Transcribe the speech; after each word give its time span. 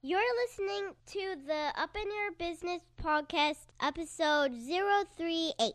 You're 0.00 0.20
listening 0.46 0.94
to 1.06 1.34
the 1.44 1.72
Up 1.76 1.96
in 1.96 2.06
Your 2.06 2.30
Business 2.38 2.82
podcast, 3.02 3.66
episode 3.82 4.52
038. 4.54 5.72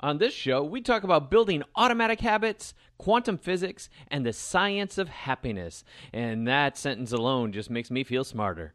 On 0.00 0.18
this 0.18 0.34
show, 0.34 0.64
we 0.64 0.80
talk 0.80 1.04
about 1.04 1.30
building 1.30 1.62
automatic 1.76 2.18
habits, 2.18 2.74
quantum 2.98 3.38
physics, 3.38 3.88
and 4.08 4.26
the 4.26 4.32
science 4.32 4.98
of 4.98 5.08
happiness. 5.08 5.84
And 6.12 6.48
that 6.48 6.76
sentence 6.76 7.12
alone 7.12 7.52
just 7.52 7.70
makes 7.70 7.92
me 7.92 8.02
feel 8.02 8.24
smarter. 8.24 8.74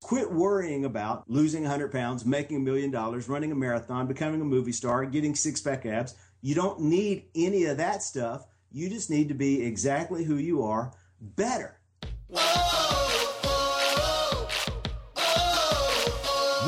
Quit 0.00 0.30
worrying 0.30 0.84
about 0.84 1.28
losing 1.28 1.62
100 1.62 1.90
pounds, 1.90 2.24
making 2.24 2.58
a 2.58 2.60
million 2.60 2.92
dollars, 2.92 3.28
running 3.28 3.50
a 3.50 3.56
marathon, 3.56 4.06
becoming 4.06 4.40
a 4.40 4.44
movie 4.44 4.70
star, 4.70 5.04
getting 5.06 5.34
six 5.34 5.60
pack 5.60 5.84
abs. 5.86 6.14
You 6.40 6.54
don't 6.54 6.82
need 6.82 7.24
any 7.34 7.64
of 7.64 7.78
that 7.78 8.04
stuff. 8.04 8.46
You 8.70 8.88
just 8.88 9.10
need 9.10 9.26
to 9.26 9.34
be 9.34 9.60
exactly 9.64 10.22
who 10.22 10.36
you 10.36 10.62
are, 10.62 10.92
better. 11.20 11.80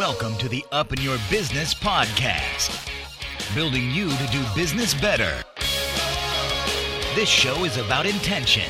Welcome 0.06 0.36
to 0.38 0.48
the 0.48 0.64
Up 0.72 0.92
in 0.92 1.00
Your 1.00 1.16
Business 1.30 1.72
podcast, 1.72 2.90
building 3.54 3.88
you 3.92 4.10
to 4.10 4.26
do 4.32 4.42
business 4.52 4.94
better. 4.94 5.44
This 7.14 7.28
show 7.28 7.64
is 7.64 7.76
about 7.76 8.04
intention, 8.04 8.68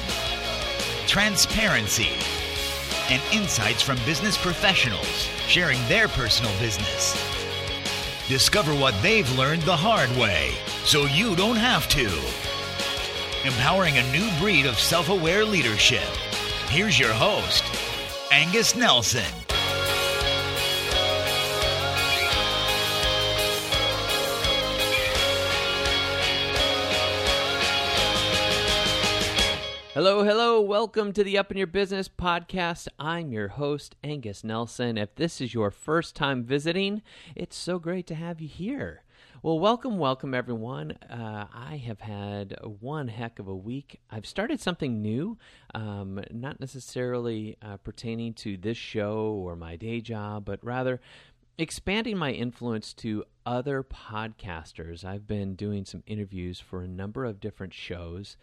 transparency, 1.07 2.11
and 3.09 3.23
insights 3.33 3.81
from 3.81 3.97
business 4.05 4.37
professionals 4.37 5.27
sharing 5.47 5.79
their 5.89 6.07
personal 6.07 6.53
business. 6.59 7.15
Discover 8.29 8.75
what 8.75 8.95
they've 9.01 9.39
learned 9.39 9.63
the 9.63 9.75
hard 9.75 10.11
way 10.19 10.53
so 10.85 11.07
you 11.07 11.35
don't 11.35 11.57
have 11.57 11.89
to. 11.89 12.11
Empowering 13.49 13.97
a 13.97 14.13
new 14.13 14.31
breed 14.39 14.67
of 14.67 14.79
self 14.79 15.09
aware 15.09 15.47
leadership. 15.47 16.11
Here's 16.69 16.99
your 16.99 17.15
host, 17.15 17.65
Angus 18.31 18.77
Nelson. 18.77 19.42
Hello, 29.95 30.25
hello. 30.25 30.59
Welcome 30.59 31.13
to 31.13 31.23
the 31.23 31.37
Up 31.37 31.51
in 31.51 31.59
Your 31.59 31.67
Business 31.67 32.09
podcast. 32.09 32.89
I'm 32.99 33.31
your 33.31 33.49
host, 33.49 33.95
Angus 34.03 34.43
Nelson. 34.43 34.97
If 34.97 35.17
this 35.17 35.39
is 35.39 35.53
your 35.53 35.71
first 35.71 36.17
time 36.17 36.45
visiting, 36.45 37.03
it's 37.37 37.57
so 37.57 37.79
great 37.79 38.07
to 38.07 38.15
have 38.15 38.41
you 38.41 38.49
here. 38.49 39.03
Well, 39.43 39.59
welcome, 39.59 39.99
welcome, 39.99 40.33
everyone. 40.33 40.93
Uh, 41.11 41.45
I 41.53 41.77
have 41.77 42.01
had 42.01 42.57
one 42.63 43.09
heck 43.09 43.39
of 43.39 43.49
a 43.49 43.55
week. 43.55 44.01
I've 44.11 44.25
started 44.25 44.63
something 44.63 45.03
new, 45.03 45.37
um, 45.75 46.25
not 46.31 46.59
necessarily 46.59 47.59
uh, 47.61 47.77
pertaining 47.77 48.33
to 48.35 48.57
this 48.57 48.79
show 48.79 49.43
or 49.45 49.57
my 49.57 49.77
day 49.77 50.01
job, 50.01 50.47
but 50.47 50.65
rather 50.65 51.03
expanding 51.59 52.17
my 52.17 52.33
influence 52.33 52.95
to 52.95 53.25
other 53.45 53.83
podcasters. 53.83 55.05
I've 55.05 55.27
been 55.27 55.55
doing 55.55 55.85
some 55.85 56.03
interviews 56.07 56.61
for 56.61 56.81
a 56.81 56.89
number 56.89 57.25
of 57.25 57.41
different 57.41 57.75
shows 57.75 58.37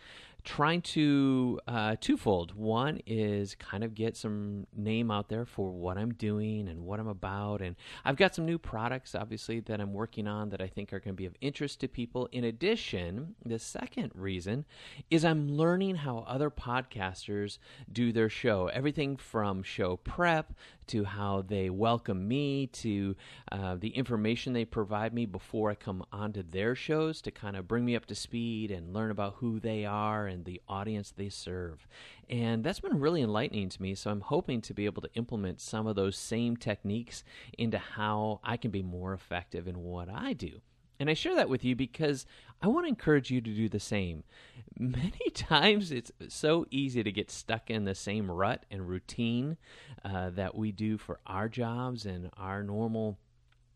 trying 0.43 0.81
to 0.81 1.59
uh, 1.67 1.95
twofold. 1.99 2.53
One 2.55 2.99
is 3.05 3.55
kind 3.55 3.83
of 3.83 3.93
get 3.93 4.15
some 4.15 4.67
name 4.75 5.11
out 5.11 5.29
there 5.29 5.45
for 5.45 5.71
what 5.71 5.97
I'm 5.97 6.13
doing 6.13 6.67
and 6.67 6.85
what 6.85 6.99
I'm 6.99 7.07
about, 7.07 7.61
and 7.61 7.75
I've 8.05 8.15
got 8.15 8.35
some 8.35 8.45
new 8.45 8.57
products, 8.57 9.15
obviously, 9.15 9.59
that 9.61 9.81
I'm 9.81 9.93
working 9.93 10.27
on 10.27 10.49
that 10.49 10.61
I 10.61 10.67
think 10.67 10.93
are 10.93 10.99
going 10.99 11.15
to 11.15 11.17
be 11.17 11.25
of 11.25 11.35
interest 11.41 11.79
to 11.81 11.87
people. 11.87 12.27
In 12.31 12.43
addition, 12.43 13.35
the 13.45 13.59
second 13.59 14.11
reason 14.15 14.65
is 15.09 15.25
I'm 15.25 15.49
learning 15.49 15.95
how 15.95 16.19
other 16.27 16.49
podcasters 16.49 17.57
do 17.91 18.11
their 18.11 18.29
show. 18.29 18.67
Everything 18.67 19.17
from 19.17 19.63
show 19.63 19.97
prep 19.97 20.53
to 20.87 21.03
how 21.03 21.43
they 21.47 21.69
welcome 21.69 22.27
me 22.27 22.65
to 22.65 23.15
uh, 23.51 23.75
the 23.75 23.89
information 23.89 24.53
they 24.53 24.65
provide 24.65 25.13
me 25.13 25.25
before 25.25 25.69
I 25.69 25.75
come 25.75 26.03
onto 26.11 26.41
their 26.41 26.73
shows 26.73 27.21
to 27.21 27.31
kind 27.31 27.55
of 27.55 27.67
bring 27.67 27.85
me 27.85 27.95
up 27.95 28.07
to 28.07 28.15
speed 28.15 28.71
and 28.71 28.91
learn 28.91 29.11
about 29.11 29.35
who 29.35 29.59
they 29.59 29.85
are 29.85 30.25
and 30.29 30.45
the 30.45 30.61
audience 30.67 31.11
they 31.11 31.29
serve. 31.29 31.87
And 32.29 32.63
that's 32.63 32.79
been 32.79 32.99
really 32.99 33.21
enlightening 33.21 33.69
to 33.69 33.81
me. 33.81 33.95
So 33.95 34.09
I'm 34.11 34.21
hoping 34.21 34.61
to 34.61 34.73
be 34.73 34.85
able 34.85 35.01
to 35.01 35.13
implement 35.15 35.59
some 35.59 35.87
of 35.87 35.95
those 35.95 36.17
same 36.17 36.55
techniques 36.55 37.23
into 37.57 37.77
how 37.77 38.39
I 38.43 38.57
can 38.57 38.71
be 38.71 38.81
more 38.81 39.13
effective 39.13 39.67
in 39.67 39.83
what 39.83 40.09
I 40.09 40.33
do. 40.33 40.61
And 40.99 41.09
I 41.09 41.13
share 41.13 41.35
that 41.35 41.49
with 41.49 41.63
you 41.63 41.75
because 41.75 42.25
I 42.61 42.67
want 42.67 42.85
to 42.85 42.89
encourage 42.89 43.31
you 43.31 43.39
to 43.39 43.49
do 43.49 43.69
the 43.69 43.79
same. 43.79 44.23
Many 44.77 45.29
times 45.33 45.91
it's 45.91 46.11
so 46.27 46.65
easy 46.71 47.03
to 47.03 47.11
get 47.11 47.31
stuck 47.31 47.69
in 47.69 47.85
the 47.85 47.95
same 47.95 48.29
rut 48.29 48.65
and 48.69 48.87
routine 48.87 49.57
uh, 50.03 50.29
that 50.31 50.55
we 50.55 50.71
do 50.71 50.97
for 50.97 51.19
our 51.25 51.47
jobs 51.47 52.05
and 52.05 52.29
our 52.37 52.63
normal 52.63 53.17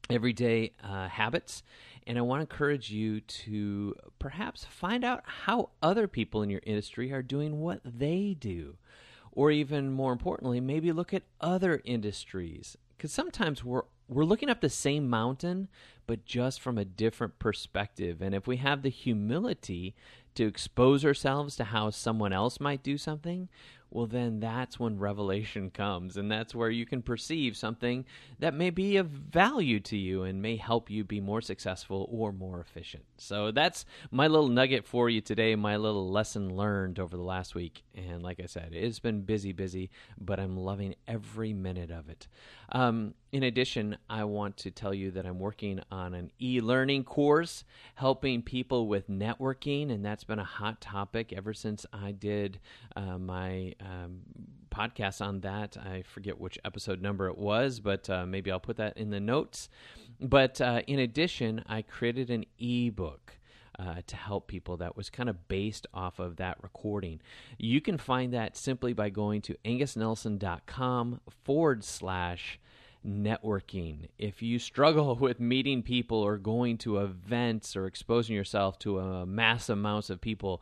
everyday 0.09 0.73
uh, 0.83 1.07
habits. 1.07 1.63
And 2.05 2.17
I 2.17 2.21
want 2.21 2.39
to 2.39 2.53
encourage 2.53 2.91
you 2.91 3.21
to 3.21 3.95
perhaps 4.19 4.65
find 4.65 5.03
out 5.03 5.23
how 5.25 5.69
other 5.81 6.07
people 6.07 6.41
in 6.41 6.49
your 6.49 6.61
industry 6.65 7.11
are 7.11 7.21
doing 7.21 7.59
what 7.61 7.81
they 7.83 8.35
do. 8.39 8.77
Or 9.31 9.49
even 9.51 9.91
more 9.91 10.11
importantly, 10.11 10.59
maybe 10.59 10.91
look 10.91 11.13
at 11.13 11.23
other 11.41 11.81
industries. 11.85 12.77
Because 12.95 13.11
sometimes 13.11 13.63
we're 13.63 13.83
we're 14.09 14.25
looking 14.25 14.49
up 14.49 14.61
the 14.61 14.69
same 14.69 15.09
mountain, 15.09 15.69
but 16.07 16.25
just 16.25 16.61
from 16.61 16.77
a 16.77 16.85
different 16.85 17.39
perspective. 17.39 18.21
And 18.21 18.35
if 18.35 18.47
we 18.47 18.57
have 18.57 18.81
the 18.81 18.89
humility 18.89 19.95
to 20.35 20.45
expose 20.45 21.05
ourselves 21.05 21.55
to 21.55 21.65
how 21.65 21.89
someone 21.89 22.33
else 22.33 22.59
might 22.59 22.83
do 22.83 22.97
something, 22.97 23.49
well, 23.93 24.07
then 24.07 24.39
that's 24.39 24.79
when 24.79 24.97
revelation 24.97 25.69
comes. 25.69 26.17
And 26.17 26.31
that's 26.31 26.55
where 26.55 26.71
you 26.71 26.83
can 26.83 27.03
perceive 27.03 27.55
something 27.55 28.05
that 28.39 28.55
may 28.55 28.71
be 28.71 28.97
of 28.97 29.07
value 29.07 29.79
to 29.81 29.95
you 29.95 30.23
and 30.23 30.41
may 30.41 30.55
help 30.55 30.89
you 30.89 31.03
be 31.03 31.21
more 31.21 31.41
successful 31.41 32.09
or 32.11 32.31
more 32.31 32.59
efficient. 32.59 33.03
So 33.17 33.51
that's 33.51 33.85
my 34.09 34.25
little 34.25 34.47
nugget 34.47 34.87
for 34.87 35.09
you 35.09 35.21
today, 35.21 35.55
my 35.55 35.77
little 35.77 36.09
lesson 36.09 36.55
learned 36.55 36.97
over 36.99 37.15
the 37.15 37.23
last 37.23 37.53
week. 37.53 37.83
And 37.93 38.23
like 38.23 38.39
I 38.41 38.47
said, 38.47 38.69
it's 38.73 38.97
been 38.97 39.21
busy, 39.21 39.51
busy, 39.51 39.91
but 40.19 40.39
I'm 40.39 40.57
loving 40.57 40.95
every 41.07 41.53
minute 41.53 41.91
of 41.91 42.09
it. 42.09 42.27
Um, 42.71 43.13
in 43.31 43.43
addition, 43.43 43.97
I 44.09 44.23
want 44.23 44.57
to 44.57 44.71
tell 44.71 44.93
you 44.93 45.11
that 45.11 45.25
I'm 45.25 45.39
working 45.39 45.81
on 45.91 46.13
an 46.13 46.31
e 46.39 46.61
learning 46.61 47.03
course 47.03 47.63
helping 47.95 48.41
people 48.41 48.87
with 48.87 49.09
networking, 49.09 49.91
and 49.91 50.03
that's 50.05 50.23
been 50.23 50.39
a 50.39 50.43
hot 50.43 50.81
topic 50.81 51.33
ever 51.33 51.53
since 51.53 51.85
I 51.91 52.11
did 52.11 52.59
uh, 52.95 53.17
my 53.17 53.73
um, 53.83 54.21
podcast 54.73 55.21
on 55.21 55.41
that. 55.41 55.77
I 55.77 56.01
forget 56.03 56.39
which 56.39 56.57
episode 56.65 57.01
number 57.01 57.27
it 57.27 57.37
was, 57.37 57.79
but 57.79 58.09
uh, 58.09 58.25
maybe 58.25 58.51
I'll 58.51 58.59
put 58.59 58.77
that 58.77 58.97
in 58.97 59.09
the 59.11 59.19
notes. 59.19 59.69
But 60.19 60.59
uh, 60.61 60.81
in 60.87 60.99
addition, 60.99 61.63
I 61.67 61.81
created 61.81 62.29
an 62.29 62.45
ebook. 62.59 63.37
Uh, 63.79 64.03
to 64.05 64.15
help 64.15 64.45
people 64.47 64.77
that 64.77 64.95
was 64.95 65.09
kind 65.09 65.27
of 65.27 65.47
based 65.47 65.87
off 65.95 66.19
of 66.19 66.35
that 66.35 66.57
recording. 66.61 67.19
You 67.57 67.81
can 67.81 67.97
find 67.97 68.31
that 68.31 68.55
simply 68.55 68.93
by 68.93 69.09
going 69.09 69.41
to 69.41 69.55
angusnelson.com 69.65 71.21
forward 71.43 71.83
slash 71.83 72.59
networking. 73.05 74.09
If 74.17 74.41
you 74.41 74.59
struggle 74.59 75.15
with 75.19 75.39
meeting 75.39 75.81
people 75.81 76.17
or 76.17 76.37
going 76.37 76.77
to 76.79 76.99
events 76.99 77.75
or 77.75 77.85
exposing 77.85 78.35
yourself 78.35 78.79
to 78.79 78.99
a 78.99 79.25
mass 79.25 79.69
amounts 79.69 80.09
of 80.09 80.21
people, 80.21 80.61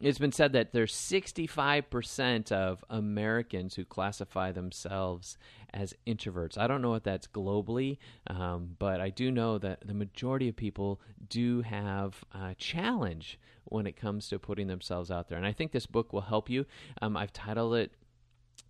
it's 0.00 0.18
been 0.18 0.32
said 0.32 0.52
that 0.52 0.72
there's 0.72 0.92
65% 0.92 2.52
of 2.52 2.84
Americans 2.90 3.74
who 3.74 3.84
classify 3.84 4.52
themselves 4.52 5.38
as 5.72 5.94
introverts. 6.06 6.58
I 6.58 6.66
don't 6.66 6.82
know 6.82 6.94
if 6.94 7.02
that's 7.02 7.26
globally, 7.26 7.98
um, 8.26 8.76
but 8.78 9.00
I 9.00 9.10
do 9.10 9.30
know 9.30 9.58
that 9.58 9.86
the 9.86 9.94
majority 9.94 10.48
of 10.48 10.56
people 10.56 11.00
do 11.28 11.62
have 11.62 12.24
a 12.32 12.54
challenge 12.54 13.38
when 13.64 13.86
it 13.86 13.96
comes 13.96 14.28
to 14.28 14.38
putting 14.38 14.66
themselves 14.66 15.10
out 15.10 15.28
there. 15.28 15.38
And 15.38 15.46
I 15.46 15.52
think 15.52 15.72
this 15.72 15.86
book 15.86 16.12
will 16.12 16.20
help 16.22 16.48
you. 16.50 16.66
Um, 17.00 17.16
I've 17.16 17.32
titled 17.32 17.74
it 17.74 17.92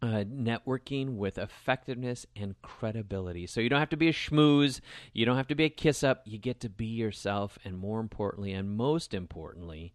uh, 0.03 0.25
networking 0.25 1.17
with 1.17 1.39
effectiveness 1.39 2.27
and 2.37 2.61
credibility. 2.63 3.47
So 3.47 3.61
you 3.61 3.69
don't 3.69 3.81
have 3.81 3.89
to 3.91 3.97
be 3.97 4.09
a 4.09 4.13
schmooze, 4.13 4.81
you 5.13 5.25
don't 5.25 5.37
have 5.37 5.49
to 5.49 5.55
be 5.55 5.65
a 5.65 5.71
kiss 5.71 6.03
up, 6.05 6.23
you 6.25 6.39
get 6.39 6.61
to 6.61 6.69
be 6.69 6.87
yourself, 6.87 7.59
and 7.65 7.79
more 7.79 8.01
importantly, 8.01 8.53
and 8.53 8.77
most 8.77 9.15
importantly, 9.15 9.95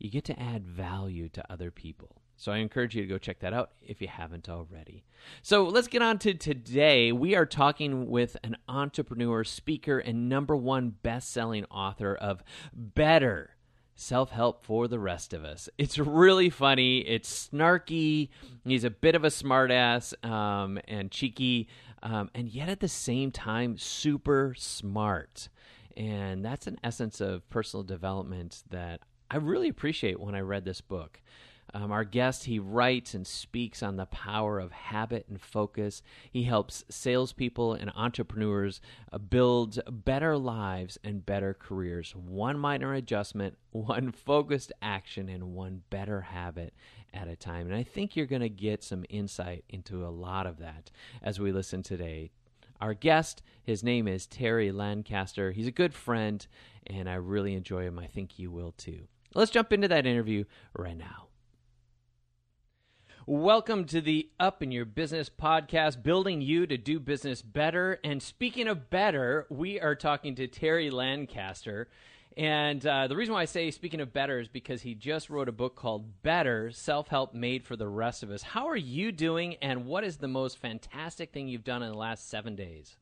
you 0.00 0.10
get 0.10 0.24
to 0.24 0.40
add 0.40 0.66
value 0.66 1.28
to 1.28 1.52
other 1.52 1.70
people. 1.70 2.16
So 2.36 2.52
I 2.52 2.56
encourage 2.56 2.96
you 2.96 3.02
to 3.02 3.08
go 3.08 3.18
check 3.18 3.40
that 3.40 3.52
out 3.52 3.72
if 3.82 4.00
you 4.00 4.08
haven't 4.08 4.48
already. 4.48 5.04
So 5.42 5.64
let's 5.64 5.88
get 5.88 6.00
on 6.00 6.18
to 6.20 6.32
today. 6.32 7.12
We 7.12 7.34
are 7.34 7.44
talking 7.44 8.08
with 8.08 8.34
an 8.42 8.56
entrepreneur, 8.66 9.44
speaker, 9.44 9.98
and 9.98 10.28
number 10.28 10.56
one 10.56 10.94
best 11.02 11.30
selling 11.30 11.66
author 11.66 12.14
of 12.14 12.42
Better 12.72 13.56
self 13.94 14.30
help 14.30 14.64
for 14.64 14.88
the 14.88 14.98
rest 14.98 15.34
of 15.34 15.44
us. 15.44 15.68
It's 15.76 15.98
really 15.98 16.48
funny. 16.48 17.00
It's 17.00 17.48
snarky. 17.48 18.30
He's 18.64 18.84
a 18.84 18.90
bit 18.90 19.14
of 19.14 19.24
a 19.24 19.28
smartass 19.28 20.14
um, 20.24 20.80
and 20.88 21.10
cheeky, 21.10 21.68
um, 22.02 22.30
and 22.34 22.48
yet 22.48 22.70
at 22.70 22.80
the 22.80 22.88
same 22.88 23.30
time, 23.30 23.76
super 23.76 24.54
smart. 24.56 25.50
And 25.94 26.42
that's 26.42 26.66
an 26.66 26.78
essence 26.82 27.20
of 27.20 27.48
personal 27.50 27.84
development 27.84 28.62
that 28.70 29.00
I 29.30 29.36
really 29.36 29.68
appreciate 29.68 30.18
when 30.18 30.34
I 30.34 30.40
read 30.40 30.64
this 30.64 30.80
book. 30.80 31.20
Um, 31.72 31.92
our 31.92 32.04
guest, 32.04 32.44
he 32.44 32.58
writes 32.58 33.14
and 33.14 33.26
speaks 33.26 33.82
on 33.82 33.96
the 33.96 34.06
power 34.06 34.58
of 34.58 34.72
habit 34.72 35.26
and 35.28 35.40
focus. 35.40 36.02
He 36.30 36.42
helps 36.42 36.84
salespeople 36.88 37.74
and 37.74 37.92
entrepreneurs 37.94 38.80
uh, 39.12 39.18
build 39.18 39.78
better 39.88 40.36
lives 40.36 40.98
and 41.04 41.24
better 41.24 41.54
careers. 41.54 42.12
One 42.16 42.58
minor 42.58 42.94
adjustment, 42.94 43.56
one 43.70 44.10
focused 44.10 44.72
action, 44.82 45.28
and 45.28 45.54
one 45.54 45.82
better 45.90 46.22
habit 46.22 46.74
at 47.14 47.28
a 47.28 47.36
time. 47.36 47.66
And 47.66 47.76
I 47.76 47.84
think 47.84 48.16
you're 48.16 48.26
going 48.26 48.42
to 48.42 48.48
get 48.48 48.82
some 48.82 49.04
insight 49.08 49.64
into 49.68 50.04
a 50.04 50.10
lot 50.10 50.46
of 50.46 50.58
that 50.58 50.90
as 51.22 51.38
we 51.38 51.52
listen 51.52 51.82
today. 51.84 52.30
Our 52.80 52.94
guest, 52.94 53.42
his 53.62 53.84
name 53.84 54.08
is 54.08 54.26
Terry 54.26 54.72
Lancaster. 54.72 55.52
He's 55.52 55.66
a 55.66 55.72
good 55.72 55.94
friend, 55.94 56.44
and 56.86 57.08
I 57.10 57.14
really 57.14 57.54
enjoy 57.54 57.84
him. 57.84 57.98
I 57.98 58.06
think 58.06 58.38
you 58.38 58.50
will 58.50 58.72
too. 58.72 59.06
Let's 59.32 59.52
jump 59.52 59.72
into 59.72 59.86
that 59.86 60.06
interview 60.06 60.44
right 60.76 60.96
now. 60.96 61.28
Welcome 63.26 63.84
to 63.84 64.00
the 64.00 64.28
Up 64.40 64.60
in 64.60 64.72
Your 64.72 64.84
Business 64.84 65.30
podcast, 65.30 66.02
building 66.02 66.40
you 66.40 66.66
to 66.66 66.76
do 66.76 66.98
business 66.98 67.40
better. 67.40 68.00
And 68.02 68.20
speaking 68.20 68.66
of 68.66 68.90
better, 68.90 69.46
we 69.48 69.78
are 69.78 69.94
talking 69.94 70.34
to 70.34 70.48
Terry 70.48 70.90
Lancaster. 70.90 71.88
And 72.36 72.84
uh, 72.84 73.06
the 73.06 73.14
reason 73.14 73.32
why 73.32 73.42
I 73.42 73.44
say 73.44 73.70
speaking 73.70 74.00
of 74.00 74.12
better 74.12 74.40
is 74.40 74.48
because 74.48 74.82
he 74.82 74.96
just 74.96 75.30
wrote 75.30 75.48
a 75.48 75.52
book 75.52 75.76
called 75.76 76.22
Better 76.22 76.72
Self 76.72 77.06
Help 77.06 77.32
Made 77.32 77.64
for 77.64 77.76
the 77.76 77.86
Rest 77.86 78.24
of 78.24 78.32
Us. 78.32 78.42
How 78.42 78.66
are 78.66 78.76
you 78.76 79.12
doing, 79.12 79.54
and 79.62 79.86
what 79.86 80.02
is 80.02 80.16
the 80.16 80.26
most 80.26 80.58
fantastic 80.58 81.32
thing 81.32 81.46
you've 81.46 81.62
done 81.62 81.84
in 81.84 81.92
the 81.92 81.98
last 81.98 82.28
seven 82.28 82.56
days? 82.56 82.96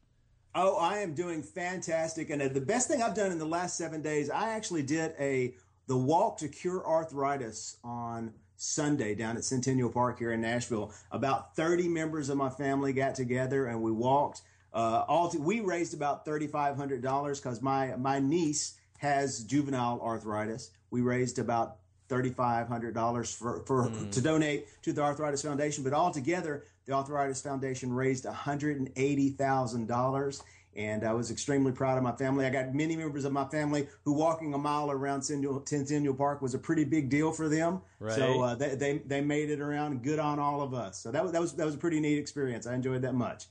Oh, 0.54 0.76
I 0.76 0.98
am 0.98 1.14
doing 1.14 1.42
fantastic. 1.42 2.28
And 2.28 2.42
uh, 2.42 2.48
the 2.48 2.60
best 2.60 2.88
thing 2.88 3.02
I've 3.02 3.14
done 3.14 3.32
in 3.32 3.38
the 3.38 3.46
last 3.46 3.78
seven 3.78 4.02
days, 4.02 4.28
I 4.28 4.50
actually 4.50 4.82
did 4.82 5.14
a 5.18 5.54
the 5.88 5.96
walk 5.96 6.38
to 6.38 6.48
cure 6.48 6.86
arthritis 6.86 7.78
on 7.82 8.32
Sunday 8.56 9.14
down 9.14 9.36
at 9.36 9.44
Centennial 9.44 9.90
Park 9.90 10.18
here 10.18 10.32
in 10.32 10.40
Nashville. 10.40 10.92
About 11.10 11.56
30 11.56 11.88
members 11.88 12.28
of 12.28 12.36
my 12.36 12.50
family 12.50 12.92
got 12.92 13.14
together 13.14 13.66
and 13.66 13.82
we 13.82 13.90
walked. 13.90 14.42
Uh, 14.72 15.04
all 15.08 15.30
to, 15.30 15.38
we 15.38 15.60
raised 15.60 15.94
about 15.94 16.26
$3,500 16.26 17.42
because 17.42 17.62
my, 17.62 17.96
my 17.96 18.20
niece 18.20 18.78
has 18.98 19.42
juvenile 19.44 20.00
arthritis. 20.02 20.70
We 20.90 21.00
raised 21.00 21.38
about 21.38 21.78
$3,500 22.08 23.34
for, 23.34 23.62
for 23.64 23.88
mm. 23.88 24.10
to 24.10 24.20
donate 24.20 24.66
to 24.82 24.92
the 24.92 25.00
Arthritis 25.02 25.42
Foundation. 25.42 25.84
But 25.84 25.94
altogether, 25.94 26.64
the 26.86 26.92
Arthritis 26.92 27.42
Foundation 27.42 27.92
raised 27.92 28.24
$180,000 28.24 30.42
and 30.78 31.02
I 31.04 31.12
was 31.12 31.30
extremely 31.30 31.72
proud 31.72 31.98
of 31.98 32.04
my 32.04 32.12
family. 32.12 32.46
I 32.46 32.50
got 32.50 32.72
many 32.72 32.96
members 32.96 33.24
of 33.24 33.32
my 33.32 33.44
family 33.46 33.88
who 34.04 34.12
walking 34.12 34.54
a 34.54 34.58
mile 34.58 34.90
around 34.90 35.22
Centennial 35.22 36.14
Park 36.14 36.40
was 36.40 36.54
a 36.54 36.58
pretty 36.58 36.84
big 36.84 37.10
deal 37.10 37.32
for 37.32 37.48
them. 37.48 37.82
Right. 37.98 38.14
So 38.14 38.42
uh, 38.42 38.54
they, 38.54 38.76
they 38.76 38.98
they 38.98 39.20
made 39.20 39.50
it 39.50 39.60
around. 39.60 40.02
Good 40.02 40.20
on 40.20 40.38
all 40.38 40.62
of 40.62 40.72
us. 40.72 40.98
So 40.98 41.10
that 41.10 41.22
was 41.22 41.32
that 41.32 41.40
was 41.40 41.54
that 41.54 41.66
was 41.66 41.74
a 41.74 41.78
pretty 41.78 41.98
neat 41.98 42.18
experience. 42.18 42.66
I 42.66 42.74
enjoyed 42.74 43.02
that 43.02 43.14
much. 43.14 43.46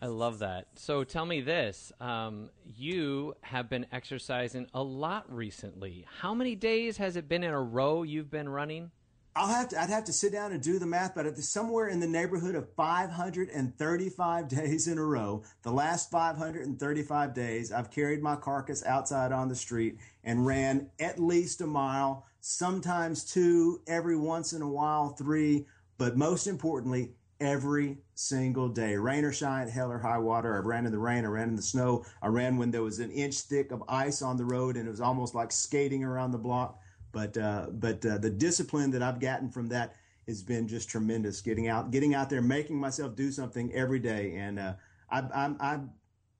I 0.00 0.06
love 0.06 0.40
that. 0.40 0.66
So 0.74 1.04
tell 1.04 1.24
me 1.24 1.40
this: 1.40 1.92
um, 2.00 2.50
you 2.64 3.36
have 3.42 3.70
been 3.70 3.86
exercising 3.92 4.66
a 4.74 4.82
lot 4.82 5.32
recently. 5.32 6.04
How 6.18 6.34
many 6.34 6.56
days 6.56 6.96
has 6.96 7.14
it 7.14 7.28
been 7.28 7.44
in 7.44 7.52
a 7.52 7.62
row 7.62 8.02
you've 8.02 8.30
been 8.30 8.48
running? 8.48 8.90
I'll 9.34 9.48
have 9.48 9.68
to, 9.68 9.80
I'd 9.80 9.88
have 9.88 10.04
to 10.04 10.12
sit 10.12 10.32
down 10.32 10.52
and 10.52 10.62
do 10.62 10.78
the 10.78 10.86
math, 10.86 11.14
but 11.14 11.24
it's 11.24 11.48
somewhere 11.48 11.88
in 11.88 12.00
the 12.00 12.06
neighborhood 12.06 12.54
of 12.54 12.68
535 12.74 14.48
days 14.48 14.88
in 14.88 14.98
a 14.98 15.04
row. 15.04 15.42
The 15.62 15.72
last 15.72 16.10
535 16.10 17.34
days, 17.34 17.72
I've 17.72 17.90
carried 17.90 18.22
my 18.22 18.36
carcass 18.36 18.84
outside 18.84 19.32
on 19.32 19.48
the 19.48 19.54
street 19.54 19.96
and 20.22 20.44
ran 20.44 20.90
at 21.00 21.18
least 21.18 21.62
a 21.62 21.66
mile, 21.66 22.26
sometimes 22.40 23.24
two, 23.24 23.80
every 23.86 24.16
once 24.16 24.52
in 24.52 24.60
a 24.60 24.68
while, 24.68 25.10
three, 25.10 25.66
but 25.96 26.16
most 26.16 26.46
importantly, 26.46 27.12
every 27.40 27.98
single 28.14 28.68
day. 28.68 28.96
Rain 28.96 29.24
or 29.24 29.32
shine, 29.32 29.66
hell 29.66 29.90
or 29.90 29.98
high 29.98 30.18
water. 30.18 30.54
I 30.54 30.58
ran 30.58 30.86
in 30.86 30.92
the 30.92 30.98
rain, 30.98 31.24
I 31.24 31.28
ran 31.28 31.48
in 31.48 31.56
the 31.56 31.62
snow, 31.62 32.04
I 32.20 32.28
ran 32.28 32.56
when 32.58 32.70
there 32.70 32.82
was 32.82 32.98
an 32.98 33.10
inch 33.10 33.40
thick 33.40 33.72
of 33.72 33.82
ice 33.88 34.20
on 34.20 34.36
the 34.36 34.44
road 34.44 34.76
and 34.76 34.86
it 34.86 34.90
was 34.90 35.00
almost 35.00 35.34
like 35.34 35.50
skating 35.50 36.04
around 36.04 36.32
the 36.32 36.38
block. 36.38 36.78
But 37.12 37.36
uh, 37.36 37.66
but 37.70 38.04
uh, 38.04 38.18
the 38.18 38.30
discipline 38.30 38.90
that 38.92 39.02
I've 39.02 39.20
gotten 39.20 39.50
from 39.50 39.68
that 39.68 39.94
has 40.26 40.42
been 40.42 40.66
just 40.66 40.88
tremendous. 40.88 41.40
Getting 41.40 41.68
out, 41.68 41.90
getting 41.90 42.14
out 42.14 42.30
there, 42.30 42.42
making 42.42 42.76
myself 42.76 43.14
do 43.14 43.30
something 43.30 43.72
every 43.72 43.98
day, 43.98 44.34
and 44.36 44.58
uh, 44.58 44.74
I, 45.10 45.20
I, 45.20 45.54
I, 45.60 45.80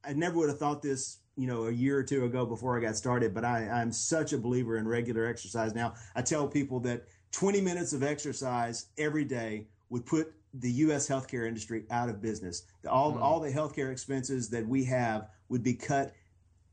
I 0.05 0.13
never 0.15 0.39
would 0.39 0.49
have 0.49 0.59
thought 0.59 0.83
this, 0.83 1.19
you 1.37 1.47
know, 1.47 1.67
a 1.67 1.71
year 1.71 1.99
or 1.99 2.03
two 2.03 2.25
ago 2.25 2.47
before 2.47 2.77
I 2.77 2.81
got 2.81 2.97
started. 2.97 3.35
But 3.35 3.45
I, 3.45 3.69
I'm 3.69 3.93
such 3.93 4.33
a 4.33 4.39
believer 4.39 4.79
in 4.79 4.89
regular 4.89 5.27
exercise 5.27 5.75
now. 5.75 5.95
I 6.15 6.23
tell 6.23 6.49
people 6.49 6.81
that 6.81 7.05
20 7.33 7.61
minutes 7.61 7.93
of 7.93 8.03
exercise 8.03 8.87
every 8.99 9.25
day 9.25 9.67
would 9.91 10.07
put 10.07 10.33
the 10.55 10.71
U.S. 10.71 11.09
healthcare 11.09 11.47
industry 11.47 11.85
out 11.91 12.09
of 12.09 12.21
business. 12.21 12.65
All, 12.89 13.15
mm. 13.15 13.21
all 13.21 13.41
the 13.41 13.51
healthcare 13.51 13.91
expenses 13.91 14.49
that 14.51 14.67
we 14.67 14.85
have 14.85 15.29
would 15.49 15.63
be 15.63 15.75
cut, 15.75 16.13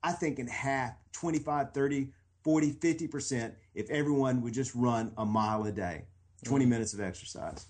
I 0.04 0.12
think, 0.12 0.40
in 0.40 0.48
half, 0.48 0.94
25, 1.14 1.74
30, 1.74 2.12
40, 2.50 2.72
50% 2.72 3.52
if 3.76 3.92
everyone 3.92 4.42
would 4.42 4.56
just 4.56 4.74
run 4.74 5.12
a 5.20 5.26
mile 5.26 5.66
a 5.66 5.72
day, 5.72 6.06
20 6.46 6.66
mm. 6.66 6.68
minutes 6.68 6.96
of 6.96 7.00
exercise. 7.00 7.68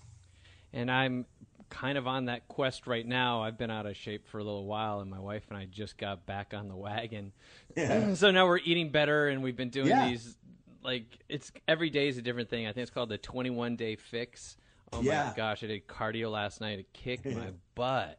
And 0.72 0.90
I'm 0.90 1.26
kind 1.68 1.98
of 1.98 2.06
on 2.06 2.24
that 2.24 2.48
quest 2.48 2.86
right 2.86 3.06
now. 3.06 3.42
I've 3.42 3.58
been 3.58 3.70
out 3.70 3.84
of 3.84 3.94
shape 3.94 4.26
for 4.26 4.38
a 4.38 4.42
little 4.42 4.64
while, 4.64 5.00
and 5.00 5.10
my 5.10 5.18
wife 5.18 5.42
and 5.50 5.58
I 5.58 5.66
just 5.66 5.98
got 5.98 6.24
back 6.24 6.54
on 6.54 6.68
the 6.68 6.76
wagon. 6.76 7.32
Yeah. 7.76 8.14
so 8.14 8.30
now 8.30 8.46
we're 8.46 8.60
eating 8.64 8.88
better, 8.88 9.28
and 9.28 9.42
we've 9.42 9.54
been 9.54 9.68
doing 9.68 9.88
yeah. 9.88 10.08
these 10.08 10.34
like 10.82 11.04
it's 11.28 11.52
every 11.68 11.90
day 11.90 12.08
is 12.08 12.16
a 12.16 12.22
different 12.22 12.48
thing. 12.48 12.66
I 12.66 12.72
think 12.72 12.84
it's 12.84 12.90
called 12.90 13.10
the 13.10 13.18
21 13.18 13.76
day 13.76 13.96
fix. 13.96 14.56
Oh 14.94 15.02
yeah. 15.02 15.26
my 15.26 15.36
gosh, 15.36 15.62
I 15.62 15.66
did 15.66 15.86
cardio 15.86 16.30
last 16.30 16.62
night. 16.62 16.78
It 16.78 16.90
kicked 16.94 17.26
my 17.26 17.50
butt. 17.74 18.18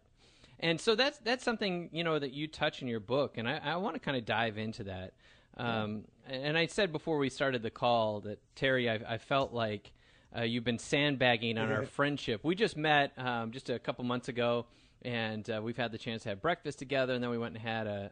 And 0.60 0.80
so 0.80 0.94
that's 0.94 1.18
that's 1.18 1.44
something 1.44 1.90
you 1.92 2.04
know 2.04 2.20
that 2.20 2.34
you 2.34 2.48
touch 2.48 2.84
in 2.84 2.88
your 2.88 3.00
book, 3.00 3.40
and 3.40 3.50
I, 3.50 3.58
I 3.64 3.76
want 3.78 3.96
to 3.96 4.00
kind 4.00 4.16
of 4.16 4.26
dive 4.26 4.60
into 4.60 4.84
that. 4.84 5.14
Um, 5.58 6.06
and 6.32 6.58
I 6.58 6.68
said 6.68 6.92
before 6.92 7.18
we 7.18 7.30
started 7.30 7.62
the 7.62 7.70
call 7.70 8.22
that 8.22 8.40
Terry, 8.56 8.90
I, 8.90 9.00
I 9.08 9.18
felt 9.18 9.54
like 9.54 9.92
uh, 10.36 10.44
you've 10.44 10.64
been 10.64 10.80
sandbagging 10.80 11.58
on 11.58 11.72
our 11.72 11.86
friendship. 11.86 12.44
We 12.44 12.56
just 12.56 12.78
met 12.78 13.12
um, 13.18 13.52
just 13.52 13.70
a 13.70 13.80
couple 13.80 14.06
months 14.06 14.30
ago, 14.30 14.66
and 15.02 15.48
uh, 15.50 15.60
we've 15.62 15.78
had 15.78 15.92
the 15.92 15.98
chance 15.98 16.24
to 16.24 16.30
have 16.30 16.42
breakfast 16.42 16.80
together, 16.80 17.14
and 17.14 17.22
then 17.22 17.30
we 17.30 17.38
went 17.38 17.56
and 17.56 17.62
had 17.62 17.88
a, 17.88 18.12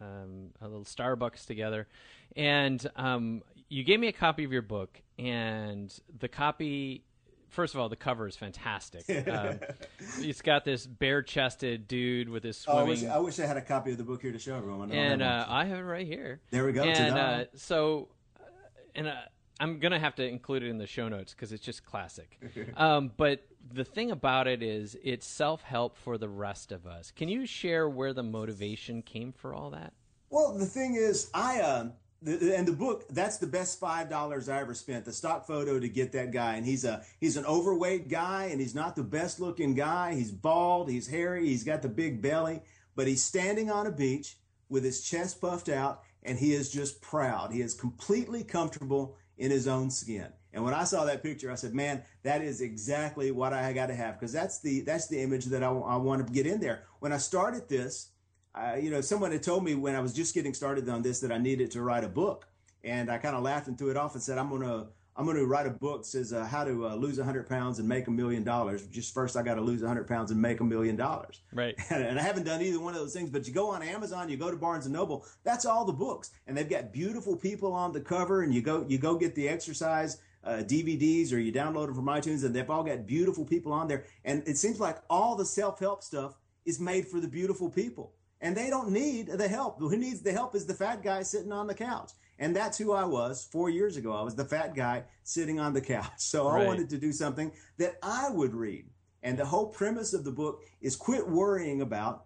a, 0.00 0.04
um, 0.04 0.50
a 0.62 0.68
little 0.68 0.84
Starbucks 0.84 1.44
together. 1.44 1.86
And 2.34 2.84
um, 2.96 3.42
you 3.68 3.84
gave 3.84 4.00
me 4.00 4.08
a 4.08 4.12
copy 4.12 4.44
of 4.44 4.52
your 4.52 4.62
book, 4.62 5.02
and 5.18 5.94
the 6.18 6.28
copy 6.28 7.04
first 7.50 7.74
of 7.74 7.80
all, 7.80 7.88
the 7.88 7.96
cover 7.96 8.26
is 8.26 8.36
fantastic. 8.36 9.04
Um, 9.30 9.60
it's 10.18 10.42
got 10.42 10.64
this 10.64 10.86
bare-chested 10.86 11.86
dude 11.86 12.28
with 12.28 12.42
his 12.42 12.56
swimming. 12.56 12.80
Oh, 12.80 12.84
I, 12.84 12.88
wish, 12.88 13.04
I, 13.04 13.18
wish, 13.18 13.38
I 13.38 13.46
had 13.46 13.56
a 13.56 13.62
copy 13.62 13.92
of 13.92 13.98
the 13.98 14.02
book 14.02 14.22
here 14.22 14.32
to 14.32 14.38
show 14.38 14.56
everyone. 14.56 14.90
And 14.90 15.22
uh, 15.22 15.46
I 15.48 15.66
have 15.66 15.78
it 15.78 15.82
right 15.82 16.06
here. 16.06 16.40
There 16.50 16.64
we 16.64 16.72
go. 16.72 16.82
And 16.82 17.16
uh, 17.16 17.44
so, 17.54 18.08
uh, 18.38 18.42
and 18.94 19.08
uh, 19.08 19.14
I'm 19.60 19.78
gonna 19.78 20.00
have 20.00 20.16
to 20.16 20.26
include 20.26 20.62
it 20.64 20.68
in 20.68 20.78
the 20.78 20.86
show 20.86 21.08
notes 21.08 21.32
because 21.32 21.52
it's 21.52 21.64
just 21.64 21.84
classic. 21.84 22.38
um, 22.76 23.12
but 23.16 23.46
the 23.72 23.84
thing 23.84 24.10
about 24.10 24.48
it 24.48 24.62
is, 24.62 24.96
it's 25.04 25.26
self-help 25.26 25.96
for 25.96 26.18
the 26.18 26.28
rest 26.28 26.72
of 26.72 26.86
us. 26.86 27.10
Can 27.10 27.28
you 27.28 27.46
share 27.46 27.88
where 27.88 28.12
the 28.12 28.24
motivation 28.24 29.02
came 29.02 29.32
for 29.32 29.54
all 29.54 29.70
that? 29.70 29.92
Well, 30.30 30.56
the 30.56 30.66
thing 30.66 30.94
is, 30.94 31.30
I. 31.34 31.90
Uh, 32.26 32.52
and 32.52 32.68
the 32.68 32.72
book 32.72 33.08
that's 33.08 33.38
the 33.38 33.46
best 33.46 33.80
five 33.80 34.10
dollars 34.10 34.50
i 34.50 34.60
ever 34.60 34.74
spent 34.74 35.06
the 35.06 35.12
stock 35.12 35.46
photo 35.46 35.80
to 35.80 35.88
get 35.88 36.12
that 36.12 36.32
guy. 36.32 36.56
And 36.56 36.66
he's 36.66 36.84
a 36.84 37.02
he's 37.18 37.36
an 37.36 37.46
overweight 37.46 38.08
guy 38.08 38.46
and 38.46 38.60
he's 38.60 38.74
not 38.74 38.94
the 38.94 39.02
best 39.02 39.40
looking 39.40 39.74
guy. 39.74 40.14
He's 40.14 40.30
bald 40.30 40.90
he's 40.90 41.08
hairy 41.08 41.46
he's 41.46 41.64
got 41.64 41.82
the 41.82 41.88
big 41.88 42.20
belly 42.20 42.60
but 42.94 43.06
he's 43.06 43.22
standing 43.22 43.70
on 43.70 43.86
a 43.86 43.90
beach 43.90 44.36
with 44.68 44.84
his 44.84 45.02
chest 45.02 45.40
puffed 45.40 45.70
out 45.70 46.02
and 46.22 46.38
he 46.38 46.52
is 46.52 46.70
just 46.70 47.00
proud. 47.00 47.52
He 47.52 47.62
is 47.62 47.72
completely 47.72 48.44
comfortable 48.44 49.16
in 49.38 49.50
his 49.50 49.66
own 49.66 49.90
skin. 49.90 50.26
And 50.52 50.62
when 50.62 50.74
i 50.74 50.84
saw 50.84 51.04
that 51.06 51.22
picture 51.22 51.50
i 51.50 51.54
said 51.54 51.74
man 51.74 52.02
that 52.22 52.42
is 52.42 52.60
exactly 52.60 53.30
what 53.30 53.54
i 53.54 53.72
got 53.72 53.86
to 53.86 53.94
have 53.94 54.20
because 54.20 54.32
that's 54.32 54.60
the 54.60 54.80
that's 54.82 55.06
the 55.06 55.22
image 55.22 55.46
that 55.46 55.62
I, 55.62 55.70
I 55.70 55.96
want 55.96 56.26
to 56.26 56.30
get 56.30 56.46
in 56.46 56.60
there. 56.60 56.84
When 56.98 57.14
i 57.14 57.18
started 57.18 57.66
this 57.68 58.10
I, 58.54 58.76
you 58.76 58.90
know, 58.90 59.00
someone 59.00 59.32
had 59.32 59.42
told 59.42 59.64
me 59.64 59.74
when 59.74 59.94
I 59.94 60.00
was 60.00 60.12
just 60.12 60.34
getting 60.34 60.54
started 60.54 60.88
on 60.88 61.02
this 61.02 61.20
that 61.20 61.30
I 61.30 61.38
needed 61.38 61.70
to 61.72 61.82
write 61.82 62.04
a 62.04 62.08
book, 62.08 62.46
and 62.82 63.10
I 63.10 63.18
kind 63.18 63.36
of 63.36 63.42
laughed 63.42 63.68
and 63.68 63.78
threw 63.78 63.90
it 63.90 63.96
off 63.96 64.14
and 64.14 64.22
said, 64.22 64.38
"I'm 64.38 64.50
gonna." 64.50 64.88
I'm 65.16 65.26
going 65.26 65.36
to 65.36 65.44
write 65.44 65.66
a 65.66 65.70
book 65.70 66.02
that 66.02 66.06
says 66.06 66.32
uh, 66.32 66.46
how 66.46 66.64
to 66.64 66.88
uh, 66.88 66.94
lose 66.94 67.18
100 67.18 67.46
pounds 67.46 67.78
and 67.78 67.86
make 67.86 68.06
a 68.06 68.10
million 68.10 68.42
dollars. 68.42 68.86
Just 68.86 69.12
first, 69.12 69.36
I 69.36 69.42
got 69.42 69.56
to 69.56 69.60
lose 69.60 69.82
100 69.82 70.06
pounds 70.06 70.30
and 70.30 70.40
make 70.40 70.60
a 70.60 70.64
million 70.64 70.96
dollars. 70.96 71.42
Right. 71.52 71.78
And, 71.90 72.02
and, 72.04 72.18
I 72.18 72.22
haven't 72.22 72.44
done 72.44 72.62
either 72.62 72.80
one 72.80 72.94
of 72.94 73.00
those 73.00 73.12
things. 73.12 73.28
But 73.28 73.46
you 73.46 73.52
go 73.52 73.68
on 73.68 73.82
Amazon, 73.82 74.30
you 74.30 74.38
go 74.38 74.50
to 74.50 74.56
Barnes 74.56 74.86
and 74.86 74.94
Noble. 74.94 75.26
That's 75.44 75.66
all 75.66 75.84
the 75.84 75.92
books, 75.92 76.30
and 76.46 76.56
they've 76.56 76.70
got 76.70 76.92
beautiful 76.92 77.36
people 77.36 77.74
on 77.74 77.92
the 77.92 78.00
cover. 78.00 78.42
And 78.44 78.54
you 78.54 78.62
go 78.62 78.86
you 78.88 78.96
go 78.96 79.16
get 79.16 79.34
the 79.34 79.46
exercise 79.46 80.18
uh, 80.44 80.62
DVDs 80.64 81.32
or 81.32 81.38
you 81.38 81.52
download 81.52 81.86
them 81.86 81.96
from 81.96 82.06
iTunes, 82.06 82.44
and 82.44 82.54
they've 82.54 82.70
all 82.70 82.84
got 82.84 83.06
beautiful 83.06 83.44
people 83.44 83.72
on 83.72 83.88
there. 83.88 84.04
And 84.24 84.42
it 84.46 84.56
seems 84.56 84.80
like 84.80 84.98
all 85.10 85.36
the 85.36 85.44
self 85.44 85.80
help 85.80 86.02
stuff 86.02 86.38
is 86.64 86.80
made 86.80 87.06
for 87.06 87.20
the 87.20 87.28
beautiful 87.28 87.68
people. 87.68 88.14
And 88.40 88.56
they 88.56 88.70
don't 88.70 88.90
need 88.90 89.28
the 89.28 89.48
help. 89.48 89.78
Who 89.78 89.96
needs 89.96 90.22
the 90.22 90.32
help 90.32 90.54
is 90.54 90.66
the 90.66 90.74
fat 90.74 91.02
guy 91.02 91.22
sitting 91.22 91.52
on 91.52 91.66
the 91.66 91.74
couch. 91.74 92.12
And 92.38 92.56
that's 92.56 92.78
who 92.78 92.92
I 92.92 93.04
was 93.04 93.46
four 93.52 93.68
years 93.68 93.96
ago. 93.96 94.12
I 94.12 94.22
was 94.22 94.34
the 94.34 94.46
fat 94.46 94.74
guy 94.74 95.04
sitting 95.24 95.60
on 95.60 95.74
the 95.74 95.80
couch. 95.80 96.06
So 96.18 96.48
Right. 96.48 96.62
I 96.62 96.66
wanted 96.66 96.88
to 96.90 96.98
do 96.98 97.12
something 97.12 97.52
that 97.78 97.96
I 98.02 98.30
would 98.30 98.54
read. 98.54 98.86
And 99.22 99.38
the 99.38 99.44
whole 99.44 99.66
premise 99.66 100.14
of 100.14 100.24
the 100.24 100.30
book 100.30 100.62
is 100.80 100.96
quit 100.96 101.28
worrying 101.28 101.82
about 101.82 102.24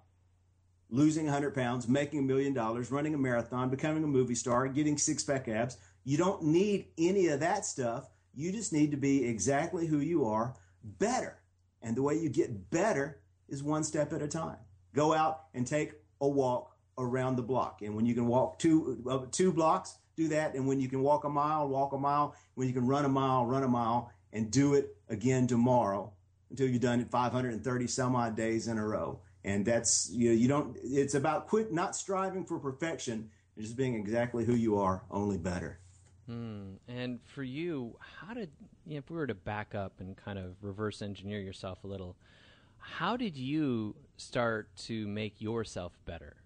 losing 0.89 1.25
100 1.25 1.53
pounds, 1.55 1.89
making 1.89 2.21
a 2.21 2.23
million 2.23 2.55
dollars, 2.55 2.93
running 2.93 3.15
a 3.15 3.19
marathon, 3.19 3.69
becoming 3.69 4.05
a 4.05 4.07
movie 4.07 4.37
star, 4.37 4.69
getting 4.69 4.97
six 4.97 5.25
pack 5.25 5.49
abs. 5.49 5.79
You 6.05 6.17
don't 6.17 6.45
need 6.45 6.87
any 6.97 7.27
of 7.29 7.41
that 7.41 7.65
stuff. 7.65 8.09
You 8.35 8.53
just 8.53 8.73
need 8.73 8.93
to 8.93 8.97
be 8.97 9.25
exactly 9.27 9.87
who 9.87 9.99
you 9.99 10.25
are, 10.27 10.55
better. 10.85 11.39
And 11.83 11.97
the 11.97 12.03
way 12.03 12.15
you 12.15 12.29
get 12.29 12.71
better 12.71 13.21
is 13.49 13.63
one 13.63 13.83
step 13.83 14.13
at 14.13 14.23
a 14.23 14.29
time. 14.29 14.59
Go 14.95 15.13
out 15.13 15.47
and 15.55 15.67
take 15.67 15.95
a 16.25 16.29
walk 16.29 16.75
around 16.99 17.37
the 17.37 17.43
block. 17.43 17.83
And 17.83 17.95
when 17.95 18.07
you 18.07 18.15
can 18.15 18.27
walk 18.27 18.59
two 18.59 19.03
uh, 19.09 19.21
two 19.31 19.53
blocks, 19.53 19.99
do 20.17 20.29
that. 20.29 20.55
And 20.55 20.67
when 20.67 20.81
you 20.81 20.89
can 20.89 21.03
walk 21.03 21.25
a 21.25 21.29
mile, 21.29 21.69
walk 21.69 21.93
a 21.93 21.99
mile. 21.99 22.35
When 22.55 22.69
you 22.69 22.75
can 22.75 22.87
run 22.87 23.05
a 23.05 23.09
mile, 23.09 23.47
run 23.47 23.63
a 23.63 23.69
mile, 23.69 24.11
and 24.33 24.51
do 24.51 24.75
it 24.75 24.97
again 25.09 25.47
tomorrow 25.47 26.13
until 26.51 26.69
you've 26.69 26.81
done 26.81 27.01
it 27.01 27.11
530 27.11 27.87
some 27.87 28.15
odd 28.15 28.37
days 28.37 28.69
in 28.69 28.79
a 28.79 28.87
row. 28.87 29.21
And 29.45 29.65
that's 29.65 30.11
you. 30.11 30.31
Know, 30.31 30.37
you 30.37 30.49
don't. 30.49 30.77
It's 30.83 31.15
about 31.15 31.49
quit 31.49 31.73
not 31.73 31.95
striving 31.95 32.45
for 32.45 32.59
perfection, 32.59 33.31
and 33.57 33.65
just 33.65 33.77
being 33.77 33.95
exactly 33.95 34.45
who 34.45 34.55
you 34.55 34.79
are, 34.79 35.03
only 35.11 35.37
better. 35.37 35.79
Hmm. 36.27 36.77
And 36.89 37.21
for 37.23 37.43
you, 37.43 37.99
how 38.01 38.33
did 38.33 38.51
you 38.87 38.95
know, 38.95 38.99
if 38.99 39.11
we 39.11 39.17
were 39.17 39.27
to 39.27 39.35
back 39.35 39.75
up 39.75 40.01
and 40.01 40.17
kind 40.17 40.39
of 40.39 40.57
reverse 40.63 41.03
engineer 41.03 41.41
yourself 41.41 41.85
a 41.85 41.87
little, 41.87 42.17
how 42.79 43.17
did 43.17 43.37
you 43.37 43.95
start 44.17 44.75
to 44.77 45.07
make 45.07 45.41
yourself 45.41 45.99
better? 46.05 46.37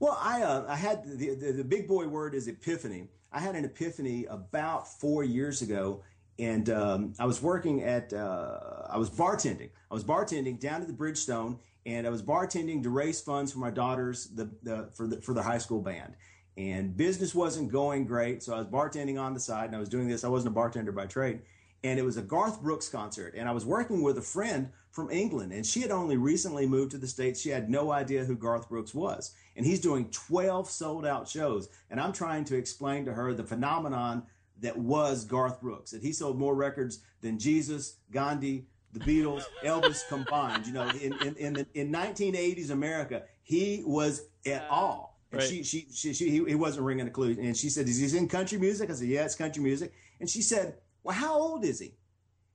Well, 0.00 0.18
I 0.20 0.42
uh, 0.42 0.64
I 0.68 0.76
had 0.76 1.04
the, 1.04 1.34
the 1.34 1.52
the 1.52 1.64
big 1.64 1.88
boy 1.88 2.06
word 2.08 2.34
is 2.34 2.48
epiphany. 2.48 3.08
I 3.32 3.40
had 3.40 3.54
an 3.54 3.64
epiphany 3.64 4.26
about 4.26 4.86
four 5.00 5.24
years 5.24 5.62
ago, 5.62 6.02
and 6.38 6.68
um, 6.70 7.14
I 7.18 7.26
was 7.26 7.40
working 7.40 7.82
at 7.82 8.12
uh, 8.12 8.86
I 8.88 8.98
was 8.98 9.10
bartending. 9.10 9.70
I 9.90 9.94
was 9.94 10.04
bartending 10.04 10.58
down 10.58 10.82
at 10.82 10.88
the 10.88 10.92
Bridgestone, 10.92 11.58
and 11.86 12.06
I 12.06 12.10
was 12.10 12.22
bartending 12.22 12.82
to 12.82 12.90
raise 12.90 13.20
funds 13.20 13.52
for 13.52 13.58
my 13.58 13.70
daughters 13.70 14.26
the, 14.26 14.50
the 14.62 14.90
for 14.94 15.06
the 15.06 15.20
for 15.20 15.34
the 15.34 15.42
high 15.42 15.58
school 15.58 15.80
band. 15.80 16.14
And 16.56 16.96
business 16.96 17.34
wasn't 17.34 17.72
going 17.72 18.06
great, 18.06 18.42
so 18.42 18.54
I 18.54 18.58
was 18.58 18.68
bartending 18.68 19.20
on 19.20 19.34
the 19.34 19.40
side, 19.40 19.66
and 19.66 19.76
I 19.76 19.80
was 19.80 19.88
doing 19.88 20.06
this. 20.06 20.22
I 20.22 20.28
wasn't 20.28 20.52
a 20.52 20.54
bartender 20.54 20.92
by 20.92 21.06
trade, 21.06 21.40
and 21.84 21.98
it 21.98 22.04
was 22.04 22.16
a 22.16 22.22
Garth 22.22 22.62
Brooks 22.62 22.88
concert, 22.88 23.34
and 23.36 23.46
I 23.46 23.52
was 23.52 23.66
working 23.66 24.02
with 24.02 24.16
a 24.16 24.22
friend 24.22 24.70
from 24.90 25.10
England, 25.10 25.52
and 25.52 25.64
she 25.66 25.82
had 25.82 25.90
only 25.90 26.16
recently 26.16 26.66
moved 26.66 26.92
to 26.92 26.98
the 26.98 27.06
states. 27.06 27.40
She 27.40 27.50
had 27.50 27.68
no 27.68 27.92
idea 27.92 28.24
who 28.24 28.36
Garth 28.36 28.70
Brooks 28.70 28.94
was, 28.94 29.34
and 29.54 29.66
he's 29.66 29.80
doing 29.80 30.08
12 30.10 30.68
sold 30.70 31.06
out 31.06 31.28
shows, 31.28 31.68
and 31.90 32.00
I'm 32.00 32.12
trying 32.12 32.44
to 32.46 32.56
explain 32.56 33.04
to 33.04 33.12
her 33.12 33.34
the 33.34 33.44
phenomenon 33.44 34.24
that 34.60 34.78
was 34.78 35.24
Garth 35.26 35.60
Brooks, 35.60 35.90
that 35.90 36.00
he 36.02 36.12
sold 36.12 36.38
more 36.38 36.54
records 36.54 37.00
than 37.20 37.38
Jesus, 37.38 37.96
Gandhi, 38.10 38.66
the 38.92 39.00
Beatles, 39.00 39.44
Elvis 39.64 40.08
combined. 40.08 40.66
You 40.66 40.72
know, 40.72 40.88
in 40.88 41.12
in 41.20 41.36
in, 41.36 41.52
the, 41.52 41.66
in 41.74 41.92
1980s 41.92 42.70
America, 42.70 43.24
he 43.42 43.82
was 43.84 44.22
at 44.46 44.66
all. 44.70 45.20
And 45.32 45.40
Right. 45.40 45.50
she, 45.50 45.64
she, 45.64 45.88
she, 45.92 46.14
she, 46.14 46.30
he, 46.30 46.44
he 46.44 46.54
wasn't 46.54 46.86
ringing 46.86 47.08
a 47.08 47.10
clue. 47.10 47.36
And 47.40 47.56
she 47.56 47.68
said, 47.68 47.88
"Is 47.88 48.12
he 48.12 48.16
in 48.16 48.28
country 48.28 48.56
music?" 48.56 48.88
I 48.88 48.94
said, 48.94 49.08
"Yeah, 49.08 49.24
it's 49.24 49.34
country 49.34 49.62
music." 49.62 49.92
And 50.20 50.30
she 50.30 50.40
said, 50.42 50.76
"Well, 51.04 51.14
how 51.14 51.38
old 51.38 51.64
is 51.64 51.78
he?" 51.78 51.94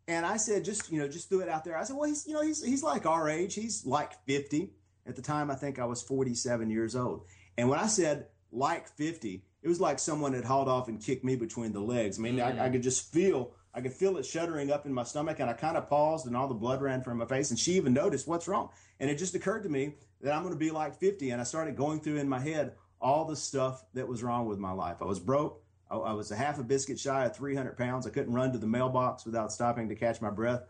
And 0.09 0.25
I 0.25 0.37
said, 0.37 0.65
just 0.65 0.91
you 0.91 0.99
know, 0.99 1.07
just 1.07 1.29
threw 1.29 1.39
it 1.39 1.49
out 1.49 1.63
there. 1.63 1.77
I 1.77 1.83
said, 1.83 1.95
"Well, 1.95 2.09
he's 2.09 2.27
you 2.27 2.33
know, 2.33 2.41
he's 2.41 2.61
he's 2.63 2.83
like 2.83 3.05
our 3.05 3.29
age. 3.29 3.55
He's 3.55 3.85
like 3.85 4.13
50." 4.25 4.73
At 5.07 5.15
the 5.15 5.21
time, 5.23 5.49
I 5.49 5.55
think 5.55 5.79
I 5.79 5.85
was 5.85 6.03
47 6.03 6.69
years 6.69 6.95
old. 6.95 7.25
And 7.57 7.67
when 7.67 7.79
I 7.79 7.87
said 7.87 8.27
like 8.51 8.87
50, 8.87 9.43
it 9.61 9.67
was 9.67 9.81
like 9.81 9.99
someone 9.99 10.33
had 10.33 10.45
hauled 10.45 10.69
off 10.69 10.87
and 10.87 11.03
kicked 11.03 11.23
me 11.23 11.35
between 11.35 11.73
the 11.73 11.79
legs. 11.79 12.19
I 12.19 12.21
mean, 12.21 12.39
I, 12.39 12.65
I 12.65 12.69
mm. 12.69 12.73
could 12.73 12.83
just 12.83 13.11
feel, 13.11 13.51
I 13.73 13.81
could 13.81 13.93
feel 13.93 14.17
it 14.17 14.25
shuddering 14.25 14.71
up 14.71 14.85
in 14.85 14.93
my 14.93 15.03
stomach, 15.03 15.39
and 15.39 15.49
I 15.49 15.53
kind 15.53 15.77
of 15.77 15.87
paused, 15.87 16.27
and 16.27 16.37
all 16.37 16.47
the 16.47 16.53
blood 16.53 16.81
ran 16.81 17.01
from 17.01 17.17
my 17.17 17.25
face. 17.25 17.49
And 17.49 17.59
she 17.59 17.73
even 17.73 17.93
noticed 17.93 18.27
what's 18.27 18.47
wrong. 18.47 18.69
And 18.99 19.09
it 19.09 19.17
just 19.17 19.35
occurred 19.35 19.63
to 19.63 19.69
me 19.69 19.95
that 20.21 20.33
I'm 20.33 20.43
going 20.43 20.53
to 20.53 20.59
be 20.59 20.71
like 20.71 20.95
50, 20.99 21.31
and 21.31 21.41
I 21.41 21.43
started 21.43 21.75
going 21.75 21.99
through 21.99 22.17
in 22.17 22.29
my 22.29 22.39
head 22.39 22.73
all 23.01 23.25
the 23.25 23.35
stuff 23.35 23.83
that 23.93 24.07
was 24.07 24.23
wrong 24.23 24.45
with 24.45 24.59
my 24.59 24.71
life. 24.71 24.97
I 25.01 25.05
was 25.05 25.19
broke. 25.19 25.63
I, 25.89 25.97
I 25.97 26.13
was 26.13 26.31
a 26.31 26.35
half 26.35 26.59
a 26.59 26.63
biscuit 26.63 26.99
shy 26.99 27.25
of 27.25 27.35
300 27.35 27.77
pounds. 27.77 28.07
I 28.07 28.09
couldn't 28.09 28.33
run 28.33 28.51
to 28.51 28.57
the 28.57 28.67
mailbox 28.67 29.25
without 29.25 29.51
stopping 29.51 29.89
to 29.89 29.95
catch 29.95 30.21
my 30.21 30.29
breath. 30.29 30.63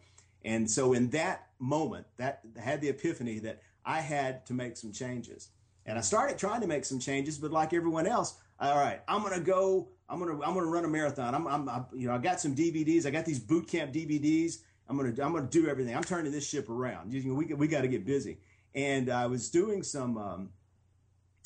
And 0.43 0.69
so 0.69 0.93
in 0.93 1.09
that 1.09 1.47
moment, 1.59 2.07
that 2.17 2.41
I 2.57 2.61
had 2.61 2.81
the 2.81 2.89
epiphany 2.89 3.39
that 3.39 3.61
I 3.85 3.99
had 3.99 4.45
to 4.47 4.53
make 4.53 4.77
some 4.77 4.91
changes. 4.91 5.49
And 5.85 5.97
I 5.97 6.01
started 6.01 6.38
trying 6.38 6.61
to 6.61 6.67
make 6.67 6.85
some 6.85 6.99
changes, 6.99 7.38
but 7.38 7.51
like 7.51 7.73
everyone 7.73 8.07
else, 8.07 8.35
all 8.59 8.77
right, 8.77 9.01
I'm 9.07 9.23
gonna 9.23 9.39
go. 9.39 9.88
I'm 10.09 10.19
gonna 10.19 10.33
I'm 10.33 10.53
gonna 10.53 10.65
run 10.65 10.85
a 10.85 10.88
marathon. 10.88 11.33
I'm, 11.33 11.47
I'm, 11.47 11.69
I'm 11.69 11.85
you 11.93 12.07
know 12.07 12.13
I 12.13 12.17
got 12.17 12.39
some 12.41 12.55
DVDs. 12.55 13.05
I 13.05 13.09
got 13.09 13.25
these 13.25 13.39
boot 13.39 13.67
camp 13.67 13.93
DVDs. 13.93 14.57
I'm 14.88 14.97
gonna 14.97 15.09
I'm 15.09 15.33
gonna 15.33 15.47
do 15.47 15.67
everything. 15.67 15.95
I'm 15.95 16.03
turning 16.03 16.31
this 16.31 16.47
ship 16.47 16.69
around. 16.69 17.13
You 17.13 17.23
know, 17.23 17.33
we 17.33 17.45
we 17.53 17.67
got 17.67 17.81
to 17.81 17.88
get 17.88 18.05
busy. 18.05 18.39
And 18.75 19.09
I 19.09 19.27
was 19.27 19.49
doing 19.49 19.81
some. 19.81 20.17
Um, 20.17 20.49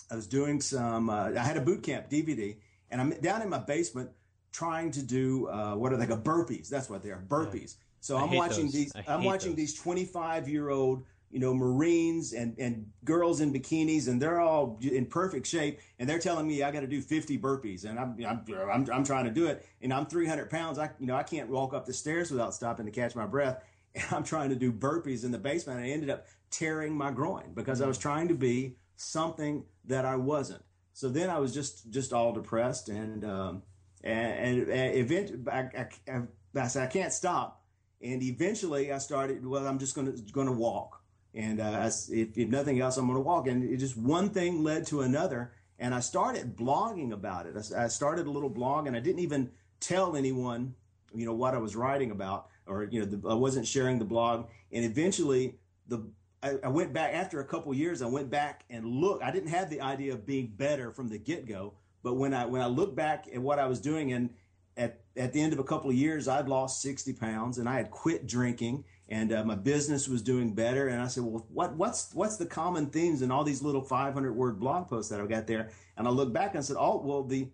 I 0.09 0.15
was 0.15 0.27
doing 0.27 0.59
some. 0.59 1.09
Uh, 1.09 1.31
I 1.37 1.39
had 1.39 1.57
a 1.57 1.61
boot 1.61 1.83
camp 1.83 2.09
DVD, 2.09 2.57
and 2.93 3.01
I'm 3.01 3.09
down 3.21 3.41
in 3.41 3.49
my 3.49 3.57
basement 3.57 4.11
trying 4.53 4.91
to 4.91 5.01
do 5.01 5.47
uh, 5.49 5.75
what 5.75 5.91
are 5.91 5.97
they? 5.97 6.05
called? 6.05 6.23
burpees. 6.23 6.69
That's 6.69 6.89
what 6.89 7.03
they 7.03 7.09
are. 7.09 7.21
Burpees. 7.27 7.75
So 7.99 8.17
I 8.17 8.21
I'm 8.21 8.31
watching 8.31 8.65
those. 8.65 8.73
these. 8.73 8.93
I'm 9.07 9.23
watching 9.23 9.51
those. 9.51 9.57
these 9.57 9.73
25 9.75 10.47
year 10.47 10.69
old 10.69 11.03
you 11.31 11.39
know 11.39 11.53
Marines 11.53 12.33
and 12.33 12.55
and 12.59 12.85
girls 13.03 13.41
in 13.41 13.51
bikinis, 13.51 14.07
and 14.07 14.21
they're 14.21 14.39
all 14.39 14.77
in 14.81 15.07
perfect 15.07 15.47
shape, 15.47 15.79
and 15.97 16.07
they're 16.07 16.19
telling 16.19 16.47
me 16.47 16.61
I 16.61 16.71
got 16.71 16.81
to 16.81 16.87
do 16.87 17.01
50 17.01 17.39
burpees, 17.39 17.85
and 17.85 17.99
I'm, 17.99 18.15
I'm 18.25 18.45
I'm 18.71 18.89
I'm 18.93 19.03
trying 19.03 19.25
to 19.25 19.31
do 19.31 19.47
it, 19.47 19.65
and 19.81 19.91
I'm 19.91 20.05
300 20.05 20.49
pounds. 20.49 20.77
I 20.77 20.91
you 20.99 21.07
know 21.07 21.15
I 21.15 21.23
can't 21.23 21.49
walk 21.49 21.73
up 21.73 21.87
the 21.87 21.93
stairs 21.93 22.29
without 22.29 22.53
stopping 22.53 22.85
to 22.85 22.91
catch 22.91 23.15
my 23.15 23.25
breath. 23.25 23.63
And 23.95 24.03
I'm 24.09 24.23
trying 24.23 24.49
to 24.49 24.55
do 24.55 24.71
burpees 24.71 25.23
in 25.23 25.29
the 25.29 25.37
basement, 25.37 25.77
and 25.77 25.87
I 25.87 25.91
ended 25.91 26.09
up 26.09 26.25
tearing 26.49 26.97
my 26.97 27.11
groin 27.11 27.51
because 27.53 27.79
I 27.79 27.85
was 27.85 27.99
trying 27.99 28.27
to 28.29 28.33
be 28.33 28.75
something 28.95 29.65
that 29.85 30.03
I 30.03 30.15
wasn't. 30.15 30.63
So 30.93 31.09
then 31.09 31.29
I 31.29 31.39
was 31.39 31.53
just 31.53 31.89
just 31.89 32.13
all 32.13 32.33
depressed, 32.33 32.87
and 32.87 33.25
um, 33.25 33.63
and, 34.03 34.59
and, 34.59 34.69
and 34.69 34.95
event, 34.95 35.47
I, 35.51 35.59
I, 35.59 35.87
I, 36.11 36.21
I 36.55 36.67
said 36.67 36.83
I 36.83 36.87
can't 36.87 37.11
stop, 37.11 37.63
and 38.01 38.21
eventually 38.21 38.91
I 38.91 38.99
started. 38.99 39.45
Well, 39.45 39.65
I'm 39.67 39.79
just 39.79 39.95
gonna 39.95 40.13
gonna 40.31 40.51
walk, 40.51 41.01
and 41.33 41.59
uh, 41.59 41.63
I 41.63 41.87
if, 41.87 42.37
if 42.37 42.47
nothing 42.49 42.79
else, 42.79 42.97
I'm 42.97 43.07
gonna 43.07 43.21
walk, 43.21 43.47
and 43.47 43.63
it 43.63 43.77
just 43.77 43.97
one 43.97 44.29
thing 44.29 44.63
led 44.63 44.85
to 44.87 45.01
another, 45.01 45.53
and 45.79 45.95
I 45.95 45.99
started 45.99 46.55
blogging 46.55 47.11
about 47.11 47.47
it. 47.47 47.55
I 47.75 47.87
started 47.87 48.27
a 48.27 48.31
little 48.31 48.49
blog, 48.49 48.85
and 48.85 48.95
I 48.95 48.99
didn't 48.99 49.21
even 49.21 49.49
tell 49.79 50.15
anyone, 50.15 50.75
you 51.13 51.25
know, 51.25 51.33
what 51.33 51.55
I 51.55 51.57
was 51.57 51.75
writing 51.75 52.11
about, 52.11 52.49
or 52.67 52.83
you 52.83 52.99
know, 52.99 53.05
the, 53.05 53.27
I 53.27 53.33
wasn't 53.33 53.65
sharing 53.65 53.97
the 53.97 54.05
blog, 54.05 54.47
and 54.71 54.85
eventually 54.85 55.57
the 55.87 56.07
I, 56.43 56.57
I 56.65 56.67
went 56.67 56.93
back 56.93 57.13
after 57.13 57.39
a 57.39 57.45
couple 57.45 57.73
years. 57.73 58.01
I 58.01 58.07
went 58.07 58.29
back 58.29 58.65
and 58.69 58.85
look. 58.85 59.23
I 59.23 59.31
didn't 59.31 59.49
have 59.49 59.69
the 59.69 59.81
idea 59.81 60.13
of 60.13 60.25
being 60.25 60.53
better 60.55 60.91
from 60.91 61.07
the 61.07 61.17
get 61.17 61.47
go, 61.47 61.73
but 62.03 62.15
when 62.15 62.33
I 62.33 62.45
when 62.45 62.61
I 62.61 62.67
look 62.67 62.95
back 62.95 63.25
at 63.33 63.41
what 63.41 63.59
I 63.59 63.65
was 63.65 63.79
doing, 63.79 64.11
and 64.11 64.29
at 64.75 64.99
at 65.15 65.31
the 65.33 65.41
end 65.41 65.53
of 65.53 65.59
a 65.59 65.63
couple 65.63 65.89
of 65.89 65.95
years, 65.95 66.27
I'd 66.27 66.49
lost 66.49 66.81
sixty 66.81 67.13
pounds, 67.13 67.57
and 67.57 67.69
I 67.69 67.77
had 67.77 67.91
quit 67.91 68.27
drinking, 68.27 68.83
and 69.07 69.31
uh, 69.31 69.43
my 69.45 69.55
business 69.55 70.07
was 70.07 70.21
doing 70.21 70.53
better. 70.53 70.89
And 70.89 71.01
I 71.01 71.07
said, 71.07 71.23
well, 71.23 71.45
what 71.49 71.75
what's 71.75 72.13
what's 72.13 72.37
the 72.37 72.45
common 72.45 72.87
themes 72.87 73.21
in 73.21 73.31
all 73.31 73.43
these 73.43 73.61
little 73.61 73.81
five 73.81 74.13
hundred 74.13 74.33
word 74.33 74.59
blog 74.59 74.89
posts 74.89 75.09
that 75.11 75.21
I've 75.21 75.29
got 75.29 75.47
there? 75.47 75.69
And 75.95 76.07
I 76.07 76.11
looked 76.11 76.33
back 76.33 76.51
and 76.51 76.59
I 76.59 76.63
said, 76.63 76.77
oh, 76.77 77.01
well, 77.01 77.23
the 77.23 77.47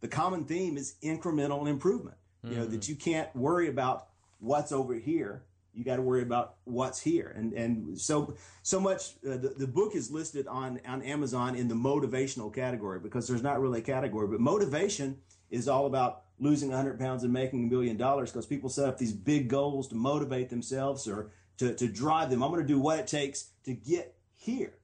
the 0.00 0.08
common 0.08 0.44
theme 0.44 0.76
is 0.76 0.94
incremental 1.02 1.66
improvement. 1.66 2.16
You 2.44 2.58
know 2.58 2.66
that 2.66 2.88
you 2.88 2.94
can't 2.94 3.34
worry 3.34 3.68
about 3.68 4.06
what's 4.38 4.70
over 4.70 4.94
here. 4.94 5.42
You 5.76 5.84
got 5.84 5.96
to 5.96 6.02
worry 6.02 6.22
about 6.22 6.56
what's 6.64 7.00
here, 7.00 7.34
and 7.36 7.52
and 7.52 8.00
so 8.00 8.34
so 8.62 8.80
much. 8.80 9.10
Uh, 9.24 9.36
the 9.36 9.54
the 9.56 9.66
book 9.66 9.94
is 9.94 10.10
listed 10.10 10.46
on 10.46 10.80
on 10.86 11.02
Amazon 11.02 11.54
in 11.54 11.68
the 11.68 11.74
motivational 11.74 12.52
category 12.52 12.98
because 12.98 13.28
there's 13.28 13.42
not 13.42 13.60
really 13.60 13.80
a 13.80 13.82
category, 13.82 14.26
but 14.26 14.40
motivation 14.40 15.18
is 15.50 15.68
all 15.68 15.86
about 15.86 16.22
losing 16.38 16.68
100 16.68 16.98
pounds 16.98 17.24
and 17.24 17.32
making 17.32 17.64
a 17.64 17.70
million 17.70 17.96
dollars 17.96 18.32
because 18.32 18.46
people 18.46 18.68
set 18.68 18.88
up 18.88 18.98
these 18.98 19.12
big 19.12 19.48
goals 19.48 19.88
to 19.88 19.94
motivate 19.94 20.48
themselves 20.48 21.06
or 21.06 21.30
to 21.58 21.74
to 21.74 21.86
drive 21.88 22.30
them. 22.30 22.42
I'm 22.42 22.50
going 22.50 22.62
to 22.62 22.66
do 22.66 22.80
what 22.80 22.98
it 22.98 23.06
takes 23.06 23.50
to 23.64 23.74
get 23.74 24.16
here. 24.34 24.78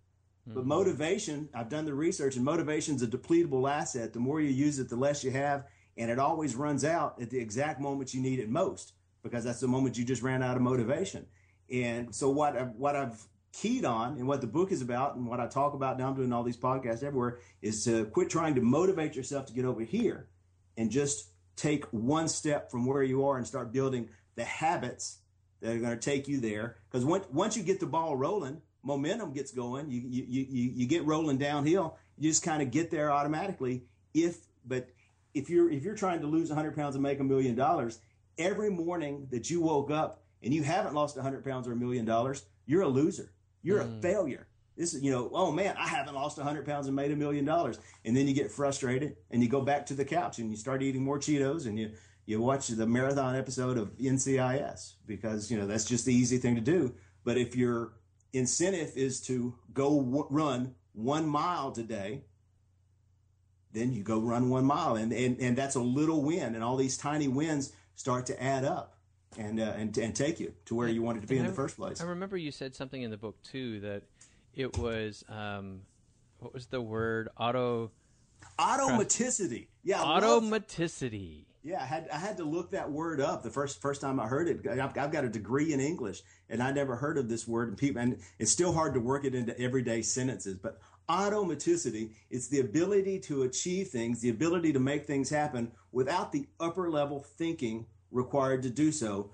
But 0.46 0.66
motivation, 0.66 1.48
I've 1.54 1.68
done 1.68 1.84
the 1.84 1.94
research, 1.94 2.34
and 2.34 2.44
motivation 2.44 2.96
is 2.96 3.02
a 3.02 3.06
depletable 3.06 3.70
asset. 3.70 4.12
The 4.12 4.18
more 4.18 4.40
you 4.40 4.48
use 4.48 4.80
it, 4.80 4.88
the 4.88 4.96
less 4.96 5.22
you 5.22 5.30
have, 5.30 5.66
and 5.96 6.10
it 6.10 6.18
always 6.18 6.56
runs 6.56 6.84
out 6.84 7.20
at 7.22 7.30
the 7.30 7.38
exact 7.38 7.80
moment 7.80 8.12
you 8.12 8.20
need 8.20 8.40
it 8.40 8.48
most, 8.48 8.92
because 9.22 9.44
that's 9.44 9.60
the 9.60 9.68
moment 9.68 9.96
you 9.96 10.04
just 10.04 10.22
ran 10.22 10.42
out 10.42 10.56
of 10.56 10.62
motivation. 10.62 11.26
And 11.70 12.14
so, 12.14 12.30
what 12.30 12.56
I've, 12.56 12.70
what 12.70 12.96
I've 12.96 13.20
keyed 13.52 13.84
on, 13.84 14.18
and 14.18 14.26
what 14.26 14.40
the 14.40 14.46
book 14.46 14.72
is 14.72 14.82
about, 14.82 15.16
and 15.16 15.26
what 15.26 15.40
I 15.40 15.46
talk 15.46 15.74
about 15.74 15.98
now, 15.98 16.08
I'm 16.08 16.14
doing 16.14 16.32
all 16.32 16.42
these 16.42 16.56
podcasts 16.56 17.02
everywhere, 17.02 17.38
is 17.60 17.84
to 17.84 18.06
quit 18.06 18.30
trying 18.30 18.54
to 18.56 18.60
motivate 18.60 19.14
yourself 19.14 19.46
to 19.46 19.52
get 19.52 19.64
over 19.64 19.82
here, 19.82 20.28
and 20.76 20.90
just 20.90 21.28
take 21.56 21.84
one 21.86 22.28
step 22.28 22.70
from 22.70 22.86
where 22.86 23.02
you 23.02 23.26
are 23.26 23.36
and 23.36 23.46
start 23.46 23.72
building 23.72 24.08
the 24.34 24.44
habits 24.44 25.18
that 25.60 25.76
are 25.76 25.78
going 25.78 25.98
to 25.98 26.10
take 26.10 26.28
you 26.28 26.40
there. 26.40 26.76
Because 26.90 27.04
once 27.04 27.56
you 27.56 27.62
get 27.62 27.80
the 27.80 27.86
ball 27.86 28.16
rolling, 28.16 28.60
momentum 28.82 29.32
gets 29.32 29.52
going, 29.52 29.90
you 29.90 30.00
you 30.00 30.24
you, 30.28 30.70
you 30.74 30.86
get 30.86 31.04
rolling 31.06 31.38
downhill. 31.38 31.96
You 32.18 32.30
just 32.30 32.42
kind 32.42 32.62
of 32.62 32.70
get 32.70 32.90
there 32.90 33.10
automatically. 33.10 33.84
If 34.14 34.38
but 34.66 34.88
if 35.34 35.48
you're 35.48 35.70
if 35.70 35.82
you're 35.84 35.94
trying 35.94 36.20
to 36.20 36.26
lose 36.26 36.48
100 36.48 36.74
pounds 36.74 36.96
and 36.96 37.02
make 37.02 37.20
a 37.20 37.24
million 37.24 37.54
dollars, 37.54 38.00
every 38.38 38.70
morning 38.70 39.28
that 39.30 39.50
you 39.50 39.60
woke 39.60 39.90
up 39.90 40.22
and 40.42 40.52
you 40.52 40.62
haven't 40.62 40.94
lost 40.94 41.16
100 41.16 41.44
pounds 41.44 41.68
or 41.68 41.72
a 41.72 41.76
million 41.76 42.04
dollars, 42.04 42.44
you're 42.66 42.82
a 42.82 42.88
loser. 42.88 43.32
You're 43.62 43.82
mm. 43.82 43.98
a 43.98 44.02
failure. 44.02 44.48
This 44.76 44.94
is, 44.94 45.02
you 45.02 45.10
know, 45.10 45.30
oh 45.32 45.52
man, 45.52 45.76
I 45.78 45.86
haven't 45.86 46.14
lost 46.14 46.38
100 46.38 46.64
pounds 46.64 46.86
and 46.86 46.96
made 46.96 47.10
a 47.10 47.16
million 47.16 47.44
dollars. 47.44 47.78
And 48.04 48.16
then 48.16 48.26
you 48.26 48.34
get 48.34 48.50
frustrated 48.50 49.16
and 49.30 49.42
you 49.42 49.48
go 49.48 49.60
back 49.60 49.86
to 49.86 49.94
the 49.94 50.04
couch 50.04 50.38
and 50.38 50.50
you 50.50 50.56
start 50.56 50.82
eating 50.82 51.04
more 51.04 51.18
Cheetos 51.18 51.66
and 51.66 51.78
you, 51.78 51.92
you 52.24 52.40
watch 52.40 52.68
the 52.68 52.86
marathon 52.86 53.36
episode 53.36 53.76
of 53.76 53.96
NCIS 53.98 54.94
because, 55.06 55.50
you 55.50 55.58
know, 55.58 55.66
that's 55.66 55.84
just 55.84 56.06
the 56.06 56.14
easy 56.14 56.38
thing 56.38 56.54
to 56.54 56.60
do. 56.60 56.94
But 57.24 57.36
if 57.36 57.54
your 57.54 57.92
incentive 58.32 58.92
is 58.96 59.20
to 59.22 59.54
go 59.72 60.00
w- 60.00 60.26
run 60.30 60.74
one 60.92 61.26
mile 61.26 61.72
today, 61.72 62.24
then 63.72 63.92
you 63.92 64.02
go 64.02 64.20
run 64.20 64.48
one 64.50 64.64
mile. 64.64 64.96
And, 64.96 65.12
and, 65.12 65.38
and 65.40 65.56
that's 65.56 65.74
a 65.74 65.80
little 65.80 66.22
win. 66.22 66.54
And 66.54 66.64
all 66.64 66.76
these 66.76 66.96
tiny 66.96 67.28
wins 67.28 67.72
start 67.94 68.26
to 68.26 68.42
add 68.42 68.64
up 68.64 68.96
and, 69.38 69.60
uh, 69.60 69.72
and, 69.76 69.96
and 69.98 70.14
take 70.14 70.40
you 70.40 70.52
to 70.66 70.74
where 70.74 70.88
you 70.88 71.02
wanted 71.02 71.22
to 71.22 71.28
be 71.28 71.36
and 71.36 71.46
in 71.46 71.46
I, 71.46 71.50
the 71.50 71.56
first 71.56 71.76
place. 71.76 72.00
I 72.00 72.04
remember 72.04 72.36
you 72.36 72.50
said 72.50 72.74
something 72.74 73.02
in 73.02 73.10
the 73.10 73.16
book 73.16 73.36
too 73.42 73.80
that 73.80 74.02
it 74.54 74.76
was 74.78 75.24
um, 75.28 75.82
what 76.38 76.52
was 76.52 76.66
the 76.66 76.80
word 76.80 77.28
auto 77.38 77.90
automaticity. 78.58 79.68
Yeah, 79.82 79.98
automaticity. 79.98 81.44
Yeah, 81.62 81.80
I 81.80 81.86
had 81.86 82.08
I 82.12 82.18
had 82.18 82.38
to 82.38 82.44
look 82.44 82.72
that 82.72 82.90
word 82.90 83.20
up 83.20 83.42
the 83.42 83.50
first 83.50 83.80
first 83.80 84.00
time 84.00 84.18
I 84.18 84.26
heard 84.26 84.48
it. 84.48 84.66
I've, 84.66 84.98
I've, 84.98 85.12
got 85.12 85.24
a 85.24 85.28
degree 85.28 85.72
in 85.72 85.80
English, 85.80 86.22
and 86.48 86.60
I 86.62 86.72
never 86.72 86.96
heard 86.96 87.18
of 87.18 87.28
this 87.28 87.46
word. 87.46 87.68
And 87.68 87.78
people, 87.78 88.02
and 88.02 88.18
it's 88.38 88.50
still 88.50 88.72
hard 88.72 88.94
to 88.94 89.00
work 89.00 89.24
it 89.24 89.34
into 89.34 89.58
everyday 89.60 90.02
sentences. 90.02 90.58
But 90.58 90.80
automaticity 91.08 92.10
it's 92.30 92.48
the 92.48 92.60
ability 92.60 93.18
to 93.20 93.42
achieve 93.42 93.88
things, 93.88 94.20
the 94.20 94.30
ability 94.30 94.72
to 94.72 94.80
make 94.80 95.06
things 95.06 95.30
happen 95.30 95.72
without 95.90 96.32
the 96.32 96.46
upper 96.60 96.90
level 96.90 97.20
thinking 97.20 97.86
required 98.10 98.62
to 98.62 98.70
do 98.70 98.92
so, 98.92 99.30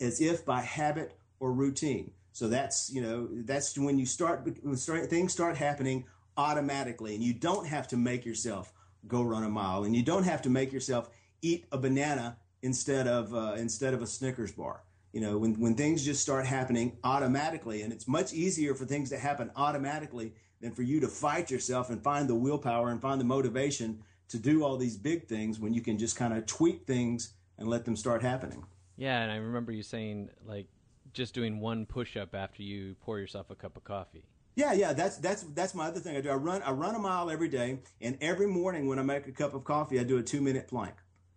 as 0.00 0.20
if 0.20 0.44
by 0.44 0.60
habit 0.60 1.16
or 1.40 1.52
routine. 1.52 2.10
So 2.32 2.48
that's 2.48 2.90
you 2.92 3.00
know 3.00 3.28
that's 3.44 3.78
when 3.78 3.98
you 3.98 4.06
start 4.06 4.46
when 4.62 4.76
things 4.76 5.32
start 5.32 5.56
happening 5.56 6.04
automatically, 6.36 7.14
and 7.14 7.24
you 7.24 7.32
don't 7.32 7.66
have 7.66 7.88
to 7.88 7.96
make 7.96 8.26
yourself 8.26 8.72
go 9.08 9.22
run 9.22 9.44
a 9.44 9.48
mile, 9.48 9.84
and 9.84 9.96
you 9.96 10.02
don't 10.02 10.24
have 10.24 10.42
to 10.42 10.50
make 10.50 10.72
yourself 10.72 11.08
eat 11.40 11.66
a 11.72 11.78
banana 11.78 12.36
instead 12.62 13.06
of 13.06 13.34
uh, 13.34 13.54
instead 13.56 13.94
of 13.94 14.02
a 14.02 14.06
Snickers 14.06 14.52
bar. 14.52 14.82
You 15.12 15.22
know 15.22 15.38
when 15.38 15.58
when 15.58 15.74
things 15.74 16.04
just 16.04 16.20
start 16.20 16.44
happening 16.44 16.98
automatically, 17.02 17.82
and 17.82 17.92
it's 17.92 18.06
much 18.06 18.34
easier 18.34 18.74
for 18.74 18.84
things 18.84 19.08
to 19.10 19.18
happen 19.18 19.50
automatically 19.56 20.34
than 20.66 20.74
for 20.74 20.82
you 20.82 20.98
to 20.98 21.06
fight 21.06 21.48
yourself 21.48 21.90
and 21.90 22.02
find 22.02 22.28
the 22.28 22.34
willpower 22.34 22.90
and 22.90 23.00
find 23.00 23.20
the 23.20 23.24
motivation 23.24 24.02
to 24.28 24.36
do 24.36 24.64
all 24.64 24.76
these 24.76 24.96
big 24.96 25.28
things 25.28 25.60
when 25.60 25.72
you 25.72 25.80
can 25.80 25.96
just 25.96 26.16
kind 26.16 26.34
of 26.34 26.44
tweak 26.44 26.84
things 26.86 27.34
and 27.56 27.68
let 27.68 27.84
them 27.84 27.94
start 27.94 28.20
happening. 28.20 28.64
Yeah, 28.96 29.22
and 29.22 29.30
I 29.30 29.36
remember 29.36 29.70
you 29.70 29.84
saying 29.84 30.30
like 30.44 30.66
just 31.12 31.34
doing 31.34 31.60
one 31.60 31.86
push 31.86 32.16
up 32.16 32.34
after 32.34 32.64
you 32.64 32.96
pour 33.00 33.20
yourself 33.20 33.48
a 33.50 33.54
cup 33.54 33.76
of 33.76 33.84
coffee. 33.84 34.24
Yeah, 34.56 34.72
yeah, 34.72 34.92
that's 34.92 35.18
that's 35.18 35.44
that's 35.54 35.74
my 35.74 35.86
other 35.86 36.00
thing. 36.00 36.16
I 36.16 36.20
do. 36.20 36.30
I 36.30 36.34
run 36.34 36.62
I 36.62 36.72
run 36.72 36.96
a 36.96 36.98
mile 36.98 37.30
every 37.30 37.48
day, 37.48 37.78
and 38.00 38.18
every 38.20 38.48
morning 38.48 38.88
when 38.88 38.98
I 38.98 39.02
make 39.02 39.28
a 39.28 39.32
cup 39.32 39.54
of 39.54 39.62
coffee, 39.62 40.00
I 40.00 40.02
do 40.02 40.18
a 40.18 40.22
two 40.22 40.40
minute 40.40 40.66
plank. 40.66 40.94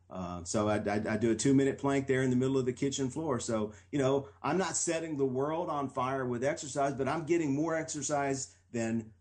Uh, 0.09 0.43
so 0.43 0.67
I, 0.67 0.77
I, 0.77 1.01
I, 1.07 1.17
do 1.17 1.29
a 1.29 1.36
two 1.36 1.53
minute 1.53 1.77
plank 1.77 2.07
there 2.07 2.24
in 2.24 2.31
the 2.31 2.36
middle 2.36 2.57
of 2.57 2.65
the 2.65 2.74
kitchen 2.74 3.12
floor. 3.12 3.39
So 3.39 3.74
you 3.91 4.00
know 4.00 4.27
I'm 4.41 4.57
not 4.57 4.75
setting 4.75 5.17
the 5.17 5.25
world 5.25 5.69
on 5.69 5.88
fire 5.88 6.25
with 6.25 6.43
exercise, 6.43 6.93
but 6.93 7.07
I'm 7.07 7.25
getting 7.25 7.53
more 7.53 7.75
exercise 7.75 8.55
than 8.71 9.12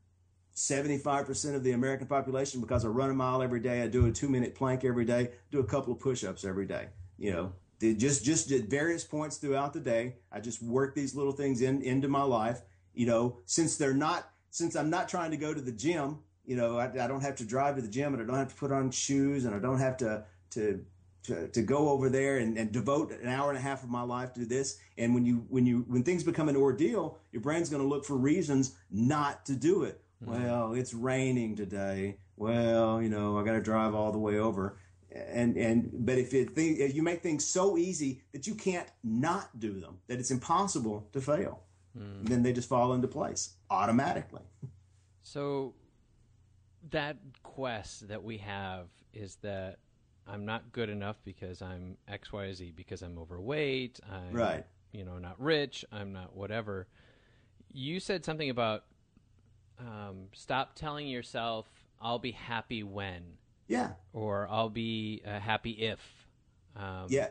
75% 0.58 1.54
of 1.54 1.62
the 1.62 1.72
American 1.72 2.06
population 2.06 2.60
because 2.60 2.84
I 2.84 2.88
run 2.88 3.10
a 3.10 3.14
mile 3.14 3.42
every 3.42 3.60
day. 3.60 3.82
I 3.82 3.86
do 3.86 4.06
a 4.06 4.12
two 4.12 4.28
minute 4.28 4.54
plank 4.54 4.84
every 4.84 5.04
day, 5.04 5.30
do 5.50 5.60
a 5.60 5.64
couple 5.64 5.92
of 5.92 6.00
push 6.00 6.24
ups 6.24 6.44
every 6.44 6.66
day. 6.66 6.88
You 7.16 7.32
know, 7.32 7.52
just 7.80 8.24
just 8.24 8.50
at 8.50 8.64
various 8.64 9.04
points 9.04 9.36
throughout 9.36 9.72
the 9.72 9.80
day 9.80 10.16
i 10.32 10.40
just 10.40 10.62
work 10.62 10.94
these 10.94 11.14
little 11.14 11.32
things 11.32 11.62
in 11.62 11.80
into 11.82 12.08
my 12.08 12.22
life 12.22 12.62
you 12.92 13.06
know 13.06 13.38
since 13.46 13.76
they're 13.76 13.94
not 13.94 14.30
since 14.50 14.74
i'm 14.74 14.90
not 14.90 15.08
trying 15.08 15.30
to 15.30 15.36
go 15.36 15.54
to 15.54 15.60
the 15.60 15.70
gym 15.70 16.18
you 16.44 16.56
know 16.56 16.76
i, 16.76 16.86
I 16.86 17.06
don't 17.06 17.20
have 17.20 17.36
to 17.36 17.44
drive 17.44 17.76
to 17.76 17.82
the 17.82 17.88
gym 17.88 18.14
and 18.14 18.22
i 18.22 18.26
don't 18.26 18.36
have 18.36 18.48
to 18.48 18.56
put 18.56 18.72
on 18.72 18.90
shoes 18.90 19.44
and 19.44 19.54
i 19.54 19.58
don't 19.58 19.78
have 19.78 19.96
to 19.98 20.24
to 20.50 20.84
to, 21.24 21.48
to 21.48 21.62
go 21.62 21.90
over 21.90 22.08
there 22.08 22.38
and, 22.38 22.56
and 22.56 22.72
devote 22.72 23.12
an 23.12 23.28
hour 23.28 23.50
and 23.50 23.58
a 23.58 23.60
half 23.60 23.82
of 23.82 23.90
my 23.90 24.02
life 24.02 24.32
to 24.32 24.46
this 24.46 24.78
and 24.96 25.14
when 25.14 25.24
you 25.24 25.44
when 25.48 25.66
you 25.66 25.84
when 25.88 26.02
things 26.02 26.24
become 26.24 26.48
an 26.48 26.56
ordeal 26.56 27.18
your 27.32 27.42
brain's 27.42 27.68
going 27.68 27.82
to 27.82 27.88
look 27.88 28.04
for 28.04 28.16
reasons 28.16 28.76
not 28.90 29.44
to 29.44 29.54
do 29.54 29.82
it. 29.82 30.00
Well 30.20 30.74
it's 30.74 30.94
raining 30.94 31.56
today. 31.56 32.18
Well 32.36 33.02
you 33.02 33.08
know 33.08 33.38
i 33.38 33.44
got 33.44 33.52
to 33.52 33.60
drive 33.60 33.94
all 33.94 34.12
the 34.12 34.18
way 34.18 34.38
over. 34.38 34.78
And 35.10 35.56
and 35.56 35.90
but 35.92 36.18
if 36.18 36.34
it 36.34 36.50
if 36.56 36.94
you 36.94 37.02
make 37.02 37.22
things 37.22 37.44
so 37.46 37.78
easy 37.78 38.22
that 38.32 38.46
you 38.46 38.54
can't 38.54 38.88
not 39.02 39.58
do 39.58 39.80
them 39.80 39.98
that 40.06 40.18
it's 40.18 40.30
impossible 40.30 41.08
to 41.12 41.20
fail. 41.20 41.62
Mm. 41.96 42.28
then 42.28 42.42
they 42.42 42.52
just 42.52 42.68
fall 42.68 42.92
into 42.92 43.08
place 43.08 43.54
automatically. 43.70 44.42
So 45.22 45.74
that 46.90 47.16
quest 47.42 48.08
that 48.08 48.22
we 48.22 48.38
have 48.38 48.88
is 49.12 49.36
that 49.42 49.78
i'm 50.26 50.44
not 50.44 50.72
good 50.72 50.88
enough 50.88 51.16
because 51.24 51.60
i'm 51.60 51.96
xyz 52.10 52.74
because 52.74 53.02
i'm 53.02 53.18
overweight 53.18 53.98
i'm 54.10 54.32
right. 54.32 54.64
you 54.92 55.04
know 55.04 55.18
not 55.18 55.38
rich 55.40 55.84
i'm 55.92 56.12
not 56.12 56.34
whatever. 56.34 56.86
You 57.70 58.00
said 58.00 58.24
something 58.24 58.48
about 58.48 58.84
um, 59.80 60.26
stop 60.32 60.74
telling 60.74 61.06
yourself 61.06 61.70
i'll 62.00 62.18
be 62.18 62.32
happy 62.32 62.82
when 62.82 63.22
yeah. 63.68 63.90
Or 64.12 64.48
I'll 64.50 64.70
be 64.70 65.22
uh, 65.24 65.38
happy 65.38 65.70
if. 65.70 66.00
Um, 66.74 67.06
yeah. 67.08 67.28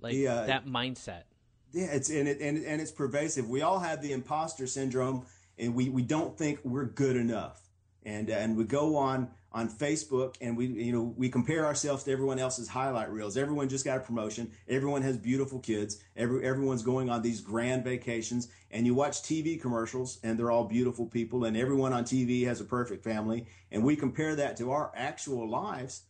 Like 0.00 0.14
the, 0.14 0.28
uh, 0.28 0.46
that 0.46 0.66
mindset. 0.66 1.24
Yeah, 1.72 1.86
it's 1.92 2.08
and 2.08 2.26
it 2.26 2.40
and, 2.40 2.64
and 2.64 2.80
it's 2.80 2.90
pervasive. 2.90 3.48
We 3.48 3.62
all 3.62 3.78
have 3.80 4.00
the 4.00 4.12
imposter 4.12 4.66
syndrome, 4.66 5.26
and 5.58 5.74
we, 5.74 5.88
we 5.88 6.02
don't 6.02 6.36
think 6.36 6.58
we're 6.64 6.86
good 6.86 7.16
enough, 7.16 7.60
and 8.02 8.30
uh, 8.30 8.34
and 8.34 8.56
we 8.56 8.64
go 8.64 8.96
on 8.96 9.28
on 9.52 9.68
Facebook 9.68 10.36
and 10.40 10.56
we 10.56 10.66
you 10.66 10.92
know 10.92 11.14
we 11.16 11.28
compare 11.28 11.66
ourselves 11.66 12.04
to 12.04 12.12
everyone 12.12 12.38
else's 12.38 12.68
highlight 12.68 13.10
reels. 13.10 13.36
Everyone 13.36 13.68
just 13.68 13.84
got 13.84 13.98
a 13.98 14.00
promotion. 14.00 14.50
Everyone 14.68 15.02
has 15.02 15.16
beautiful 15.16 15.58
kids. 15.58 16.02
Every 16.16 16.44
everyone's 16.44 16.82
going 16.82 17.10
on 17.10 17.22
these 17.22 17.40
grand 17.40 17.84
vacations 17.84 18.48
and 18.70 18.86
you 18.86 18.94
watch 18.94 19.22
TV 19.22 19.60
commercials 19.60 20.20
and 20.22 20.38
they're 20.38 20.50
all 20.50 20.64
beautiful 20.64 21.06
people 21.06 21.44
and 21.44 21.56
everyone 21.56 21.92
on 21.92 22.04
TV 22.04 22.46
has 22.46 22.60
a 22.60 22.64
perfect 22.64 23.02
family 23.02 23.46
and 23.72 23.84
we 23.84 23.96
compare 23.96 24.36
that 24.36 24.56
to 24.58 24.70
our 24.70 24.92
actual 24.94 25.48
lives 25.48 26.02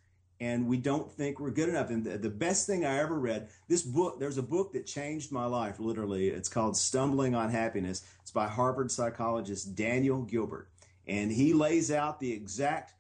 and 0.43 0.67
we 0.67 0.79
don't 0.79 1.11
think 1.13 1.39
we're 1.39 1.51
good 1.51 1.69
enough. 1.69 1.91
And 1.91 2.05
the, 2.05 2.17
the 2.17 2.31
best 2.31 2.67
thing 2.67 2.85
I 2.85 2.99
ever 3.01 3.19
read, 3.19 3.51
this 3.69 3.83
book, 3.83 4.19
there's 4.19 4.39
a 4.39 4.43
book 4.43 4.73
that 4.73 4.87
changed 4.87 5.31
my 5.31 5.45
life 5.45 5.79
literally. 5.79 6.29
It's 6.29 6.49
called 6.49 6.79
Stumbling 6.79 7.35
on 7.35 7.51
Happiness. 7.51 8.05
It's 8.23 8.31
by 8.31 8.49
Harvard 8.49 8.91
psychologist 8.91 9.75
Daniel 9.75 10.23
Gilbert 10.23 10.69
and 11.07 11.33
he 11.33 11.53
lays 11.53 11.91
out 11.91 12.21
the 12.21 12.33
exact 12.33 12.95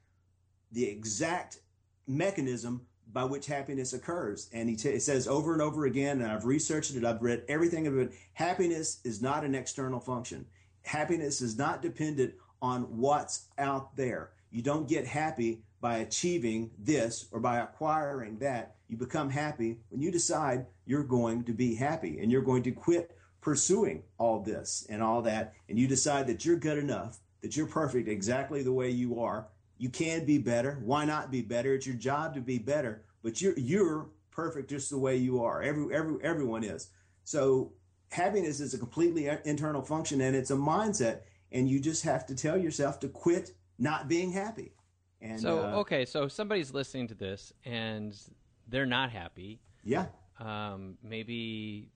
the 0.72 0.86
exact 0.86 1.60
mechanism 2.06 2.86
by 3.12 3.24
which 3.24 3.46
happiness 3.46 3.92
occurs. 3.92 4.48
And 4.52 4.68
he 4.68 4.76
t- 4.76 4.98
says 4.98 5.26
over 5.26 5.52
and 5.52 5.62
over 5.62 5.86
again, 5.86 6.20
and 6.20 6.30
I've 6.30 6.44
researched 6.44 6.94
it, 6.94 7.04
I've 7.04 7.22
read 7.22 7.44
everything 7.48 7.86
about 7.86 8.00
it. 8.00 8.12
Happiness 8.34 9.00
is 9.04 9.20
not 9.20 9.44
an 9.44 9.54
external 9.54 10.00
function. 10.00 10.46
Happiness 10.82 11.40
is 11.40 11.58
not 11.58 11.82
dependent 11.82 12.34
on 12.62 12.82
what's 12.96 13.46
out 13.58 13.96
there. 13.96 14.30
You 14.50 14.62
don't 14.62 14.88
get 14.88 15.06
happy 15.06 15.62
by 15.80 15.98
achieving 15.98 16.70
this 16.78 17.26
or 17.32 17.40
by 17.40 17.58
acquiring 17.58 18.38
that. 18.38 18.76
You 18.88 18.96
become 18.96 19.30
happy 19.30 19.78
when 19.88 20.02
you 20.02 20.10
decide 20.10 20.66
you're 20.84 21.04
going 21.04 21.44
to 21.44 21.52
be 21.52 21.74
happy 21.74 22.18
and 22.20 22.30
you're 22.30 22.42
going 22.42 22.62
to 22.64 22.72
quit 22.72 23.16
pursuing 23.40 24.02
all 24.18 24.40
this 24.40 24.86
and 24.90 25.02
all 25.02 25.22
that. 25.22 25.54
And 25.68 25.78
you 25.78 25.86
decide 25.86 26.26
that 26.26 26.44
you're 26.44 26.56
good 26.56 26.78
enough, 26.78 27.20
that 27.40 27.56
you're 27.56 27.66
perfect 27.66 28.08
exactly 28.08 28.62
the 28.62 28.72
way 28.72 28.90
you 28.90 29.20
are, 29.20 29.46
you 29.80 29.88
can 29.88 30.26
be 30.26 30.36
better. 30.36 30.78
Why 30.84 31.06
not 31.06 31.30
be 31.30 31.40
better? 31.40 31.72
It's 31.72 31.86
your 31.86 31.96
job 31.96 32.34
to 32.34 32.40
be 32.42 32.58
better, 32.58 33.02
but 33.22 33.40
you're 33.40 33.58
you're 33.58 34.10
perfect 34.30 34.68
just 34.68 34.90
the 34.90 34.98
way 34.98 35.16
you 35.16 35.42
are. 35.42 35.62
Every 35.62 35.94
every 35.94 36.22
everyone 36.22 36.64
is. 36.64 36.90
So 37.24 37.72
happiness 38.10 38.60
is 38.60 38.74
a 38.74 38.78
completely 38.78 39.30
internal 39.46 39.80
function 39.80 40.20
and 40.20 40.36
it's 40.36 40.50
a 40.50 40.54
mindset 40.54 41.20
and 41.50 41.66
you 41.66 41.80
just 41.80 42.02
have 42.02 42.26
to 42.26 42.34
tell 42.34 42.58
yourself 42.58 43.00
to 43.00 43.08
quit 43.08 43.52
not 43.78 44.06
being 44.06 44.30
happy. 44.30 44.72
And 45.22 45.40
So 45.40 45.60
uh, 45.60 45.76
okay, 45.78 46.04
so 46.04 46.28
somebody's 46.28 46.74
listening 46.74 47.08
to 47.08 47.14
this 47.14 47.50
and 47.64 48.14
they're 48.68 48.84
not 48.84 49.10
happy. 49.10 49.60
Yeah. 49.82 50.06
Um, 50.38 50.98
maybe 51.02 51.88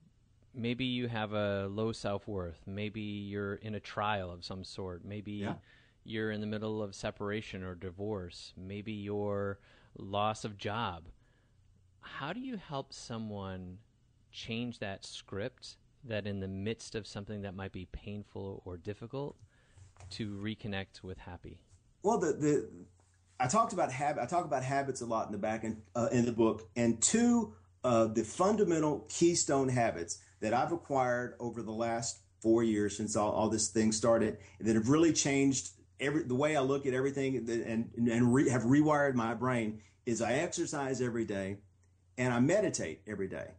maybe 0.55 0.85
you 0.85 1.07
have 1.07 1.33
a 1.33 1.67
low 1.67 1.91
self-worth. 1.91 2.61
Maybe 2.65 3.01
you're 3.01 3.55
in 3.55 3.75
a 3.75 3.79
trial 3.79 4.31
of 4.31 4.43
some 4.43 4.63
sort. 4.63 5.05
Maybe 5.05 5.33
yeah 5.33 5.53
you're 6.05 6.31
in 6.31 6.39
the 6.39 6.47
middle 6.47 6.81
of 6.81 6.95
separation 6.95 7.63
or 7.63 7.75
divorce, 7.75 8.53
maybe 8.55 8.93
your 8.93 9.59
loss 9.97 10.45
of 10.45 10.57
job. 10.57 11.05
How 11.99 12.31
do 12.31 12.39
you 12.39 12.57
help 12.57 12.93
someone 12.93 13.79
change 14.31 14.79
that 14.79 15.03
script 15.03 15.77
that 16.03 16.27
in 16.27 16.39
the 16.39 16.47
midst 16.47 16.93
of 16.93 17.07
something 17.07 17.41
that 17.41 17.55
might 17.55 17.71
be 17.71 17.87
painful 17.91 18.61
or 18.65 18.77
difficult, 18.77 19.35
to 20.11 20.35
reconnect 20.35 21.01
with 21.03 21.17
happy? 21.17 21.59
Well, 22.03 22.19
the 22.19 22.33
the 22.33 22.69
I 23.39 23.47
talked 23.47 23.73
about 23.73 23.91
habit. 23.91 24.21
I 24.21 24.25
talk 24.25 24.45
about 24.45 24.63
habits 24.63 25.01
a 25.01 25.05
lot 25.05 25.25
in 25.25 25.31
the 25.31 25.37
back 25.37 25.63
in, 25.63 25.81
uh, 25.95 26.07
in 26.11 26.25
the 26.25 26.31
book, 26.31 26.69
and 26.75 27.01
two 27.01 27.53
of 27.83 28.15
the 28.15 28.23
fundamental 28.23 29.05
keystone 29.09 29.69
habits 29.69 30.19
that 30.39 30.53
I've 30.53 30.71
acquired 30.71 31.35
over 31.39 31.61
the 31.61 31.71
last 31.71 32.19
four 32.39 32.63
years 32.63 32.95
since 32.95 33.15
all, 33.15 33.31
all 33.31 33.49
this 33.49 33.69
thing 33.69 33.91
started 33.91 34.37
that 34.59 34.75
have 34.75 34.89
really 34.89 35.11
changed 35.11 35.71
every 35.99 36.23
the 36.23 36.35
way 36.35 36.55
I 36.55 36.61
look 36.61 36.85
at 36.85 36.93
everything 36.93 37.37
and 37.37 38.09
and 38.09 38.33
re, 38.33 38.49
have 38.49 38.63
rewired 38.63 39.13
my 39.15 39.33
brain 39.33 39.81
is 40.05 40.21
I 40.21 40.33
exercise 40.33 41.01
every 41.01 41.25
day 41.25 41.57
and 42.17 42.33
I 42.33 42.39
meditate 42.39 43.01
every 43.07 43.27
day. 43.27 43.51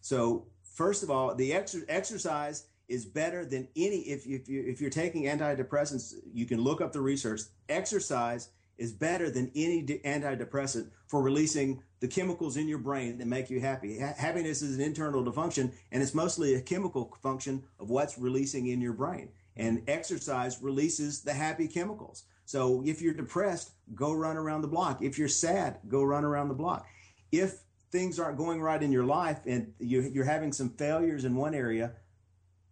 So 0.00 0.46
first 0.62 1.02
of 1.02 1.10
all, 1.10 1.34
the 1.34 1.52
ex- 1.52 1.76
exercise 1.88 2.66
is 2.88 3.04
better 3.04 3.44
than 3.44 3.68
any 3.76 3.98
if 3.98 4.26
if 4.26 4.48
you 4.48 4.64
if 4.66 4.80
you're 4.80 4.90
taking 4.90 5.24
antidepressants, 5.24 6.14
you 6.32 6.46
can 6.46 6.60
look 6.60 6.80
up 6.80 6.92
the 6.92 7.00
research. 7.00 7.42
Exercise 7.68 8.50
is 8.78 8.92
better 8.92 9.30
than 9.30 9.50
any 9.54 9.82
antidepressant 9.82 10.90
for 11.06 11.22
releasing 11.22 11.82
the 12.00 12.08
chemicals 12.08 12.56
in 12.56 12.68
your 12.68 12.78
brain 12.78 13.16
that 13.18 13.26
make 13.26 13.48
you 13.48 13.60
happy. 13.60 13.98
Ha- 13.98 14.14
happiness 14.16 14.60
is 14.60 14.76
an 14.76 14.82
internal 14.82 15.30
function, 15.32 15.72
and 15.90 16.02
it's 16.02 16.14
mostly 16.14 16.54
a 16.54 16.60
chemical 16.60 17.16
function 17.22 17.62
of 17.80 17.88
what's 17.88 18.18
releasing 18.18 18.66
in 18.66 18.80
your 18.80 18.92
brain. 18.92 19.30
And 19.56 19.82
exercise 19.88 20.62
releases 20.62 21.22
the 21.22 21.32
happy 21.32 21.68
chemicals. 21.68 22.24
So 22.44 22.82
if 22.84 23.00
you're 23.00 23.14
depressed, 23.14 23.72
go 23.94 24.12
run 24.12 24.36
around 24.36 24.62
the 24.62 24.68
block. 24.68 25.02
If 25.02 25.18
you're 25.18 25.28
sad, 25.28 25.78
go 25.88 26.02
run 26.02 26.24
around 26.24 26.48
the 26.48 26.54
block. 26.54 26.86
If 27.32 27.60
things 27.90 28.18
aren't 28.18 28.36
going 28.36 28.60
right 28.60 28.82
in 28.82 28.92
your 28.92 29.04
life 29.04 29.40
and 29.46 29.72
you're 29.78 30.24
having 30.24 30.52
some 30.52 30.70
failures 30.70 31.24
in 31.24 31.34
one 31.34 31.54
area, 31.54 31.92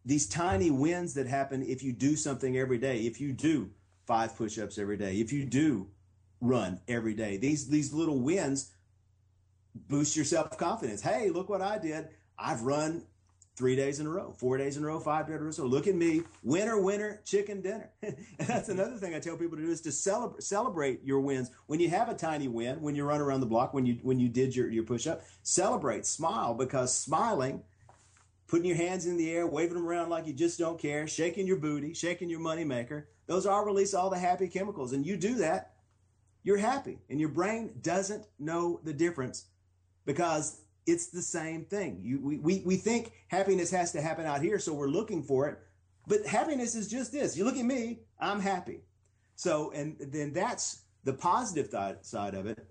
these 0.04 0.28
tiny 0.28 0.70
wins 0.70 1.14
that 1.14 1.26
happen 1.26 1.62
if 1.62 1.82
you 1.82 1.92
do 1.92 2.14
something 2.14 2.56
every 2.56 2.78
day, 2.78 3.00
if 3.00 3.20
you 3.20 3.32
do 3.32 3.70
five 4.06 4.36
push-ups 4.36 4.78
every 4.78 4.98
day, 4.98 5.16
if 5.16 5.32
you 5.32 5.46
do 5.46 5.88
run 6.40 6.80
every 6.86 7.14
day, 7.14 7.38
these 7.38 7.68
these 7.68 7.92
little 7.92 8.20
wins 8.20 8.70
boost 9.74 10.14
your 10.14 10.26
self-confidence. 10.26 11.00
Hey, 11.00 11.30
look 11.30 11.48
what 11.48 11.62
I 11.62 11.78
did. 11.78 12.08
I've 12.38 12.62
run 12.62 13.06
three 13.56 13.76
days 13.76 14.00
in 14.00 14.06
a 14.06 14.10
row, 14.10 14.32
four 14.32 14.58
days 14.58 14.76
in 14.76 14.84
a 14.84 14.86
row, 14.86 14.98
five 14.98 15.26
days 15.26 15.36
in 15.36 15.42
a 15.42 15.44
row. 15.44 15.50
So 15.50 15.66
look 15.66 15.86
at 15.86 15.94
me, 15.94 16.22
winner, 16.42 16.80
winner, 16.80 17.20
chicken 17.24 17.60
dinner. 17.60 17.90
and 18.02 18.16
that's 18.38 18.68
mm-hmm. 18.68 18.80
another 18.80 18.96
thing 18.96 19.14
I 19.14 19.20
tell 19.20 19.36
people 19.36 19.56
to 19.56 19.64
do 19.64 19.70
is 19.70 19.80
to 19.82 19.92
celebrate 19.92 20.42
celebrate 20.42 21.04
your 21.04 21.20
wins. 21.20 21.50
When 21.66 21.80
you 21.80 21.88
have 21.90 22.08
a 22.08 22.14
tiny 22.14 22.48
win, 22.48 22.80
when 22.80 22.94
you 22.94 23.04
run 23.04 23.20
around 23.20 23.40
the 23.40 23.46
block, 23.46 23.74
when 23.74 23.86
you 23.86 23.98
when 24.02 24.18
you 24.18 24.28
did 24.28 24.54
your, 24.56 24.68
your 24.70 24.84
push 24.84 25.06
up, 25.06 25.22
celebrate, 25.42 26.06
smile 26.06 26.54
because 26.54 26.96
smiling, 26.96 27.62
putting 28.46 28.66
your 28.66 28.76
hands 28.76 29.06
in 29.06 29.16
the 29.16 29.30
air, 29.30 29.46
waving 29.46 29.74
them 29.74 29.86
around 29.86 30.10
like 30.10 30.26
you 30.26 30.32
just 30.32 30.58
don't 30.58 30.78
care, 30.78 31.06
shaking 31.06 31.46
your 31.46 31.58
booty, 31.58 31.94
shaking 31.94 32.28
your 32.28 32.40
moneymaker, 32.40 33.04
those 33.26 33.46
all 33.46 33.64
release 33.64 33.94
all 33.94 34.10
the 34.10 34.18
happy 34.18 34.48
chemicals. 34.48 34.92
And 34.92 35.06
you 35.06 35.16
do 35.16 35.36
that, 35.36 35.74
you're 36.42 36.58
happy. 36.58 36.98
And 37.08 37.20
your 37.20 37.30
brain 37.30 37.72
doesn't 37.80 38.26
know 38.38 38.80
the 38.84 38.92
difference 38.92 39.46
because 40.04 40.60
it's 40.86 41.08
the 41.08 41.22
same 41.22 41.64
thing. 41.64 42.00
You, 42.02 42.20
we, 42.20 42.38
we, 42.38 42.62
we 42.64 42.76
think 42.76 43.12
happiness 43.28 43.70
has 43.70 43.92
to 43.92 44.00
happen 44.00 44.26
out 44.26 44.42
here, 44.42 44.58
so 44.58 44.72
we're 44.74 44.88
looking 44.88 45.22
for 45.22 45.48
it. 45.48 45.58
But 46.06 46.26
happiness 46.26 46.74
is 46.74 46.88
just 46.88 47.12
this. 47.12 47.36
You 47.36 47.44
look 47.44 47.56
at 47.56 47.64
me, 47.64 48.00
I'm 48.18 48.40
happy. 48.40 48.80
So, 49.36 49.72
and 49.72 49.96
then 49.98 50.32
that's 50.32 50.82
the 51.04 51.14
positive 51.14 51.70
th- 51.70 51.96
side 52.02 52.34
of 52.34 52.46
it. 52.46 52.66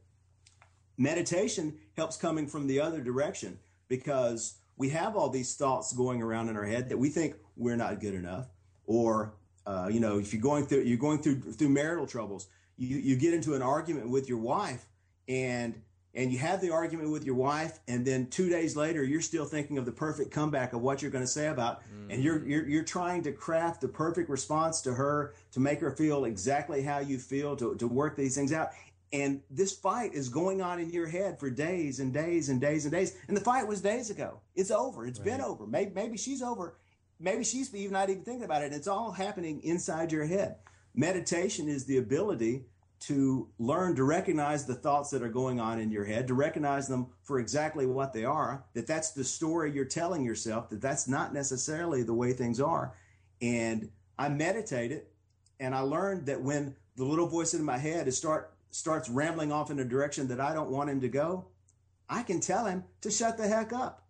Meditation 0.97 1.75
helps 1.97 2.17
coming 2.17 2.47
from 2.47 2.67
the 2.67 2.79
other 2.79 3.01
direction 3.01 3.57
because 3.87 4.59
we 4.77 4.89
have 4.89 5.15
all 5.15 5.29
these 5.29 5.55
thoughts 5.55 5.93
going 5.93 6.21
around 6.21 6.49
in 6.49 6.57
our 6.57 6.65
head 6.65 6.89
that 6.89 6.97
we 6.97 7.09
think 7.09 7.35
we're 7.55 7.75
not 7.75 7.99
good 7.99 8.13
enough, 8.13 8.47
or 8.85 9.33
uh, 9.65 9.89
you 9.91 9.99
know, 9.99 10.19
if 10.19 10.33
you're 10.33 10.41
going 10.41 10.65
through 10.65 10.81
you're 10.81 10.97
going 10.97 11.19
through 11.19 11.39
through 11.53 11.69
marital 11.69 12.05
troubles, 12.05 12.47
you 12.77 12.97
you 12.97 13.15
get 13.15 13.33
into 13.33 13.55
an 13.55 13.61
argument 13.61 14.09
with 14.09 14.29
your 14.29 14.37
wife, 14.37 14.85
and 15.27 15.81
and 16.15 16.31
you 16.31 16.37
have 16.37 16.61
the 16.61 16.69
argument 16.69 17.11
with 17.11 17.25
your 17.25 17.35
wife, 17.35 17.79
and 17.87 18.05
then 18.05 18.27
two 18.27 18.49
days 18.49 18.75
later, 18.75 19.03
you're 19.03 19.21
still 19.21 19.45
thinking 19.45 19.77
of 19.77 19.85
the 19.85 19.91
perfect 19.91 20.31
comeback 20.31 20.73
of 20.73 20.81
what 20.81 21.01
you're 21.01 21.11
going 21.11 21.23
to 21.23 21.27
say 21.27 21.47
about, 21.47 21.81
mm. 21.81 22.13
and 22.13 22.23
you're, 22.23 22.45
you're 22.45 22.67
you're 22.67 22.83
trying 22.83 23.23
to 23.23 23.31
craft 23.31 23.81
the 23.81 23.87
perfect 23.87 24.29
response 24.29 24.81
to 24.81 24.93
her 24.93 25.33
to 25.51 25.59
make 25.59 25.79
her 25.79 25.91
feel 25.91 26.25
exactly 26.25 26.83
how 26.83 26.99
you 26.99 27.17
feel 27.17 27.55
to 27.55 27.75
to 27.75 27.87
work 27.87 28.15
these 28.15 28.35
things 28.35 28.53
out. 28.53 28.69
And 29.11 29.41
this 29.51 29.71
fight 29.71 30.15
is 30.15 30.27
going 30.27 30.61
on 30.61 30.79
in 30.79 30.89
your 30.89 31.07
head 31.07 31.39
for 31.39 31.51
days 31.51 31.99
and 31.99 32.11
days 32.11 32.49
and 32.49 32.59
days 32.59 32.85
and 32.85 32.91
days. 32.91 33.15
And 33.27 33.37
the 33.37 33.41
fight 33.41 33.67
was 33.67 33.79
days 33.79 34.09
ago. 34.09 34.39
It's 34.55 34.71
over. 34.71 35.05
It's 35.05 35.19
right. 35.19 35.25
been 35.25 35.41
over. 35.41 35.67
Maybe, 35.67 35.91
maybe 35.93 36.17
she's 36.17 36.41
over. 36.41 36.77
Maybe 37.19 37.43
she's 37.43 37.73
even 37.75 37.93
not 37.93 38.09
even 38.09 38.23
thinking 38.23 38.43
about 38.43 38.63
it. 38.63 38.73
It's 38.73 38.87
all 38.87 39.11
happening 39.11 39.61
inside 39.61 40.11
your 40.11 40.25
head. 40.25 40.55
Meditation 40.95 41.69
is 41.69 41.85
the 41.85 41.97
ability 41.97 42.65
to 43.07 43.49
learn 43.59 43.95
to 43.95 44.03
recognize 44.05 44.65
the 44.65 44.75
thoughts 44.75 45.09
that 45.09 45.21
are 45.21 45.29
going 45.29 45.59
on 45.59 45.79
in 45.79 45.91
your 45.91 46.05
head, 46.05 46.27
to 46.27 46.33
recognize 46.33 46.87
them 46.87 47.07
for 47.21 47.39
exactly 47.39 47.85
what 47.85 48.13
they 48.13 48.23
are, 48.23 48.63
that 48.73 48.87
that's 48.87 49.11
the 49.11 49.23
story 49.23 49.71
you're 49.71 49.83
telling 49.83 50.23
yourself, 50.23 50.69
that 50.69 50.79
that's 50.79 51.07
not 51.07 51.33
necessarily 51.33 52.03
the 52.03 52.13
way 52.13 52.31
things 52.31 52.61
are. 52.61 52.93
And 53.41 53.89
I 54.17 54.29
meditated 54.29 55.03
and 55.59 55.75
I 55.75 55.81
learned 55.81 56.27
that 56.27 56.41
when 56.41 56.75
the 56.95 57.03
little 57.03 57.27
voice 57.27 57.53
in 57.53 57.63
my 57.63 57.77
head 57.77 58.07
is 58.07 58.17
start 58.17 58.53
starts 58.71 59.09
rambling 59.09 59.51
off 59.51 59.69
in 59.69 59.79
a 59.79 59.85
direction 59.85 60.27
that 60.29 60.39
I 60.39 60.53
don't 60.53 60.69
want 60.69 60.89
him 60.89 61.01
to 61.01 61.09
go, 61.09 61.45
I 62.09 62.23
can 62.23 62.39
tell 62.39 62.65
him 62.65 62.83
to 63.01 63.11
shut 63.11 63.37
the 63.37 63.47
heck 63.47 63.73
up. 63.73 64.03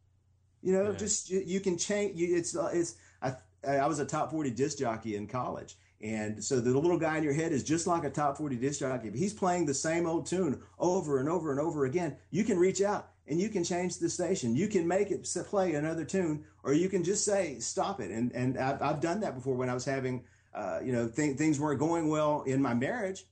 You 0.62 0.72
know, 0.72 0.92
yeah. 0.92 0.98
just 0.98 1.30
you, 1.30 1.44
you, 1.46 1.60
can 1.60 1.78
change. 1.78 2.18
You, 2.18 2.38
it's 2.38 2.56
it's. 2.56 2.96
I 3.22 3.34
I 3.68 3.88
was 3.88 4.00
a 4.00 4.06
top 4.06 4.32
forty 4.32 4.52
disc 4.52 4.78
jockey 4.78 5.16
in 5.16 5.28
college, 5.28 5.76
and 6.04 6.44
so 6.44 6.60
the 6.60 6.78
little 6.78 7.00
guy 7.00 7.18
in 7.18 7.24
your 7.24 7.34
head 7.34 7.52
is 7.52 7.64
just 7.64 7.88
like 7.88 8.04
a 8.04 8.10
top 8.10 8.38
forty 8.38 8.58
disc 8.58 8.82
jockey. 8.82 9.08
If 9.08 9.16
he's 9.16 9.34
playing 9.34 9.66
the 9.66 9.74
same 9.74 10.06
old 10.06 10.28
tune 10.28 10.62
over 10.78 11.20
and 11.20 11.30
over 11.30 11.52
and 11.52 11.60
over 11.60 11.86
again, 11.86 12.18
you 12.30 12.44
can 12.44 12.60
reach 12.60 12.82
out 12.82 13.10
and 13.26 13.40
you 13.40 13.50
can 13.50 13.64
change 13.64 13.98
the 13.98 14.10
station. 14.10 14.56
You 14.56 14.68
can 14.68 14.88
make 14.88 15.10
it 15.10 15.28
play 15.48 15.74
another 15.74 16.04
tune, 16.04 16.44
or 16.64 16.74
you 16.74 16.90
can 16.90 17.04
just 17.04 17.24
say 17.26 17.58
stop 17.60 18.00
it. 18.02 18.12
And 18.12 18.32
and 18.34 18.58
I've, 18.58 18.82
I've 18.82 19.02
done 19.02 19.22
that 19.22 19.34
before 19.34 19.56
when 19.56 19.70
I 19.70 19.74
was 19.74 19.86
having, 19.86 20.26
uh, 20.54 20.82
you 20.84 20.92
know, 20.92 21.08
th- 21.08 21.38
things 21.38 21.60
weren't 21.60 21.80
going 21.80 22.10
well 22.10 22.44
in 22.44 22.62
my 22.62 22.74
marriage 22.74 23.24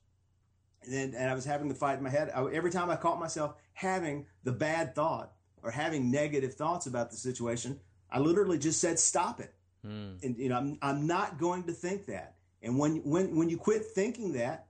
and, 0.89 1.13
and 1.13 1.29
I 1.29 1.33
was 1.33 1.45
having 1.45 1.67
the 1.67 1.75
fight 1.75 1.97
in 1.97 2.03
my 2.03 2.09
head. 2.09 2.31
I, 2.33 2.43
every 2.51 2.71
time 2.71 2.89
I 2.89 2.95
caught 2.95 3.19
myself 3.19 3.55
having 3.73 4.25
the 4.43 4.51
bad 4.51 4.95
thought 4.95 5.33
or 5.63 5.71
having 5.71 6.11
negative 6.11 6.55
thoughts 6.55 6.87
about 6.87 7.11
the 7.11 7.17
situation, 7.17 7.79
I 8.09 8.19
literally 8.19 8.57
just 8.57 8.79
said, 8.81 8.99
"Stop 8.99 9.39
it." 9.39 9.53
Mm. 9.85 10.23
And 10.23 10.37
you 10.37 10.49
know, 10.49 10.57
I'm 10.57 10.77
I'm 10.81 11.07
not 11.07 11.37
going 11.37 11.63
to 11.63 11.73
think 11.73 12.07
that. 12.07 12.35
And 12.61 12.77
when 12.77 12.97
when 12.97 13.35
when 13.35 13.49
you 13.49 13.57
quit 13.57 13.85
thinking 13.85 14.33
that, 14.33 14.67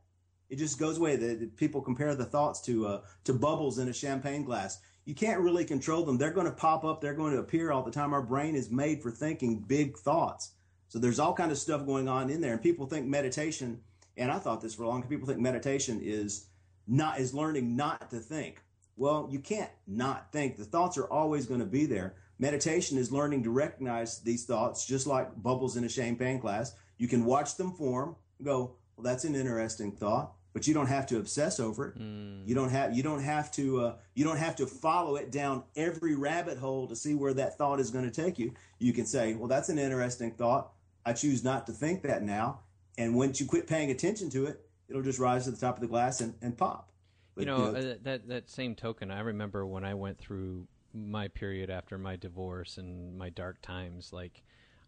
it 0.50 0.58
just 0.58 0.80
goes 0.80 0.98
away. 0.98 1.16
The, 1.16 1.36
the 1.36 1.46
people 1.48 1.82
compare 1.82 2.16
the 2.16 2.26
thoughts 2.26 2.62
to 2.62 2.88
uh, 2.88 3.02
to 3.26 3.34
bubbles 3.34 3.80
in 3.80 3.90
a 3.90 3.94
champagne 3.94 4.44
glass. 4.44 4.80
You 5.06 5.16
can't 5.16 5.42
really 5.42 5.66
control 5.66 6.04
them. 6.04 6.18
They're 6.18 6.32
going 6.32 6.46
to 6.46 6.52
pop 6.52 6.84
up. 6.84 7.02
They're 7.02 7.16
going 7.16 7.34
to 7.34 7.40
appear 7.40 7.72
all 7.72 7.84
the 7.84 7.92
time. 7.92 8.14
Our 8.14 8.22
brain 8.22 8.56
is 8.56 8.70
made 8.70 9.02
for 9.02 9.10
thinking 9.10 9.60
big 9.60 9.98
thoughts. 9.98 10.52
So 10.90 11.00
there's 11.00 11.20
all 11.20 11.34
kind 11.34 11.52
of 11.52 11.58
stuff 11.58 11.86
going 11.86 12.08
on 12.08 12.30
in 12.30 12.40
there. 12.40 12.54
And 12.54 12.62
people 12.62 12.86
think 12.86 13.08
meditation 13.08 13.82
and 14.18 14.32
I 14.32 14.40
thought 14.40 14.62
this 14.62 14.76
for 14.76 14.84
a 14.84 14.88
long 14.88 15.02
time. 15.02 15.10
People 15.10 15.28
think 15.28 15.40
meditation 15.40 16.00
is 16.02 16.48
not 16.88 17.20
is 17.20 17.34
learning 17.34 17.76
not 17.76 18.10
to 18.12 18.20
think. 18.20 18.62
Well, 18.98 19.28
you 19.32 19.40
can't 19.40 19.72
not 19.88 20.32
think. 20.32 20.58
The 20.58 20.66
thoughts 20.66 20.98
are 20.98 21.06
always 21.06 21.46
going 21.46 21.60
to 21.60 21.66
be 21.66 21.86
there. 21.86 22.16
Meditation 22.38 22.98
is 22.98 23.12
learning 23.12 23.44
to 23.44 23.52
recognize 23.52 24.20
these 24.20 24.46
thoughts, 24.46 24.86
just 24.86 25.08
like 25.08 25.42
bubbles 25.42 25.78
in 25.78 25.86
a 25.86 25.90
champagne 25.90 26.40
glass. 26.40 26.74
You 27.02 27.08
can 27.08 27.26
watch 27.26 27.56
them 27.56 27.72
form, 27.72 28.16
go, 28.44 28.76
well, 28.96 29.04
that's 29.04 29.24
an 29.24 29.34
interesting 29.34 29.92
thought, 29.92 30.34
but 30.54 30.68
you 30.68 30.76
don't 30.76 30.86
have 30.86 31.08
to 31.08 31.18
obsess 31.18 31.60
over 31.60 31.88
it. 31.88 31.98
Mm. 31.98 32.48
You 32.48 32.54
don't 32.54 32.70
have 32.70 32.96
you 32.96 33.02
don't 33.02 33.24
have 33.24 33.52
to 33.54 33.82
uh, 33.82 33.96
you 34.14 34.24
don't 34.24 34.38
have 34.38 34.56
to 34.58 34.68
follow 34.68 35.16
it 35.16 35.32
down 35.32 35.64
every 35.76 36.14
rabbit 36.14 36.60
hole 36.60 36.88
to 36.88 36.96
see 36.96 37.16
where 37.16 37.34
that 37.34 37.58
thought 37.58 37.80
is 37.80 37.90
going 37.90 38.06
to 38.06 38.12
take 38.12 38.38
you. 38.38 38.54
You 38.78 38.94
can 38.94 39.08
say, 39.08 39.34
well, 39.34 39.48
that's 39.48 39.70
an 39.70 39.80
interesting 39.80 40.30
thought. 40.30 40.74
I 41.04 41.14
choose 41.14 41.44
not 41.44 41.66
to 41.66 41.74
think 41.74 42.04
that 42.04 42.22
now, 42.22 42.60
and 43.00 43.16
once 43.16 43.42
you 43.42 43.48
quit 43.48 43.66
paying 43.66 43.90
attention 43.90 44.30
to 44.30 44.46
it, 44.46 44.64
it'll 44.88 45.02
just 45.02 45.18
rise 45.18 45.46
to 45.46 45.52
the 45.52 45.58
top 45.58 45.78
of 45.78 45.82
the 45.82 45.88
glass 45.88 46.22
and, 46.22 46.36
and 46.40 46.56
pop. 46.56 46.92
But, 47.34 47.42
you, 47.42 47.46
know, 47.48 47.66
you 47.66 47.72
know, 47.72 47.80
uh, 47.80 47.96
that 48.04 48.28
that 48.28 48.48
same 48.48 48.76
token, 48.76 49.10
I 49.10 49.22
remember 49.22 49.66
when 49.66 49.84
I 49.84 49.96
went 49.96 50.20
through 50.20 50.68
my 50.94 51.30
period 51.30 51.72
after 51.72 51.98
my 51.98 52.16
divorce 52.16 52.78
and 52.78 53.18
my 53.18 53.30
dark 53.30 53.60
times. 53.64 54.14
Like, 54.14 54.44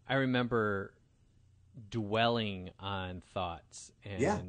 I 0.07 0.13
remember 0.13 0.93
dwelling 1.89 2.71
on 2.79 3.21
thoughts, 3.33 3.91
and 4.03 4.21
yeah. 4.21 4.39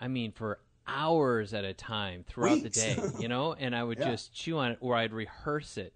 I 0.00 0.08
mean, 0.08 0.32
for 0.32 0.60
hours 0.86 1.54
at 1.54 1.64
a 1.64 1.72
time 1.72 2.24
throughout 2.26 2.62
Weeks. 2.62 2.74
the 2.74 2.94
day, 2.94 3.02
you 3.18 3.28
know, 3.28 3.52
and 3.58 3.74
I 3.74 3.82
would 3.82 3.98
yeah. 3.98 4.10
just 4.10 4.32
chew 4.32 4.58
on 4.58 4.72
it, 4.72 4.78
or 4.80 4.96
I'd 4.96 5.12
rehearse 5.12 5.76
it. 5.76 5.92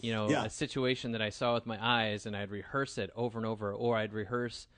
You 0.00 0.12
know, 0.12 0.30
yeah. 0.30 0.44
a 0.44 0.50
situation 0.50 1.12
that 1.12 1.22
I 1.22 1.30
saw 1.30 1.54
with 1.54 1.66
my 1.66 1.78
eyes, 1.80 2.24
and 2.24 2.36
I'd 2.36 2.52
rehearse 2.52 2.98
it 2.98 3.10
over 3.16 3.38
and 3.38 3.46
over, 3.46 3.72
or 3.72 3.96
I'd 3.96 4.12
rehearse 4.12 4.68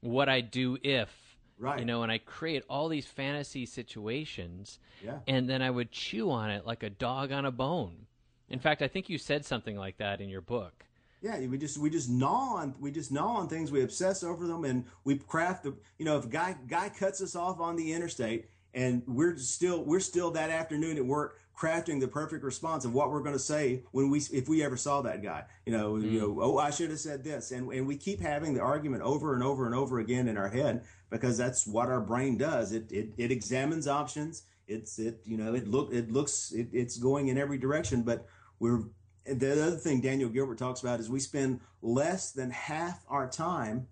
what 0.00 0.28
I 0.28 0.40
do 0.40 0.78
if 0.82 1.32
Right. 1.62 1.78
You 1.78 1.84
know, 1.84 2.02
and 2.02 2.10
I 2.10 2.18
create 2.18 2.64
all 2.68 2.88
these 2.88 3.06
fantasy 3.06 3.66
situations. 3.66 4.80
Yeah. 5.00 5.18
And 5.28 5.48
then 5.48 5.62
I 5.62 5.70
would 5.70 5.92
chew 5.92 6.28
on 6.32 6.50
it 6.50 6.66
like 6.66 6.82
a 6.82 6.90
dog 6.90 7.30
on 7.30 7.44
a 7.44 7.52
bone. 7.52 8.06
In 8.48 8.58
fact, 8.58 8.82
I 8.82 8.88
think 8.88 9.08
you 9.08 9.16
said 9.16 9.44
something 9.44 9.76
like 9.76 9.98
that 9.98 10.20
in 10.20 10.28
your 10.28 10.40
book. 10.40 10.84
Yeah, 11.22 11.38
we 11.46 11.56
just 11.56 11.78
we 11.78 11.88
just 11.88 12.10
gnaw 12.10 12.56
on 12.56 12.74
we 12.80 12.90
just 12.90 13.12
gnaw 13.12 13.36
on 13.36 13.48
things. 13.48 13.70
We 13.70 13.82
obsess 13.82 14.24
over 14.24 14.46
them, 14.46 14.64
and 14.64 14.84
we 15.04 15.16
craft 15.16 15.62
the. 15.62 15.74
You 15.98 16.04
know, 16.04 16.18
if 16.18 16.24
a 16.24 16.28
guy 16.28 16.56
guy 16.66 16.88
cuts 16.88 17.22
us 17.22 17.36
off 17.36 17.60
on 17.60 17.76
the 17.76 17.92
interstate, 17.92 18.48
and 18.74 19.02
we're 19.06 19.36
still 19.36 19.84
we're 19.84 20.00
still 20.00 20.32
that 20.32 20.50
afternoon 20.50 20.96
at 20.96 21.06
work 21.06 21.38
crafting 21.56 22.00
the 22.00 22.08
perfect 22.08 22.42
response 22.42 22.84
of 22.84 22.92
what 22.94 23.10
we're 23.10 23.20
going 23.20 23.34
to 23.34 23.38
say 23.38 23.84
when 23.92 24.10
we 24.10 24.18
if 24.32 24.48
we 24.48 24.64
ever 24.64 24.76
saw 24.76 25.02
that 25.02 25.22
guy. 25.22 25.44
You 25.64 25.72
know, 25.72 25.92
mm. 25.92 26.10
you 26.10 26.20
know, 26.20 26.38
oh, 26.40 26.58
I 26.58 26.70
should 26.70 26.90
have 26.90 26.98
said 26.98 27.22
this, 27.22 27.52
and 27.52 27.70
and 27.72 27.86
we 27.86 27.96
keep 27.96 28.20
having 28.20 28.54
the 28.54 28.60
argument 28.60 29.02
over 29.02 29.34
and 29.34 29.42
over 29.42 29.66
and 29.66 29.74
over 29.74 30.00
again 30.00 30.28
in 30.28 30.36
our 30.36 30.48
head 30.48 30.84
because 31.10 31.38
that's 31.38 31.66
what 31.66 31.88
our 31.88 32.00
brain 32.00 32.36
does. 32.36 32.72
It 32.72 32.90
it, 32.90 33.10
it 33.16 33.30
examines 33.30 33.86
options. 33.86 34.42
It's 34.66 34.98
it 34.98 35.20
you 35.24 35.36
know 35.36 35.54
it 35.54 35.68
look 35.68 35.92
it 35.92 36.10
looks 36.10 36.52
it, 36.52 36.68
it's 36.72 36.96
going 36.96 37.28
in 37.28 37.38
every 37.38 37.58
direction, 37.58 38.02
but 38.02 38.26
we're 38.58 38.84
the 39.24 39.52
other 39.52 39.76
thing 39.76 40.00
Daniel 40.00 40.28
Gilbert 40.28 40.58
talks 40.58 40.80
about 40.80 41.00
is 41.00 41.08
we 41.08 41.20
spend 41.20 41.60
less 41.80 42.32
than 42.32 42.50
half 42.50 43.04
our 43.08 43.28
time 43.28 43.86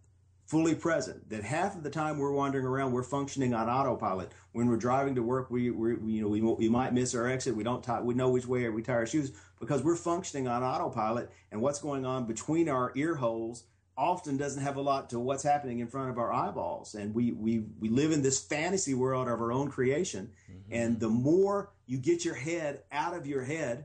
fully 0.51 0.75
present. 0.75 1.31
That 1.31 1.45
half 1.45 1.77
of 1.77 1.85
the 1.85 1.91
time 1.91 2.19
we're 2.19 2.33
wandering 2.33 2.67
around, 2.67 2.91
we're 2.93 3.05
functioning 3.05 3.55
on 3.55 3.69
autopilot. 3.69 4.33
When 4.51 4.69
we're 4.69 4.77
driving 4.77 5.15
to 5.15 5.23
work, 5.23 5.49
we, 5.49 5.71
we 5.71 5.91
you 6.13 6.23
know 6.23 6.29
we, 6.29 6.41
we 6.41 6.69
might 6.69 6.93
miss 6.93 7.15
our 7.15 7.29
exit. 7.29 7.55
We 7.55 7.63
don't 7.63 7.85
tie, 7.85 8.01
we 8.01 8.15
know 8.15 8.31
which 8.31 8.47
way 8.47 8.69
we 8.69 8.83
tie 8.83 8.95
our 8.95 9.07
shoes 9.07 9.33
because 9.61 9.85
we're 9.85 9.95
functioning 9.95 10.49
on 10.49 10.65
autopilot. 10.65 11.31
And 11.53 11.63
what's 11.63 11.79
going 11.79 12.05
on 12.05 12.27
between 12.27 12.69
our 12.69 12.93
ear 12.97 13.15
holes 13.15 13.65
often 13.97 14.37
doesn't 14.37 14.63
have 14.63 14.77
a 14.77 14.81
lot 14.81 15.11
to 15.11 15.21
what's 15.21 15.43
happening 15.43 15.81
in 15.81 15.87
front 15.87 16.11
of 16.11 16.19
our 16.19 16.33
eyeballs. 16.33 16.97
And 16.97 17.15
we 17.15 17.31
we 17.31 17.67
we 17.79 17.89
live 17.89 18.11
in 18.11 18.23
this 18.23 18.43
fantasy 18.43 18.95
world 18.95 19.29
of 19.29 19.41
our 19.41 19.53
own 19.53 19.71
creation. 19.71 20.33
Mm-hmm. 20.51 20.73
And 20.73 20.99
the 20.99 21.11
more 21.11 21.71
you 21.87 21.99
get 21.99 22.25
your 22.25 22.35
head 22.35 22.83
out 22.91 23.15
of 23.15 23.25
your 23.27 23.45
head 23.45 23.85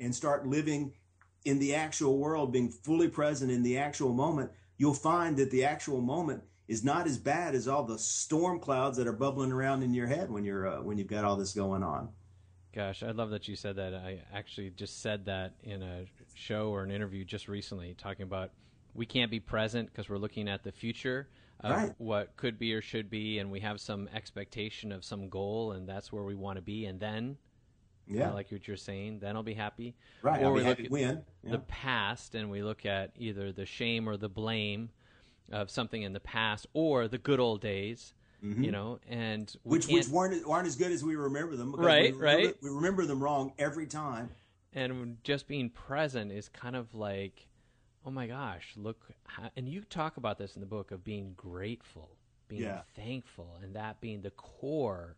and 0.00 0.14
start 0.14 0.46
living 0.46 0.94
in 1.44 1.58
the 1.58 1.74
actual 1.74 2.18
world, 2.18 2.52
being 2.52 2.70
fully 2.70 3.08
present 3.08 3.50
in 3.50 3.62
the 3.62 3.78
actual 3.78 4.12
moment, 4.12 4.50
you'll 4.76 4.94
find 4.94 5.36
that 5.36 5.50
the 5.50 5.64
actual 5.64 6.00
moment 6.00 6.42
is 6.68 6.84
not 6.84 7.06
as 7.06 7.18
bad 7.18 7.54
as 7.54 7.66
all 7.66 7.82
the 7.82 7.98
storm 7.98 8.60
clouds 8.60 8.96
that 8.96 9.06
are 9.06 9.12
bubbling 9.12 9.50
around 9.50 9.82
in 9.82 9.92
your 9.92 10.06
head 10.06 10.30
when 10.30 10.44
you're 10.44 10.66
uh, 10.66 10.82
when 10.82 10.98
you've 10.98 11.08
got 11.08 11.24
all 11.24 11.36
this 11.36 11.52
going 11.52 11.82
on. 11.82 12.08
Gosh, 12.72 13.02
I 13.02 13.10
love 13.10 13.30
that 13.30 13.48
you 13.48 13.56
said 13.56 13.76
that. 13.76 13.94
I 13.94 14.20
actually 14.32 14.70
just 14.70 15.02
said 15.02 15.24
that 15.24 15.54
in 15.64 15.82
a 15.82 16.04
show 16.34 16.68
or 16.68 16.84
an 16.84 16.92
interview 16.92 17.24
just 17.24 17.48
recently, 17.48 17.94
talking 17.94 18.22
about 18.22 18.50
we 18.94 19.04
can't 19.06 19.30
be 19.30 19.40
present 19.40 19.90
because 19.90 20.08
we're 20.08 20.18
looking 20.18 20.48
at 20.48 20.62
the 20.62 20.70
future 20.70 21.28
of 21.58 21.76
right. 21.76 21.94
what 21.98 22.36
could 22.36 22.58
be 22.58 22.72
or 22.72 22.80
should 22.80 23.10
be, 23.10 23.40
and 23.40 23.50
we 23.50 23.60
have 23.60 23.80
some 23.80 24.08
expectation 24.14 24.92
of 24.92 25.04
some 25.04 25.28
goal, 25.28 25.72
and 25.72 25.88
that's 25.88 26.12
where 26.12 26.22
we 26.22 26.34
want 26.34 26.56
to 26.56 26.62
be, 26.62 26.86
and 26.86 27.00
then. 27.00 27.36
Yeah, 28.18 28.32
like 28.32 28.50
what 28.50 28.66
you're 28.66 28.76
saying. 28.76 29.20
Then 29.20 29.36
I'll 29.36 29.42
be 29.42 29.54
happy. 29.54 29.94
Right, 30.22 30.42
or 30.42 30.46
I'll 30.46 30.52
we 30.52 30.64
look 30.64 30.78
win. 30.90 31.22
Yeah. 31.42 31.52
The 31.52 31.58
past, 31.58 32.34
and 32.34 32.50
we 32.50 32.62
look 32.62 32.84
at 32.84 33.12
either 33.16 33.52
the 33.52 33.66
shame 33.66 34.08
or 34.08 34.16
the 34.16 34.28
blame 34.28 34.90
of 35.50 35.70
something 35.70 36.02
in 36.02 36.12
the 36.12 36.20
past, 36.20 36.66
or 36.72 37.08
the 37.08 37.18
good 37.18 37.40
old 37.40 37.60
days. 37.60 38.14
Mm-hmm. 38.44 38.64
You 38.64 38.72
know, 38.72 38.98
and 39.08 39.54
which 39.64 39.86
which 39.86 40.08
weren't 40.08 40.42
aren't 40.46 40.66
as 40.66 40.76
good 40.76 40.92
as 40.92 41.04
we 41.04 41.14
remember 41.14 41.56
them. 41.56 41.74
Right, 41.74 42.14
we 42.14 42.18
remember, 42.18 42.24
right. 42.24 42.56
We 42.62 42.70
remember 42.70 43.04
them 43.04 43.22
wrong 43.22 43.52
every 43.58 43.86
time. 43.86 44.30
And 44.72 45.18
just 45.24 45.46
being 45.48 45.68
present 45.68 46.32
is 46.32 46.48
kind 46.48 46.76
of 46.76 46.94
like 46.94 47.48
oh 48.06 48.10
my 48.10 48.26
gosh, 48.26 48.72
look, 48.76 49.08
how, 49.24 49.50
and 49.56 49.68
you 49.68 49.82
talk 49.82 50.16
about 50.16 50.38
this 50.38 50.54
in 50.54 50.60
the 50.60 50.66
book 50.66 50.90
of 50.90 51.04
being 51.04 51.34
grateful, 51.36 52.10
being 52.48 52.62
yeah. 52.62 52.82
thankful, 52.96 53.58
and 53.62 53.74
that 53.74 54.00
being 54.00 54.22
the 54.22 54.30
core 54.30 55.16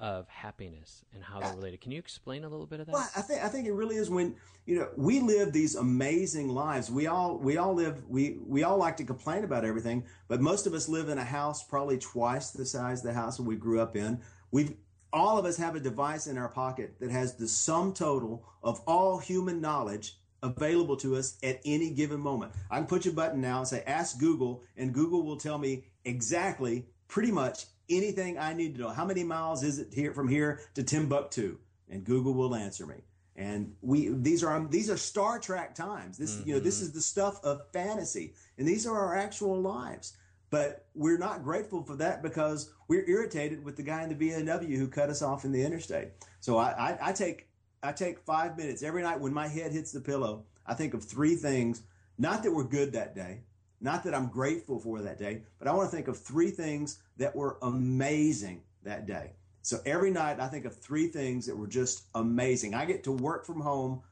of 0.00 0.26
happiness 0.28 1.04
and 1.14 1.22
how 1.22 1.40
they're 1.40 1.50
uh, 1.50 1.54
related. 1.54 1.80
Can 1.82 1.92
you 1.92 1.98
explain 1.98 2.44
a 2.44 2.48
little 2.48 2.66
bit 2.66 2.80
of 2.80 2.86
that? 2.86 2.92
Well, 2.92 3.08
I 3.16 3.20
think 3.20 3.44
I 3.44 3.48
think 3.48 3.66
it 3.66 3.72
really 3.72 3.96
is 3.96 4.08
when 4.08 4.34
you 4.66 4.76
know 4.76 4.88
we 4.96 5.20
live 5.20 5.52
these 5.52 5.74
amazing 5.76 6.48
lives. 6.48 6.90
We 6.90 7.06
all 7.06 7.38
we 7.38 7.58
all 7.58 7.74
live 7.74 8.02
we 8.08 8.38
we 8.46 8.64
all 8.64 8.78
like 8.78 8.96
to 8.96 9.04
complain 9.04 9.44
about 9.44 9.64
everything, 9.64 10.04
but 10.26 10.40
most 10.40 10.66
of 10.66 10.72
us 10.72 10.88
live 10.88 11.10
in 11.10 11.18
a 11.18 11.24
house 11.24 11.62
probably 11.62 11.98
twice 11.98 12.50
the 12.50 12.64
size 12.64 13.00
of 13.00 13.04
the 13.04 13.12
house 13.12 13.36
that 13.36 13.42
we 13.42 13.56
grew 13.56 13.80
up 13.80 13.94
in. 13.94 14.20
We've 14.50 14.74
all 15.12 15.38
of 15.38 15.44
us 15.44 15.56
have 15.58 15.74
a 15.74 15.80
device 15.80 16.26
in 16.26 16.38
our 16.38 16.48
pocket 16.48 16.94
that 17.00 17.10
has 17.10 17.34
the 17.34 17.48
sum 17.48 17.92
total 17.92 18.44
of 18.62 18.80
all 18.86 19.18
human 19.18 19.60
knowledge 19.60 20.16
available 20.42 20.96
to 20.96 21.16
us 21.16 21.36
at 21.42 21.60
any 21.64 21.90
given 21.90 22.20
moment. 22.20 22.52
I 22.70 22.78
can 22.78 22.86
push 22.86 23.06
a 23.06 23.12
button 23.12 23.40
now 23.40 23.58
and 23.58 23.68
say, 23.68 23.82
ask 23.86 24.18
Google, 24.18 24.62
and 24.76 24.94
Google 24.94 25.22
will 25.22 25.36
tell 25.36 25.58
me 25.58 25.84
exactly, 26.04 26.86
pretty 27.08 27.30
much 27.30 27.66
anything 27.90 28.38
I 28.38 28.52
need 28.52 28.74
to 28.76 28.80
know. 28.82 28.88
How 28.90 29.04
many 29.04 29.24
miles 29.24 29.62
is 29.62 29.78
it 29.78 29.92
here 29.92 30.12
from 30.12 30.28
here 30.28 30.60
to 30.74 30.82
Timbuktu? 30.82 31.58
And 31.88 32.04
Google 32.04 32.34
will 32.34 32.54
answer 32.54 32.86
me. 32.86 32.96
And 33.36 33.74
we 33.80 34.08
these 34.08 34.44
are 34.44 34.66
these 34.68 34.90
are 34.90 34.96
Star 34.96 35.38
Trek 35.38 35.74
times. 35.74 36.18
This 36.18 36.36
mm-hmm. 36.36 36.48
you 36.48 36.54
know 36.54 36.60
this 36.60 36.76
mm-hmm. 36.76 36.86
is 36.86 36.92
the 36.92 37.00
stuff 37.00 37.42
of 37.42 37.62
fantasy, 37.72 38.34
and 38.58 38.68
these 38.68 38.86
are 38.86 38.96
our 38.96 39.16
actual 39.16 39.60
lives. 39.60 40.16
But 40.50 40.86
we're 40.94 41.18
not 41.18 41.44
grateful 41.44 41.82
for 41.84 41.94
that 41.96 42.22
because 42.22 42.72
we're 42.88 43.08
irritated 43.08 43.64
with 43.64 43.76
the 43.76 43.84
guy 43.84 44.02
in 44.02 44.08
the 44.08 44.30
BMW 44.30 44.76
who 44.76 44.88
cut 44.88 45.08
us 45.08 45.22
off 45.22 45.44
in 45.44 45.52
the 45.52 45.64
interstate. 45.64 46.08
So 46.40 46.58
I, 46.58 46.70
I, 46.70 46.98
I 47.08 47.12
take 47.12 47.48
I 47.82 47.92
take 47.92 48.18
five 48.18 48.56
minutes 48.56 48.82
every 48.82 49.02
night 49.02 49.20
when 49.20 49.32
my 49.32 49.48
head 49.48 49.72
hits 49.72 49.92
the 49.92 50.00
pillow. 50.00 50.44
I 50.66 50.74
think 50.74 50.92
of 50.92 51.04
three 51.04 51.36
things, 51.36 51.82
not 52.18 52.42
that 52.42 52.52
were 52.52 52.64
good 52.64 52.92
that 52.92 53.14
day, 53.14 53.40
not 53.80 54.04
that 54.04 54.14
I'm 54.14 54.28
grateful 54.28 54.78
for 54.78 55.00
that 55.00 55.18
day, 55.18 55.42
but 55.58 55.68
I 55.68 55.72
want 55.72 55.90
to 55.90 55.96
think 55.96 56.08
of 56.08 56.18
three 56.18 56.50
things 56.50 56.98
that 57.16 57.34
were 57.34 57.58
amazing 57.62 58.62
that 58.82 59.06
day. 59.06 59.32
So 59.62 59.78
every 59.84 60.10
night 60.10 60.40
I 60.40 60.48
think 60.48 60.64
of 60.64 60.76
three 60.76 61.08
things 61.08 61.46
that 61.46 61.56
were 61.56 61.66
just 61.66 62.04
amazing. 62.14 62.74
I 62.74 62.84
get 62.84 63.04
to 63.04 63.12
work 63.12 63.44
from 63.44 63.60
home, 63.60 64.02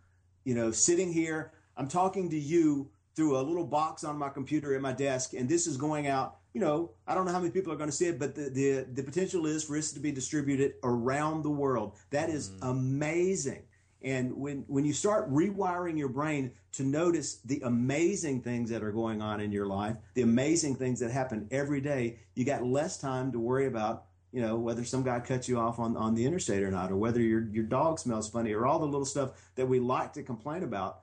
you 0.44 0.54
know, 0.54 0.70
sitting 0.70 1.12
here. 1.12 1.52
I'm 1.76 1.88
talking 1.88 2.28
to 2.30 2.38
you 2.38 2.90
through 3.14 3.38
a 3.38 3.42
little 3.42 3.66
box 3.66 4.04
on 4.04 4.16
my 4.16 4.28
computer 4.28 4.74
at 4.74 4.80
my 4.80 4.92
desk, 4.92 5.32
and 5.34 5.48
this 5.48 5.66
is 5.66 5.76
going 5.76 6.06
out. 6.06 6.36
You 6.54 6.60
know, 6.60 6.90
I 7.06 7.14
don't 7.14 7.26
know 7.26 7.32
how 7.32 7.40
many 7.40 7.50
people 7.50 7.72
are 7.72 7.76
going 7.76 7.90
to 7.90 7.96
see 7.96 8.06
it, 8.06 8.18
but 8.18 8.34
the 8.34 8.50
the, 8.50 8.86
the 8.92 9.02
potential 9.02 9.46
is 9.46 9.64
for 9.64 9.76
this 9.76 9.92
to 9.92 10.00
be 10.00 10.12
distributed 10.12 10.74
around 10.82 11.42
the 11.42 11.50
world. 11.50 11.94
That 12.10 12.30
is 12.30 12.50
mm. 12.50 12.70
amazing. 12.70 13.62
And 14.02 14.36
when, 14.36 14.64
when 14.68 14.84
you 14.84 14.92
start 14.92 15.32
rewiring 15.32 15.98
your 15.98 16.08
brain 16.08 16.52
to 16.72 16.84
notice 16.84 17.36
the 17.44 17.60
amazing 17.64 18.42
things 18.42 18.70
that 18.70 18.82
are 18.82 18.92
going 18.92 19.20
on 19.20 19.40
in 19.40 19.50
your 19.50 19.66
life, 19.66 19.96
the 20.14 20.22
amazing 20.22 20.76
things 20.76 21.00
that 21.00 21.10
happen 21.10 21.48
every 21.50 21.80
day, 21.80 22.18
you 22.34 22.44
got 22.44 22.62
less 22.62 22.98
time 22.98 23.32
to 23.32 23.40
worry 23.40 23.66
about, 23.66 24.04
you 24.32 24.40
know, 24.40 24.56
whether 24.56 24.84
some 24.84 25.02
guy 25.02 25.18
cuts 25.18 25.48
you 25.48 25.58
off 25.58 25.80
on, 25.80 25.96
on 25.96 26.14
the 26.14 26.24
interstate 26.24 26.62
or 26.62 26.70
not, 26.70 26.92
or 26.92 26.96
whether 26.96 27.20
your, 27.20 27.48
your 27.48 27.64
dog 27.64 27.98
smells 27.98 28.30
funny, 28.30 28.52
or 28.52 28.66
all 28.66 28.78
the 28.78 28.84
little 28.84 29.04
stuff 29.04 29.32
that 29.56 29.66
we 29.66 29.80
like 29.80 30.12
to 30.12 30.22
complain 30.22 30.62
about. 30.62 31.00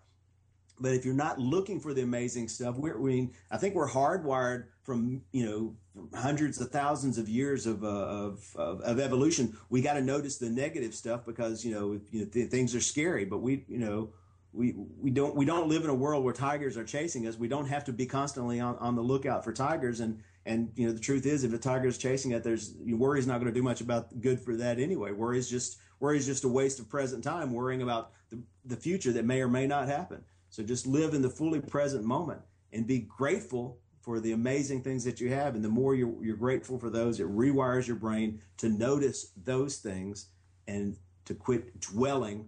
But 0.80 0.94
if 0.94 1.06
you're 1.06 1.14
not 1.14 1.40
looking 1.40 1.80
for 1.80 1.94
the 1.94 2.02
amazing 2.02 2.50
stuff, 2.50 2.76
we're, 2.76 3.00
we, 3.00 3.30
I 3.50 3.58
think 3.58 3.76
we're 3.76 3.90
hardwired 3.90 4.66
from 4.84 5.22
you 5.32 5.46
know 5.46 5.76
hundreds 6.14 6.60
of 6.60 6.70
thousands 6.70 7.18
of 7.18 7.30
years 7.30 7.66
of 7.66 7.84
uh, 7.84 7.88
of, 7.88 8.56
of, 8.56 8.82
of, 8.82 9.00
evolution. 9.00 9.58
We 9.70 9.82
got 9.82 9.94
to 9.94 10.02
notice 10.02 10.38
the 10.38 10.50
negative 10.50 10.94
stuff 10.94 11.26
because 11.26 11.64
you 11.64 11.74
know, 11.74 12.00
you 12.12 12.22
know 12.22 12.26
th- 12.26 12.50
things 12.50 12.76
are 12.76 12.82
scary. 12.82 13.26
But 13.26 13.40
we 13.40 13.64
you 13.68 13.80
know 13.80 14.10
we 14.54 14.76
we 15.02 15.12
don't 15.12 15.36
we 15.36 15.46
don't 15.46 15.68
live 15.68 15.84
in 15.84 15.90
a 15.90 15.96
world 15.96 16.24
where 16.24 16.34
tigers 16.34 16.78
are 16.78 16.84
chasing 16.84 17.28
us. 17.28 17.38
We 17.38 17.48
don't 17.48 17.68
have 17.68 17.86
to 17.86 17.94
be 17.94 18.06
constantly 18.06 18.60
on, 18.60 18.78
on 18.78 18.96
the 18.96 19.02
lookout 19.02 19.44
for 19.44 19.54
tigers. 19.54 20.00
And 20.00 20.22
and 20.46 20.72
you 20.76 20.88
know 20.88 20.94
the 20.94 21.00
truth 21.00 21.26
is, 21.26 21.44
if 21.44 21.54
a 21.54 21.58
tiger 21.58 21.88
is 21.88 21.98
chasing 21.98 22.32
it, 22.32 22.44
there's 22.44 22.74
you 22.84 22.98
worry's 22.98 23.28
not 23.28 23.40
going 23.40 23.52
to 23.52 23.58
do 23.58 23.64
much 23.64 23.82
about 23.82 24.22
good 24.22 24.40
for 24.40 24.56
that 24.58 24.80
anyway. 24.80 25.12
Worry's 25.12 25.50
just 25.50 25.78
worry's 26.00 26.26
just 26.26 26.44
a 26.44 26.50
waste 26.50 26.80
of 26.80 26.90
present 26.90 27.24
time, 27.24 27.54
worrying 27.54 27.82
about 27.82 28.12
the, 28.30 28.40
the 28.66 28.76
future 28.76 29.12
that 29.14 29.26
may 29.26 29.42
or 29.42 29.48
may 29.48 29.68
not 29.68 29.88
happen. 29.88 30.24
So 30.56 30.64
just 30.64 30.88
live 30.88 31.14
in 31.14 31.22
the 31.22 31.30
fully 31.30 31.60
present 31.60 32.06
moment 32.06 32.40
and 32.72 32.88
be 32.88 33.00
grateful 33.00 33.78
for 34.00 34.22
the 34.22 34.32
amazing 34.32 34.84
things 34.84 35.04
that 35.04 35.20
you 35.20 35.30
have. 35.34 35.54
And 35.54 35.62
the 35.62 35.68
more 35.70 35.96
you're, 35.96 36.16
you're 36.24 36.38
grateful 36.38 36.80
for 36.80 36.90
those, 36.90 37.20
it 37.20 37.28
rewires 37.28 37.88
your 37.88 37.98
brain 37.98 38.40
to 38.60 38.70
notice 38.70 39.34
those 39.36 39.76
things 39.80 40.30
and 40.66 40.96
to 41.26 41.34
quit 41.34 41.82
dwelling 41.82 42.48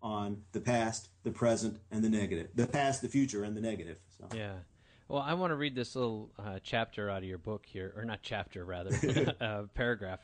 on 0.00 0.40
the 0.52 0.60
past, 0.60 1.08
the 1.24 1.32
present, 1.32 1.80
and 1.90 2.04
the 2.04 2.08
negative. 2.08 2.50
The 2.54 2.68
past, 2.68 3.02
the 3.02 3.08
future, 3.08 3.42
and 3.42 3.56
the 3.56 3.60
negative. 3.60 3.98
So. 4.16 4.28
Yeah. 4.36 4.52
Well, 5.08 5.22
I 5.22 5.34
want 5.34 5.50
to 5.50 5.56
read 5.56 5.74
this 5.74 5.96
little 5.96 6.30
uh, 6.38 6.60
chapter 6.62 7.10
out 7.10 7.24
of 7.24 7.28
your 7.28 7.38
book 7.38 7.66
here, 7.66 7.92
or 7.96 8.04
not 8.04 8.20
chapter, 8.22 8.64
rather, 8.64 9.34
uh, 9.40 9.62
paragraph. 9.74 10.20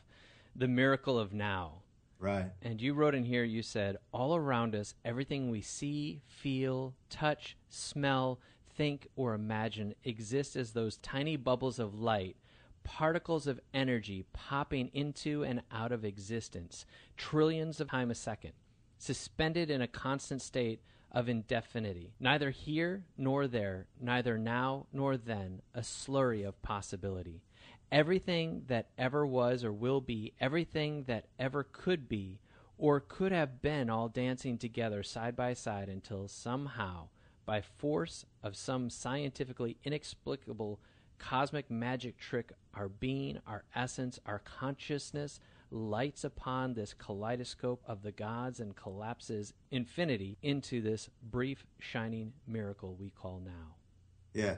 The 0.55 0.69
Miracle 0.69 1.19
of 1.19 1.33
Now. 1.33 1.83
Right. 2.25 2.51
And 2.63 2.81
you 2.81 2.95
wrote 2.95 3.15
in 3.15 3.25
here, 3.25 3.45
you 3.45 3.61
said, 3.61 3.99
all 4.11 4.35
around 4.35 4.75
us, 4.75 4.95
everything 5.05 5.51
we 5.51 5.61
see, 5.61 6.23
feel, 6.27 6.95
touch, 7.11 7.55
smell, 7.69 8.41
think, 8.77 9.09
or 9.15 9.35
imagine 9.35 9.95
exists 10.05 10.57
as 10.57 10.73
those 10.73 10.97
tiny 10.97 11.37
bubbles 11.37 11.79
of 11.79 11.95
light, 12.01 12.37
particles 12.83 13.47
of 13.47 13.61
energy 13.75 14.25
popping 14.33 14.91
into 14.95 15.45
and 15.45 15.61
out 15.71 15.93
of 15.93 16.03
existence, 16.03 16.87
trillions 17.19 17.79
of 17.79 17.91
times 17.91 18.13
a 18.13 18.15
second, 18.15 18.53
suspended 18.97 19.71
in 19.71 19.83
a 19.83 19.87
constant 19.87 20.41
state 20.41 20.81
of 21.13 21.29
indefinity. 21.29 22.15
Neither 22.19 22.51
here 22.51 23.05
nor 23.19 23.47
there, 23.47 23.87
neither 24.01 24.39
now 24.39 24.87
nor 24.95 25.19
then, 25.19 25.61
a 25.75 25.81
slurry 25.81 26.43
of 26.47 26.61
possibility 26.63 27.43
everything 27.95 28.65
that 28.67 28.89
ever 28.99 29.25
was 29.25 29.63
or 29.63 29.73
will 29.73 30.01
be, 30.01 30.33
everything 30.41 31.05
that 31.05 31.27
ever 31.39 31.63
could 31.63 32.09
be 32.09 32.41
or 32.77 32.99
could 32.99 33.31
have 33.31 33.63
been, 33.63 33.89
all 33.89 34.09
dancing 34.09 34.59
together 34.59 35.05
side 35.05 35.37
by 35.37 35.55
side 35.55 35.89
until 35.89 36.27
somehow, 36.27 37.07
by 37.47 37.61
force 37.61 38.27
of 38.43 38.57
some 38.57 38.91
scientifically 38.91 39.77
inexplicable 39.85 40.81
cosmic 41.19 41.71
magic 41.71 42.19
trick, 42.19 42.53
our 42.75 42.89
being, 42.89 43.39
our 43.47 43.63
essence, 43.77 44.19
our 44.27 44.41
consciousness 44.41 45.39
lights 45.71 46.25
upon 46.25 46.75
this 46.75 46.95
kaleidoscope 46.95 47.81
of 47.87 48.03
the 48.03 48.11
gods 48.11 48.59
and 48.59 48.75
collapses 48.75 49.55
infinity 49.71 50.37
into 50.43 50.81
this 50.81 51.09
brief, 51.31 51.65
shining 51.79 52.33
miracle 52.45 52.97
we 52.99 53.11
call 53.11 53.41
now. 53.45 53.77
Yeah. 54.33 54.57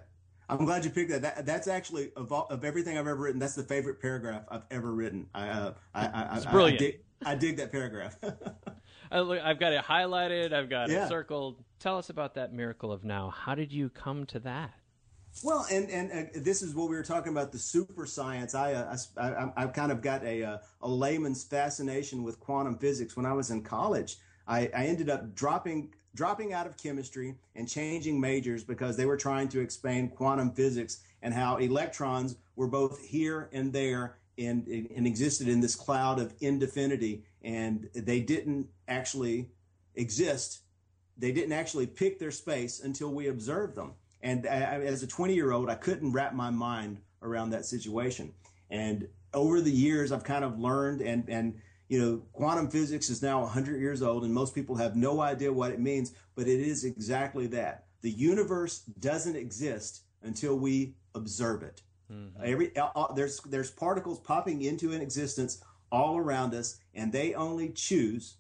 I'm 0.49 0.65
glad 0.65 0.85
you 0.85 0.91
picked 0.91 1.11
that. 1.11 1.23
that 1.23 1.47
that's 1.47 1.67
actually 1.67 2.13
of, 2.17 2.33
all, 2.33 2.47
of 2.51 2.65
everything 2.65 2.97
I've 2.97 3.07
ever 3.07 3.17
written. 3.17 3.41
That's 3.41 3.55
the 3.55 3.65
favorite 3.65 4.01
paragraph 4.01 4.45
I've 4.49 4.65
ever 4.71 4.93
written. 4.93 5.27
I, 5.35 5.49
uh, 5.49 5.75
I, 5.95 6.07
I, 6.07 6.37
it's 6.37 6.47
brilliant. 6.47 6.81
I, 6.81 6.85
I, 6.85 6.89
dig, 6.89 7.01
I 7.25 7.35
dig 7.35 7.57
that 7.57 7.73
paragraph. 7.73 8.17
I've 9.11 9.61
got 9.61 9.73
it 9.73 9.85
highlighted. 9.85 10.53
I've 10.53 10.69
got 10.69 10.89
yeah. 10.89 11.05
it 11.05 11.09
circled. 11.09 11.63
Tell 11.79 11.99
us 11.99 12.11
about 12.11 12.35
that 12.35 12.53
miracle 12.53 12.93
of 12.93 13.05
now. 13.05 13.31
How 13.31 13.55
did 13.55 13.73
you 13.73 13.89
come 13.89 14.27
to 14.27 14.39
that? 14.41 14.73
Well, 15.43 15.67
and 15.71 15.91
and 15.91 16.11
uh, 16.13 16.31
this 16.37 16.63
is 16.63 16.75
what 16.75 16.89
we 16.89 16.97
were 16.97 17.03
talking 17.03 17.33
about 17.33 17.53
the 17.53 17.59
super 17.59 18.07
science. 18.07 18.55
I 18.55 18.73
uh, 18.73 18.97
I, 19.19 19.65
I, 19.65 19.67
kind 19.67 19.93
of 19.93 20.01
got 20.01 20.25
a 20.25 20.43
uh, 20.43 20.59
a 20.81 20.89
layman's 20.89 21.45
fascination 21.45 22.23
with 22.23 22.41
quantum 22.41 22.79
physics 22.79 23.17
when 23.17 23.27
I 23.27 23.35
was 23.35 23.51
in 23.51 23.63
college. 23.63 24.17
I, 24.49 24.71
I 24.75 24.87
ended 24.87 25.11
up 25.11 25.35
dropping 25.35 25.93
dropping 26.17 26.53
out 26.53 26.67
of 26.67 26.77
chemistry 26.77 27.37
and 27.55 27.69
changing 27.69 28.21
majors 28.21 28.65
because 28.65 28.97
they 28.97 29.07
were 29.07 29.17
trying 29.17 29.49
to 29.49 29.61
explain 29.61 30.09
quantum 30.09 30.51
physics 30.51 31.01
and 31.23 31.33
how 31.33 31.57
electrons 31.59 32.37
were 32.57 32.67
both 32.67 33.05
here 33.05 33.49
and 33.53 33.73
there 33.73 34.17
and, 34.39 34.67
and 34.67 35.07
existed 35.07 35.47
in 35.47 35.61
this 35.61 35.75
cloud 35.75 36.19
of 36.19 36.35
indefinity 36.41 37.23
and 37.43 37.89
they 37.95 38.21
didn't 38.21 38.67
actually 38.89 39.49
exist. 39.95 40.63
They 41.17 41.33
didn't 41.33 41.53
actually 41.53 41.87
pick 41.87 42.19
their 42.19 42.31
space 42.31 42.81
until 42.81 43.13
we 43.13 43.29
observed 43.29 43.77
them. 43.77 43.93
And 44.23 44.47
I, 44.47 44.81
as 44.81 45.03
a 45.03 45.07
20 45.07 45.35
year 45.35 45.53
old, 45.53 45.71
I 45.71 45.75
couldn't 45.75 46.13
wrap 46.13 46.35
my 46.35 46.51
mind 46.51 46.99
around 47.23 47.51
that 47.51 47.65
situation. 47.65 48.33
And 48.71 49.07
over 49.33 49.61
the 49.61 49.71
years, 49.71 50.13
I've 50.13 50.25
kind 50.25 50.45
of 50.45 50.59
learned 50.59 51.03
and, 51.03 51.29
and, 51.29 51.61
you 51.89 52.01
know, 52.01 52.23
quantum 52.33 52.69
physics 52.69 53.11
is 53.11 53.23
now 53.23 53.41
100 53.43 53.81
years 53.81 54.03
old 54.03 54.25
and 54.25 54.35
most 54.35 54.55
people 54.55 54.77
have 54.77 54.97
no 54.97 55.21
idea 55.21 55.53
what 55.53 55.73
it 55.73 55.81
means, 55.81 56.13
but 56.35 56.49
it 56.49 56.61
is 56.61 56.85
exactly 56.85 57.47
that. 57.49 57.85
The 58.03 58.11
universe 58.11 58.81
doesn't 59.01 59.37
exist 59.37 60.03
until 60.23 60.57
we 60.57 60.97
observe 61.15 61.63
it. 61.63 61.83
Mm-hmm. 62.13 62.43
Every 62.45 62.77
uh, 62.77 63.13
there's 63.15 63.41
there's 63.41 63.71
particles 63.71 64.21
popping 64.21 64.63
into 64.63 64.93
an 64.93 65.01
existence 65.01 65.63
all 65.91 66.17
around 66.17 66.55
us, 66.55 66.79
and 66.95 67.13
they 67.13 67.35
only 67.35 67.71
choose 67.71 68.37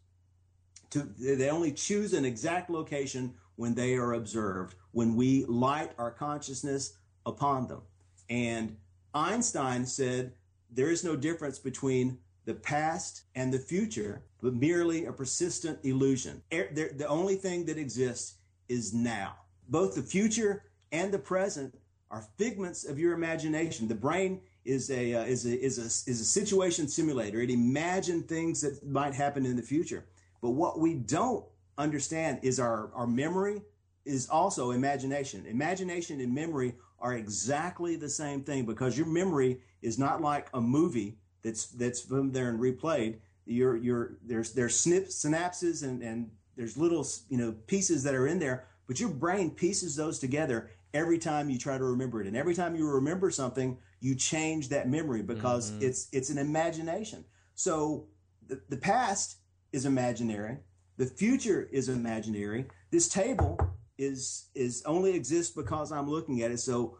to 0.91 1.09
they 1.19 1.51
only 1.51 1.73
choose 1.73 2.13
an 2.13 2.25
exact 2.25 2.71
location 2.71 3.35
when 3.57 3.75
they 3.75 3.95
are 3.95 4.13
observed, 4.13 4.77
when 4.93 5.17
we 5.17 5.45
light 5.47 5.93
our 5.99 6.11
consciousness 6.11 6.99
upon 7.25 7.67
them. 7.67 7.83
And 8.29 8.77
Einstein 9.15 9.87
said 9.87 10.33
there 10.71 10.91
is 10.91 11.03
no 11.03 11.17
difference 11.17 11.59
between 11.59 12.19
the 12.47 12.55
past 12.55 13.23
and 13.35 13.53
the 13.53 13.59
future, 13.59 14.23
but 14.41 14.55
merely 14.55 15.05
a 15.05 15.13
persistent 15.13 15.79
illusion. 15.83 16.43
The 16.51 17.07
only 17.09 17.35
thing 17.35 17.67
that 17.67 17.77
exists 17.77 18.37
is 18.69 18.95
now. 18.95 19.35
Both 19.69 19.97
the 19.97 20.03
future 20.03 20.63
and 20.93 21.13
the 21.13 21.19
present 21.19 21.77
are 22.11 22.25
figments 22.39 22.85
of 22.85 22.99
your 22.99 23.13
imagination. 23.15 23.89
The 23.89 23.97
brain 23.97 24.41
is 24.65 24.91
a, 24.91 25.15
uh, 25.15 25.25
is 25.25 25.45
a, 25.45 25.61
is 25.61 25.79
a, 25.79 26.11
is 26.11 26.21
a 26.21 26.25
situation 26.25 26.87
simulator. 26.87 27.41
It 27.41 27.51
imagines 27.51 28.27
things 28.27 28.61
that 28.61 28.87
might 28.87 29.15
happen 29.15 29.45
in 29.45 29.57
the 29.57 29.63
future. 29.63 30.07
But 30.41 30.51
what 30.51 30.79
we 30.79 30.95
don't 30.95 31.45
understand 31.79 32.41
is 32.43 32.61
our, 32.61 32.91
our 32.95 33.07
memory 33.09 33.63
is 34.05 34.29
also 34.29 34.71
imagination. 34.71 35.47
Imagination 35.47 36.21
and 36.21 36.33
memory 36.33 36.75
are 37.01 37.15
exactly 37.15 37.97
the 37.97 38.09
same 38.09 38.43
thing 38.43 38.65
because 38.65 38.97
your 38.97 39.07
memory 39.07 39.61
is 39.83 39.99
not 39.99 40.23
like 40.23 40.49
a 40.55 40.61
movie 40.61 41.19
that's 41.47 41.67
that's 41.67 42.01
from 42.01 42.33
there 42.33 42.49
and 42.51 42.59
replayed. 42.59 43.19
Your 43.47 43.77
your 43.77 44.19
there's 44.25 44.53
there's 44.53 44.79
snip, 44.79 45.07
synapses 45.07 45.85
and 45.85 46.03
and 46.03 46.31
there's 46.57 46.77
little 46.77 47.07
you 47.29 47.39
know 47.39 47.53
pieces 47.69 48.03
that 48.03 48.15
are 48.15 48.27
in 48.27 48.41
there, 48.41 48.67
but 48.89 48.99
your 48.99 49.11
brain 49.11 49.51
pieces 49.51 49.95
those 49.95 50.19
together 50.19 50.71
every 50.93 51.19
time 51.19 51.49
you 51.49 51.59
try 51.59 51.79
to 51.79 51.85
remember 51.85 52.21
it. 52.21 52.27
And 52.27 52.37
every 52.37 52.55
time 52.55 52.75
you 52.75 52.89
remember 52.89 53.31
something, 53.31 53.79
you 54.01 54.17
change 54.17 54.71
that 54.71 54.89
memory 54.89 55.23
because 55.23 55.71
mm-hmm. 55.71 55.85
it's 55.85 56.09
it's 56.13 56.31
an 56.31 56.39
imagination. 56.39 57.25
So 57.55 58.09
the, 58.49 58.61
the 58.69 58.77
past 58.77 59.37
is 59.73 59.87
imaginary, 59.87 60.59
the 60.97 61.07
future 61.07 61.69
is 61.71 61.89
imaginary. 61.89 62.67
This 62.91 63.09
table 63.09 63.59
is 63.99 64.49
is 64.57 64.83
only 64.85 65.15
exists 65.15 65.55
because 65.55 65.93
I'm 65.93 66.11
looking 66.11 66.43
at 66.43 66.51
it. 66.51 66.59
So 66.59 66.99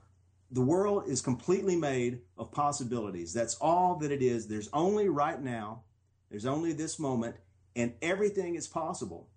the 0.57 0.63
world 0.63 1.05
is 1.07 1.21
completely 1.21 1.77
made 1.77 2.21
of 2.39 2.51
possibilities. 2.51 3.35
That's 3.35 3.57
all 3.57 3.97
that 3.97 4.11
it 4.11 4.23
is. 4.23 4.47
There's 4.49 4.71
only 4.73 5.11
right 5.11 5.39
now, 5.39 5.83
there's 6.31 6.47
only 6.47 6.73
this 6.73 6.99
moment, 6.99 7.37
and 7.77 7.93
everything 8.01 8.55
is 8.55 8.67
possible 8.67 9.29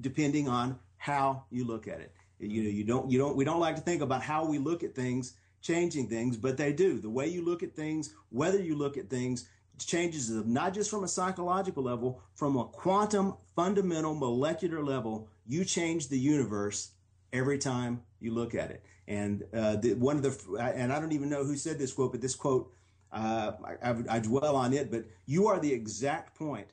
depending 0.00 0.48
on 0.48 0.80
how 0.96 1.44
you 1.48 1.64
look 1.64 1.86
at 1.86 2.00
it. 2.00 2.12
You 2.40 2.64
know, 2.64 2.70
you 2.70 2.84
don't, 2.84 3.08
you 3.08 3.18
don't, 3.18 3.36
we 3.36 3.44
don't 3.44 3.60
like 3.60 3.76
to 3.76 3.82
think 3.82 4.02
about 4.02 4.20
how 4.20 4.44
we 4.44 4.58
look 4.58 4.82
at 4.82 4.96
things 4.96 5.34
changing 5.62 6.08
things, 6.08 6.36
but 6.36 6.56
they 6.56 6.72
do. 6.72 6.98
The 6.98 7.10
way 7.10 7.28
you 7.28 7.44
look 7.44 7.62
at 7.62 7.76
things, 7.76 8.12
whether 8.30 8.60
you 8.60 8.76
look 8.76 8.96
at 8.96 9.10
things, 9.10 9.48
changes 9.78 10.28
them 10.28 10.52
not 10.52 10.74
just 10.74 10.90
from 10.90 11.04
a 11.04 11.08
psychological 11.08 11.84
level, 11.84 12.20
from 12.34 12.56
a 12.56 12.64
quantum, 12.64 13.34
fundamental, 13.54 14.14
molecular 14.14 14.82
level. 14.82 15.28
You 15.46 15.64
change 15.64 16.08
the 16.08 16.18
universe 16.18 16.90
every 17.32 17.58
time 17.58 18.02
you 18.18 18.32
look 18.32 18.54
at 18.56 18.70
it. 18.70 18.84
And 19.10 19.42
uh, 19.52 19.74
the, 19.74 19.94
one 19.94 20.16
of 20.16 20.22
the, 20.22 20.56
and 20.56 20.92
I 20.92 21.00
don't 21.00 21.10
even 21.10 21.28
know 21.28 21.42
who 21.42 21.56
said 21.56 21.80
this 21.80 21.92
quote, 21.92 22.12
but 22.12 22.20
this 22.20 22.36
quote, 22.36 22.72
uh, 23.10 23.52
I, 23.82 23.96
I, 24.08 24.18
dwell 24.20 24.54
on 24.54 24.72
it, 24.72 24.88
but 24.88 25.04
you 25.26 25.48
are 25.48 25.58
the 25.58 25.72
exact 25.72 26.38
point 26.38 26.68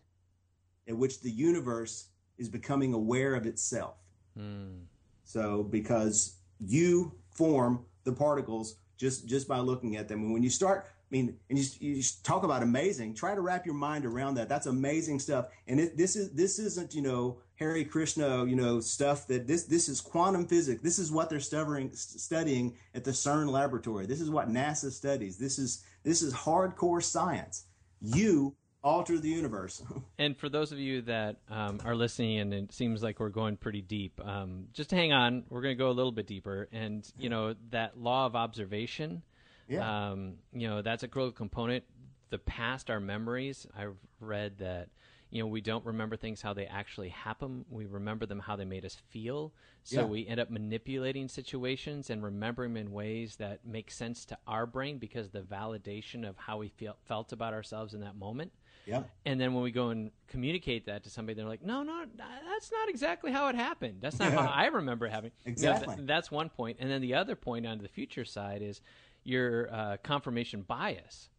at 0.88 0.96
which 0.96 1.22
the 1.22 1.32
universe 1.32 2.10
is 2.38 2.48
becoming 2.48 2.94
aware 2.94 3.34
of 3.34 3.48
itself. 3.48 3.96
Mm. 4.38 4.84
So 5.24 5.64
because 5.64 6.36
you 6.60 7.12
form 7.32 7.84
the 8.04 8.14
particles 8.14 8.76
just 8.98 9.28
just 9.28 9.48
by 9.48 9.58
looking 9.58 9.96
at 9.96 10.08
them, 10.08 10.22
and 10.22 10.32
when 10.32 10.44
you 10.44 10.52
start, 10.52 10.86
I 11.10 11.16
mean, 11.16 11.38
and 11.50 11.58
you, 11.58 11.96
you 11.96 12.04
talk 12.24 12.44
about 12.44 12.64
amazing. 12.64 13.14
Try 13.14 13.34
to 13.34 13.40
wrap 13.40 13.66
your 13.66 13.76
mind 13.76 14.06
around 14.06 14.36
that. 14.36 14.50
That's 14.50 14.66
amazing 14.66 15.20
stuff. 15.20 15.48
And 15.68 15.80
it, 15.80 15.96
this 15.96 16.18
is 16.18 16.32
this 16.34 16.60
isn't 16.60 16.94
you 16.94 17.02
know 17.02 17.38
Hare 17.56 17.84
Krishna 17.86 18.46
you 18.46 18.56
know 18.58 18.82
stuff 18.82 19.26
that 19.28 19.48
this 19.48 19.64
this 19.64 19.88
is 19.88 20.02
quantum 20.02 20.46
physics. 20.48 20.82
This 20.82 21.00
is 21.00 21.12
what 21.12 21.30
they're 21.30 21.40
studying 21.40 21.92
studying 21.94 22.76
at 22.94 23.06
the 23.06 23.12
CERN 23.12 23.50
laboratory. 23.50 24.06
This 24.06 24.20
is 24.20 24.30
what 24.30 24.50
NASA 24.50 24.92
studies. 24.92 25.38
This 25.38 25.58
is 25.58 25.86
this 26.04 26.22
is 26.22 26.34
hardcore 26.34 27.02
science. 27.02 27.66
You 28.02 28.56
alter 28.84 29.18
the 29.18 29.30
universe. 29.30 29.84
and 30.18 30.38
for 30.38 30.50
those 30.50 30.72
of 30.72 30.80
you 30.80 31.02
that 31.04 31.38
um, 31.50 31.80
are 31.84 31.96
listening, 31.96 32.40
and 32.40 32.54
it 32.54 32.74
seems 32.74 33.04
like 33.04 33.20
we're 33.20 33.30
going 33.30 33.58
pretty 33.58 33.82
deep, 33.82 34.20
um, 34.24 34.66
just 34.74 34.92
hang 34.92 35.12
on. 35.12 35.44
We're 35.50 35.62
going 35.62 35.76
to 35.76 35.80
go 35.80 35.90
a 35.90 35.92
little 35.92 36.12
bit 36.12 36.28
deeper. 36.28 36.70
And, 36.72 37.10
you 37.18 37.30
know, 37.30 37.56
that 37.72 37.98
law 37.98 38.26
of 38.26 38.36
observation, 38.36 39.24
yeah. 39.68 40.10
Um, 40.10 40.36
you 40.54 40.68
know, 40.68 40.82
that's 40.82 41.04
a 41.04 41.08
critical 41.08 41.32
component. 41.32 41.84
The 42.30 42.40
past, 42.40 42.90
our 42.90 43.00
memories, 43.00 43.68
I've 43.78 43.98
read 44.20 44.58
that 44.60 44.90
you 45.30 45.42
know 45.42 45.48
we 45.48 45.62
don't 45.62 45.86
remember 45.86 46.16
things 46.16 46.42
how 46.42 46.54
they 46.54 46.66
actually 46.66 47.10
happen 47.10 47.66
we 47.70 47.86
remember 47.86 48.26
them 48.26 48.40
how 48.40 48.56
they 48.56 48.66
made 48.66 48.86
us 48.86 48.96
feel 49.10 49.54
so 49.84 50.02
yeah. 50.02 50.06
we 50.06 50.26
end 50.26 50.40
up 50.40 50.50
manipulating 50.50 51.28
situations 51.28 52.10
and 52.10 52.24
remembering 52.24 52.74
them 52.74 52.88
in 52.88 52.94
ways 52.94 53.36
that 53.36 53.66
make 53.66 53.92
sense 53.92 54.26
to 54.26 54.38
our 54.48 54.66
brain 54.66 54.98
because 54.98 55.30
the 55.30 55.42
validation 55.42 56.28
of 56.28 56.38
how 56.38 56.58
we 56.58 56.70
feel, 56.70 56.96
felt 57.06 57.34
about 57.34 57.54
ourselves 57.54 57.94
in 57.94 58.02
that 58.02 58.16
moment 58.16 58.52
yeah. 58.88 59.04
And 59.26 59.40
then 59.40 59.54
when 59.54 59.64
we 59.64 59.72
go 59.72 59.90
and 59.90 60.12
communicate 60.30 60.86
that 60.86 61.04
to 61.04 61.10
somebody, 61.10 61.36
they're 61.36 61.46
like, 61.46 61.62
"No, 61.62 61.84
no, 61.84 62.06
that's 62.16 62.72
not 62.72 62.88
exactly 62.88 63.34
how 63.34 63.50
it 63.50 63.56
happened. 63.56 63.98
That's 64.00 64.18
not 64.18 64.32
yeah. 64.32 64.48
how 64.48 64.50
I 64.50 64.68
remember 64.68 65.08
having." 65.08 65.32
Exactly. 65.46 65.82
You 65.82 65.88
know, 65.88 65.96
th- 65.98 66.08
that's 66.08 66.32
one 66.32 66.48
point. 66.48 66.58
point, 66.58 66.78
and 66.80 66.90
then 66.90 67.02
the 67.02 67.16
other 67.16 67.36
point 67.36 67.68
on 67.68 67.80
the 67.80 67.90
future 67.90 68.24
side 68.24 68.62
is 68.62 68.82
your 69.28 69.72
uh, 69.74 69.98
confirmation 70.04 70.62
bias. 70.62 71.30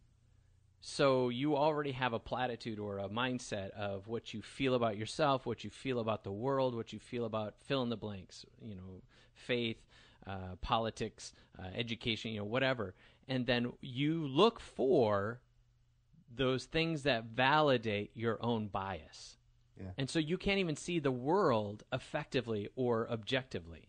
So 0.81 1.29
you 1.29 1.57
already 1.57 1.91
have 1.91 2.13
a 2.13 2.19
platitude 2.19 2.79
or 2.79 2.99
a 2.99 3.09
mindset 3.09 3.71
of 3.71 4.07
what 4.07 4.33
you 4.33 4.41
feel 4.41 4.75
about 4.75 4.95
yourself, 4.95 5.45
what 5.45 5.63
you 5.63 5.69
feel 5.69 5.99
about 5.99 6.23
the 6.23 6.31
world, 6.31 6.73
what 6.75 6.93
you 6.93 6.99
feel 6.99 7.25
about 7.25 7.55
fill 7.65 7.81
in 7.83 7.89
the 7.89 7.97
blanks. 7.97 8.45
You 8.61 8.75
know, 8.75 9.01
faith, 9.33 9.83
uh, 10.25 10.55
politics, 10.61 11.33
uh, 11.57 11.67
education, 11.75 12.31
you 12.31 12.39
know, 12.39 12.45
whatever, 12.45 12.93
and 13.27 13.45
then 13.45 13.73
you 13.81 14.25
look 14.27 14.59
for 14.59 15.41
those 16.33 16.65
things 16.65 17.03
that 17.03 17.25
validate 17.25 18.11
your 18.13 18.37
own 18.41 18.67
bias. 18.67 19.37
Yeah. 19.77 19.87
And 19.97 20.09
so 20.09 20.19
you 20.19 20.37
can't 20.37 20.59
even 20.59 20.75
see 20.75 20.99
the 20.99 21.11
world 21.11 21.83
effectively 21.91 22.69
or 22.75 23.09
objectively. 23.09 23.88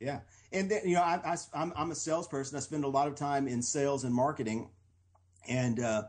Yeah. 0.00 0.20
And 0.52 0.70
then, 0.70 0.82
you 0.84 0.94
know, 0.94 1.02
I, 1.02 1.36
am 1.54 1.72
I'm 1.76 1.90
a 1.90 1.94
salesperson. 1.94 2.56
I 2.56 2.60
spend 2.60 2.84
a 2.84 2.88
lot 2.88 3.08
of 3.08 3.14
time 3.14 3.48
in 3.48 3.62
sales 3.62 4.04
and 4.04 4.14
marketing. 4.14 4.70
And, 5.48 5.80
uh, 5.80 6.04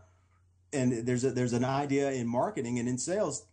and 0.71 1.05
there's 1.07 1.23
a, 1.23 1.31
there's 1.31 1.53
an 1.53 1.65
idea 1.65 2.11
in 2.11 2.27
marketing 2.27 2.79
and 2.79 2.87
in 2.87 2.97
sales 2.97 3.45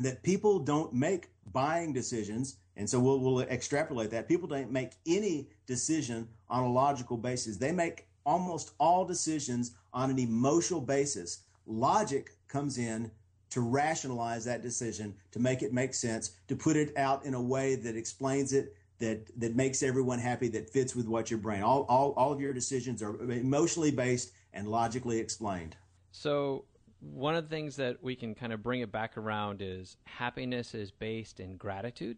that 0.00 0.22
people 0.22 0.58
don't 0.58 0.92
make 0.92 1.28
buying 1.52 1.92
decisions, 1.92 2.56
and 2.76 2.88
so 2.88 2.98
we'll, 2.98 3.20
we'll 3.20 3.40
extrapolate 3.40 4.10
that. 4.10 4.28
People 4.28 4.48
don't 4.48 4.70
make 4.70 4.92
any 5.06 5.48
decision 5.66 6.28
on 6.48 6.64
a 6.64 6.70
logical 6.70 7.16
basis. 7.16 7.56
They 7.56 7.72
make 7.72 8.06
almost 8.24 8.72
all 8.78 9.04
decisions 9.04 9.72
on 9.92 10.10
an 10.10 10.18
emotional 10.18 10.80
basis. 10.80 11.40
Logic 11.66 12.30
comes 12.48 12.78
in 12.78 13.10
to 13.50 13.60
rationalize 13.60 14.44
that 14.46 14.62
decision, 14.62 15.14
to 15.30 15.38
make 15.38 15.62
it 15.62 15.74
make 15.74 15.92
sense, 15.92 16.30
to 16.48 16.56
put 16.56 16.76
it 16.76 16.96
out 16.96 17.24
in 17.26 17.34
a 17.34 17.42
way 17.42 17.74
that 17.74 17.96
explains 17.96 18.54
it, 18.54 18.74
that 19.02 19.40
that 19.40 19.56
makes 19.56 19.82
everyone 19.82 20.20
happy, 20.20 20.48
that 20.48 20.70
fits 20.70 20.94
with 20.94 21.06
what 21.06 21.30
your 21.30 21.38
brain. 21.38 21.62
All 21.62 21.82
all, 21.88 22.12
all 22.16 22.32
of 22.32 22.40
your 22.40 22.52
decisions 22.52 23.02
are 23.02 23.20
emotionally 23.30 23.90
based 23.90 24.32
and 24.52 24.68
logically 24.68 25.18
explained. 25.18 25.76
So 26.12 26.64
one 27.00 27.34
of 27.34 27.48
the 27.48 27.54
things 27.54 27.76
that 27.76 28.02
we 28.02 28.14
can 28.14 28.34
kind 28.34 28.52
of 28.52 28.62
bring 28.62 28.80
it 28.80 28.92
back 28.92 29.18
around 29.18 29.60
is 29.60 29.96
happiness 30.04 30.74
is 30.74 30.92
based 30.92 31.40
in 31.40 31.56
gratitude. 31.56 32.16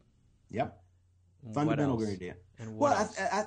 Yep. 0.51 0.79
Fundamental 1.55 2.07
idea. 2.07 2.35
And 2.59 2.77
well, 2.77 2.93
I, 2.93 3.23
I, 3.23 3.45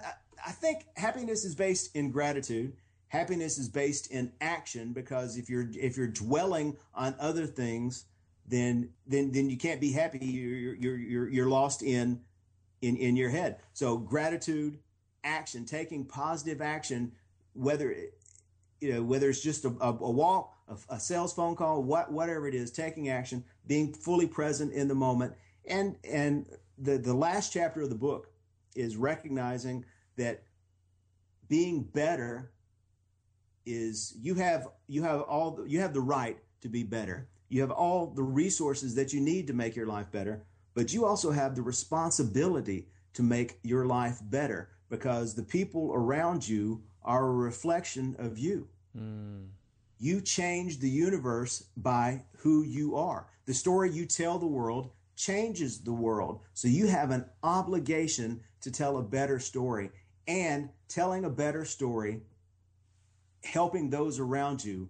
I 0.47 0.51
think 0.51 0.85
happiness 0.95 1.45
is 1.45 1.55
based 1.55 1.95
in 1.95 2.11
gratitude. 2.11 2.73
Happiness 3.09 3.57
is 3.57 3.69
based 3.69 4.11
in 4.11 4.31
action 4.41 4.93
because 4.93 5.38
if 5.38 5.47
you're 5.49 5.67
if 5.73 5.95
you're 5.95 6.07
dwelling 6.07 6.75
on 6.95 7.15
other 7.19 7.45
things, 7.45 8.05
then 8.47 8.89
then 9.05 9.31
then 9.31 9.47
you 9.49 9.57
can't 9.57 9.79
be 9.79 9.91
happy. 9.91 10.25
You're 10.25 10.75
you're 10.75 10.97
you're, 10.97 11.29
you're 11.29 11.49
lost 11.49 11.83
in 11.83 12.21
in 12.82 12.95
in 12.97 13.15
your 13.15 13.30
head. 13.30 13.57
So 13.73 13.97
gratitude, 13.97 14.80
action, 15.23 15.65
taking 15.65 16.05
positive 16.05 16.61
action, 16.61 17.11
whether 17.53 17.91
it, 17.91 18.17
you 18.80 18.93
know 18.93 19.03
whether 19.03 19.30
it's 19.30 19.41
just 19.41 19.65
a, 19.65 19.69
a, 19.82 19.89
a 19.89 20.11
walk, 20.11 20.53
a, 20.67 20.95
a, 20.95 20.99
sales 20.99 21.34
phone 21.34 21.55
call, 21.55 21.84
what 21.84 22.11
whatever 22.11 22.47
it 22.47 22.55
is, 22.55 22.71
taking 22.71 23.09
action, 23.09 23.43
being 23.65 23.93
fully 23.93 24.28
present 24.28 24.73
in 24.73 24.88
the 24.88 24.95
moment, 24.95 25.34
and 25.65 25.95
and 26.03 26.47
the 26.78 26.97
the 26.97 27.13
last 27.13 27.51
chapter 27.51 27.82
of 27.82 27.89
the 27.89 27.95
book 27.95 28.32
is 28.75 28.95
recognizing 28.95 29.84
that 30.17 30.43
being 31.47 31.84
better 31.84 32.51
is 33.65 34.13
you 34.19 34.36
have 34.36 34.67
you 34.88 35.03
have 35.03 35.21
all 35.21 35.63
you 35.67 35.82
have 35.82 35.93
the 35.93 36.01
right 36.01 36.38
to 36.61 36.69
be 36.69 36.84
better. 36.84 37.28
You 37.49 37.61
have 37.61 37.71
all 37.71 38.07
the 38.07 38.23
resources 38.23 38.95
that 38.95 39.13
you 39.13 39.21
need 39.21 39.47
to 39.47 39.53
make 39.53 39.75
your 39.75 39.86
life 39.86 40.11
better, 40.11 40.43
but 40.78 40.93
you 40.93 41.05
also 41.05 41.32
have 41.32 41.55
the 41.55 41.61
responsibility 41.63 42.86
to 43.11 43.23
make 43.23 43.57
your 43.63 43.88
life 43.88 44.19
better 44.21 44.69
because 44.91 45.34
the 45.34 45.41
people 45.41 45.91
around 45.91 46.47
you 46.47 46.84
are 47.03 47.25
a 47.25 47.34
reflection 47.34 48.15
of 48.19 48.38
you. 48.38 48.67
Mm. 48.95 49.47
You 49.97 50.21
change 50.21 50.78
the 50.78 50.88
universe 50.88 51.63
by 51.78 52.21
who 52.38 52.61
you 52.61 52.95
are. 52.95 53.25
The 53.47 53.55
story 53.55 53.89
you 53.89 54.05
tell 54.05 54.38
the 54.38 54.45
world 54.45 54.91
changes 55.15 55.80
the 55.80 55.93
world. 55.93 56.41
So 56.53 56.67
you 56.67 56.86
have 56.86 57.09
an 57.09 57.25
obligation 57.41 58.41
to 58.61 58.69
tell 58.69 58.97
a 58.97 59.03
better 59.03 59.39
story 59.39 59.89
and 60.28 60.69
telling 60.88 61.25
a 61.25 61.30
better 61.32 61.65
story, 61.65 62.21
helping 63.43 63.89
those 63.89 64.19
around 64.19 64.63
you 64.63 64.89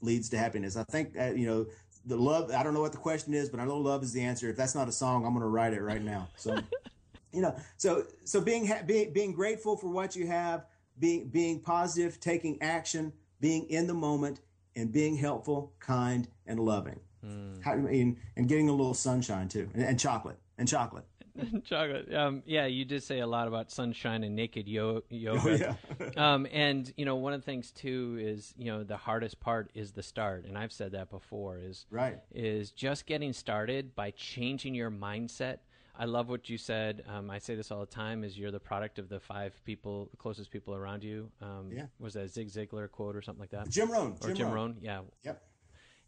leads 0.00 0.28
to 0.28 0.38
happiness. 0.38 0.76
I 0.76 0.84
think, 0.84 1.18
uh, 1.18 1.32
you 1.32 1.46
know, 1.46 1.66
the 2.06 2.16
love, 2.16 2.50
I 2.50 2.62
don't 2.62 2.74
know 2.74 2.80
what 2.80 2.92
the 2.92 2.98
question 2.98 3.34
is, 3.34 3.48
but 3.48 3.60
I 3.60 3.64
know 3.64 3.78
love 3.78 4.02
is 4.02 4.12
the 4.12 4.22
answer. 4.22 4.48
If 4.48 4.56
that's 4.56 4.74
not 4.74 4.88
a 4.88 4.92
song, 4.92 5.24
I'm 5.24 5.32
going 5.32 5.42
to 5.42 5.48
write 5.48 5.72
it 5.72 5.80
right 5.80 6.02
now. 6.02 6.28
So, 6.36 6.58
you 7.32 7.42
know, 7.42 7.56
so, 7.76 8.04
so 8.24 8.40
being, 8.40 8.66
ha- 8.66 8.82
being, 8.86 9.12
being 9.12 9.32
grateful 9.32 9.76
for 9.76 9.88
what 9.88 10.14
you 10.14 10.26
have, 10.26 10.66
being, 10.98 11.28
being 11.28 11.60
positive, 11.60 12.20
taking 12.20 12.60
action, 12.62 13.12
being 13.40 13.68
in 13.70 13.86
the 13.86 13.94
moment 13.94 14.40
and 14.76 14.92
being 14.92 15.16
helpful, 15.16 15.72
kind, 15.80 16.28
and 16.46 16.60
loving. 16.60 17.00
Mm. 17.24 17.62
How, 17.62 17.72
and, 17.72 18.16
and 18.36 18.48
getting 18.48 18.68
a 18.68 18.72
little 18.72 18.94
sunshine 18.94 19.48
too, 19.48 19.70
and, 19.74 19.82
and 19.82 19.98
chocolate, 19.98 20.38
and 20.58 20.68
chocolate. 20.68 21.04
chocolate. 21.64 22.12
Um, 22.14 22.42
yeah, 22.46 22.66
you 22.66 22.84
did 22.84 23.02
say 23.02 23.20
a 23.20 23.26
lot 23.26 23.48
about 23.48 23.70
sunshine 23.70 24.24
and 24.24 24.36
naked 24.36 24.68
yo- 24.68 25.02
yoga. 25.10 25.40
Oh, 25.44 25.74
yeah. 26.00 26.10
um, 26.34 26.46
and 26.52 26.92
you 26.96 27.04
know, 27.04 27.16
one 27.16 27.32
of 27.32 27.40
the 27.40 27.44
things 27.44 27.70
too 27.70 28.18
is 28.20 28.54
you 28.56 28.70
know 28.70 28.84
the 28.84 28.96
hardest 28.96 29.40
part 29.40 29.70
is 29.74 29.92
the 29.92 30.02
start, 30.02 30.44
and 30.46 30.56
I've 30.56 30.72
said 30.72 30.92
that 30.92 31.10
before. 31.10 31.58
Is 31.58 31.86
right 31.90 32.18
is 32.32 32.70
just 32.70 33.06
getting 33.06 33.32
started 33.32 33.94
by 33.94 34.10
changing 34.12 34.74
your 34.74 34.90
mindset. 34.90 35.58
I 35.96 36.06
love 36.06 36.28
what 36.28 36.48
you 36.48 36.58
said. 36.58 37.04
Um, 37.08 37.30
I 37.30 37.38
say 37.38 37.54
this 37.54 37.70
all 37.70 37.80
the 37.80 37.86
time: 37.86 38.24
is 38.24 38.36
you're 38.38 38.50
the 38.50 38.60
product 38.60 38.98
of 38.98 39.08
the 39.08 39.20
five 39.20 39.54
people, 39.64 40.08
the 40.10 40.16
closest 40.16 40.50
people 40.50 40.74
around 40.74 41.04
you. 41.04 41.30
Um, 41.40 41.70
yeah. 41.72 41.86
Was 41.98 42.14
that 42.14 42.24
a 42.24 42.28
Zig 42.28 42.48
Ziglar 42.48 42.90
quote 42.90 43.14
or 43.16 43.22
something 43.22 43.40
like 43.40 43.50
that? 43.50 43.68
Jim 43.68 43.90
Rohn. 43.90 44.16
Or 44.20 44.28
Jim, 44.28 44.36
Jim 44.36 44.46
Rohn. 44.46 44.54
Rohn. 44.54 44.76
Yeah. 44.80 45.00
Yep. 45.24 45.42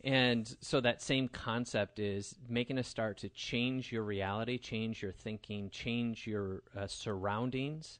And 0.06 0.56
so 0.60 0.80
that 0.82 1.02
same 1.02 1.26
concept 1.26 1.98
is 1.98 2.36
making 2.48 2.78
a 2.78 2.84
start 2.84 3.18
to 3.18 3.28
change 3.28 3.90
your 3.90 4.04
reality, 4.04 4.56
change 4.56 5.02
your 5.02 5.10
thinking, 5.10 5.68
change 5.68 6.28
your 6.28 6.62
uh, 6.78 6.86
surroundings, 6.86 7.98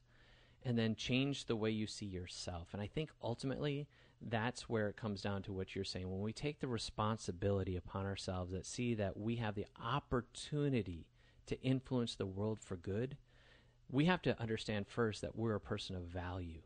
and 0.63 0.79
then 0.79 0.95
change 0.95 1.45
the 1.45 1.55
way 1.57 1.69
you 1.69 1.85
see 1.85 2.05
yourself. 2.05 2.69
And 2.71 2.81
I 2.81 2.87
think 2.87 3.09
ultimately 3.21 3.89
that's 4.21 4.69
where 4.69 4.87
it 4.87 4.95
comes 4.95 5.21
down 5.21 5.41
to 5.43 5.51
what 5.51 5.75
you're 5.75 5.83
saying. 5.83 6.09
When 6.09 6.21
we 6.21 6.31
take 6.31 6.61
the 6.61 6.69
responsibility 6.69 7.75
upon 7.75 8.05
ourselves 8.05 8.53
that 8.53 8.65
see 8.65 8.93
that 8.93 9.17
we 9.17 9.35
have 9.35 9.55
the 9.55 9.67
opportunity 9.83 11.07
to 11.47 11.61
influence 11.61 12.15
the 12.15 12.25
world 12.25 12.61
for 12.61 12.77
good, 12.77 13.17
we 13.91 14.05
have 14.05 14.21
to 14.21 14.41
understand 14.41 14.87
first 14.87 15.21
that 15.23 15.35
we're 15.35 15.55
a 15.55 15.59
person 15.59 15.97
of 15.97 16.03
value. 16.03 16.61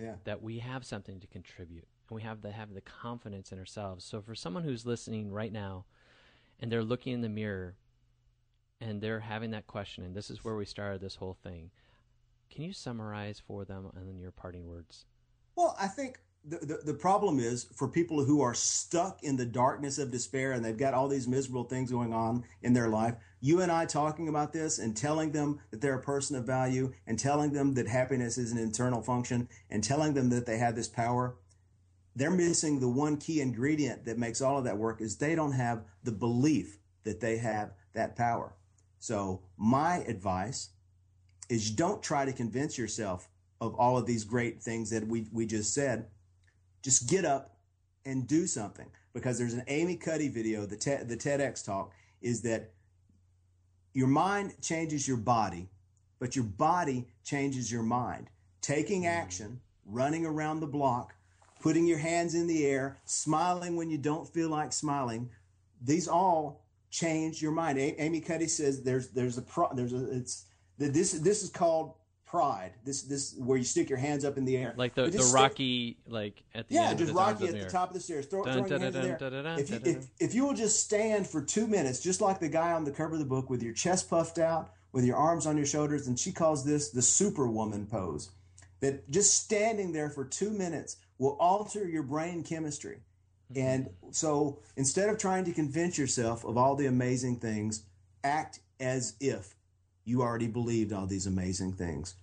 Yeah. 0.00 0.14
That 0.22 0.40
we 0.40 0.60
have 0.60 0.84
something 0.84 1.18
to 1.18 1.26
contribute 1.26 1.88
and 2.08 2.16
we 2.16 2.22
have 2.22 2.42
to 2.42 2.50
have 2.50 2.74
the 2.74 2.80
confidence 2.80 3.52
in 3.52 3.58
ourselves. 3.58 4.04
So 4.04 4.20
for 4.20 4.34
someone 4.34 4.64
who's 4.64 4.86
listening 4.86 5.30
right 5.30 5.52
now 5.52 5.84
and 6.60 6.70
they're 6.70 6.84
looking 6.84 7.12
in 7.12 7.20
the 7.20 7.28
mirror 7.28 7.76
and 8.80 9.00
they're 9.00 9.20
having 9.20 9.50
that 9.52 9.66
question, 9.66 10.04
and 10.04 10.14
this 10.14 10.30
is 10.30 10.44
where 10.44 10.56
we 10.56 10.64
started 10.64 11.00
this 11.00 11.16
whole 11.16 11.36
thing, 11.42 11.70
can 12.50 12.64
you 12.64 12.72
summarize 12.72 13.40
for 13.44 13.64
them 13.64 13.90
and 13.96 14.08
then 14.08 14.18
your 14.18 14.30
parting 14.30 14.66
words? 14.66 15.06
Well, 15.56 15.76
I 15.80 15.88
think 15.88 16.18
the, 16.46 16.58
the, 16.58 16.92
the, 16.92 16.94
problem 16.94 17.38
is 17.38 17.64
for 17.74 17.88
people 17.88 18.22
who 18.22 18.42
are 18.42 18.52
stuck 18.52 19.22
in 19.22 19.36
the 19.36 19.46
darkness 19.46 19.98
of 19.98 20.10
despair 20.10 20.52
and 20.52 20.62
they've 20.62 20.76
got 20.76 20.92
all 20.92 21.08
these 21.08 21.26
miserable 21.26 21.64
things 21.64 21.90
going 21.90 22.12
on 22.12 22.44
in 22.62 22.74
their 22.74 22.88
life. 22.88 23.14
You 23.40 23.62
and 23.62 23.72
I 23.72 23.86
talking 23.86 24.28
about 24.28 24.52
this 24.52 24.78
and 24.78 24.94
telling 24.94 25.32
them 25.32 25.60
that 25.70 25.80
they're 25.80 25.98
a 25.98 26.02
person 26.02 26.36
of 26.36 26.44
value 26.44 26.92
and 27.06 27.18
telling 27.18 27.52
them 27.52 27.74
that 27.74 27.88
happiness 27.88 28.36
is 28.36 28.52
an 28.52 28.58
internal 28.58 29.00
function 29.00 29.48
and 29.70 29.82
telling 29.82 30.12
them 30.12 30.28
that 30.30 30.44
they 30.44 30.58
have 30.58 30.76
this 30.76 30.88
power 30.88 31.34
they're 32.16 32.30
missing 32.30 32.78
the 32.78 32.88
one 32.88 33.16
key 33.16 33.40
ingredient 33.40 34.04
that 34.04 34.18
makes 34.18 34.40
all 34.40 34.58
of 34.58 34.64
that 34.64 34.76
work 34.76 35.00
is 35.00 35.16
they 35.16 35.34
don't 35.34 35.52
have 35.52 35.84
the 36.04 36.12
belief 36.12 36.78
that 37.02 37.20
they 37.20 37.36
have 37.36 37.72
that 37.92 38.16
power. 38.16 38.54
So 38.98 39.42
my 39.56 39.98
advice 39.98 40.70
is 41.48 41.70
don't 41.70 42.02
try 42.02 42.24
to 42.24 42.32
convince 42.32 42.78
yourself 42.78 43.28
of 43.60 43.74
all 43.74 43.98
of 43.98 44.06
these 44.06 44.24
great 44.24 44.62
things 44.62 44.90
that 44.90 45.06
we, 45.06 45.26
we 45.32 45.46
just 45.46 45.74
said. 45.74 46.06
Just 46.82 47.08
get 47.08 47.24
up 47.24 47.56
and 48.04 48.26
do 48.26 48.46
something 48.46 48.86
because 49.12 49.38
there's 49.38 49.54
an 49.54 49.64
Amy 49.68 49.96
Cuddy 49.96 50.28
video, 50.28 50.66
the, 50.66 50.76
te- 50.76 51.04
the 51.04 51.16
TEDx 51.16 51.64
talk 51.64 51.92
is 52.20 52.42
that 52.42 52.72
your 53.92 54.08
mind 54.08 54.54
changes 54.60 55.06
your 55.06 55.16
body, 55.16 55.68
but 56.18 56.34
your 56.34 56.44
body 56.44 57.06
changes 57.24 57.70
your 57.70 57.82
mind. 57.82 58.28
Taking 58.60 59.02
mm. 59.02 59.08
action, 59.08 59.60
running 59.86 60.26
around 60.26 60.60
the 60.60 60.66
block, 60.66 61.14
putting 61.60 61.86
your 61.86 61.98
hands 61.98 62.34
in 62.34 62.46
the 62.46 62.66
air, 62.66 62.98
smiling 63.04 63.76
when 63.76 63.90
you 63.90 63.98
don't 63.98 64.28
feel 64.28 64.48
like 64.48 64.72
smiling. 64.72 65.30
These 65.82 66.08
all 66.08 66.64
change 66.90 67.42
your 67.42 67.52
mind. 67.52 67.78
A- 67.78 68.00
Amy 68.00 68.20
Cuddy 68.20 68.46
says 68.46 68.82
there's 68.82 69.08
there's 69.08 69.38
a 69.38 69.42
pro, 69.42 69.72
there's 69.74 69.92
a 69.92 70.16
it's 70.16 70.44
this 70.78 71.12
this 71.12 71.42
is 71.42 71.50
called 71.50 71.94
pride. 72.26 72.72
This 72.84 73.02
this 73.02 73.34
where 73.38 73.56
you 73.56 73.64
stick 73.64 73.88
your 73.88 73.98
hands 73.98 74.24
up 74.24 74.36
in 74.36 74.44
the 74.44 74.56
air, 74.56 74.74
like 74.76 74.94
the, 74.94 75.08
the 75.08 75.30
Rocky 75.32 75.98
like 76.08 76.42
at 76.54 76.68
the 76.68 76.74
yeah, 76.74 76.90
end 76.90 76.98
just 76.98 77.12
Rocky 77.12 77.48
at 77.48 77.60
the 77.60 77.70
top 77.70 77.88
of 77.88 77.94
the 77.94 78.00
stairs, 78.00 78.26
throw, 78.26 78.42
throwing 78.44 78.68
your 78.68 78.78
hands 78.78 78.96
in 78.96 79.02
there. 79.02 79.56
If 79.58 79.70
you, 79.70 79.80
if, 79.84 80.06
if 80.20 80.34
you 80.34 80.44
will 80.44 80.54
just 80.54 80.80
stand 80.80 81.26
for 81.26 81.42
two 81.42 81.66
minutes, 81.66 82.00
just 82.00 82.20
like 82.20 82.40
the 82.40 82.48
guy 82.48 82.72
on 82.72 82.84
the 82.84 82.90
cover 82.90 83.14
of 83.14 83.20
the 83.20 83.24
book, 83.24 83.50
with 83.50 83.62
your 83.62 83.72
chest 83.74 84.10
puffed 84.10 84.38
out, 84.38 84.72
with 84.92 85.04
your 85.04 85.16
arms 85.16 85.46
on 85.46 85.56
your 85.56 85.66
shoulders, 85.66 86.06
and 86.06 86.18
she 86.18 86.32
calls 86.32 86.64
this 86.64 86.90
the 86.90 87.02
Superwoman 87.02 87.86
pose. 87.86 88.30
That 88.80 89.08
just 89.10 89.32
standing 89.42 89.92
there 89.92 90.10
for 90.10 90.24
two 90.24 90.50
minutes 90.50 90.96
will 91.24 91.36
alter 91.40 91.88
your 91.88 92.02
brain 92.02 92.42
chemistry. 92.42 92.98
Mm-hmm. 93.52 93.66
And 93.66 93.90
so 94.10 94.60
instead 94.76 95.08
of 95.08 95.18
trying 95.18 95.44
to 95.46 95.52
convince 95.52 95.96
yourself 95.96 96.44
of 96.44 96.58
all 96.58 96.76
the 96.76 96.86
amazing 96.86 97.36
things, 97.36 97.84
act 98.22 98.60
as 98.78 99.14
if 99.20 99.54
you 100.04 100.20
already 100.20 100.48
believed 100.48 100.92
all 100.92 101.06
these 101.06 101.26
amazing 101.26 101.72
things. 101.72 102.14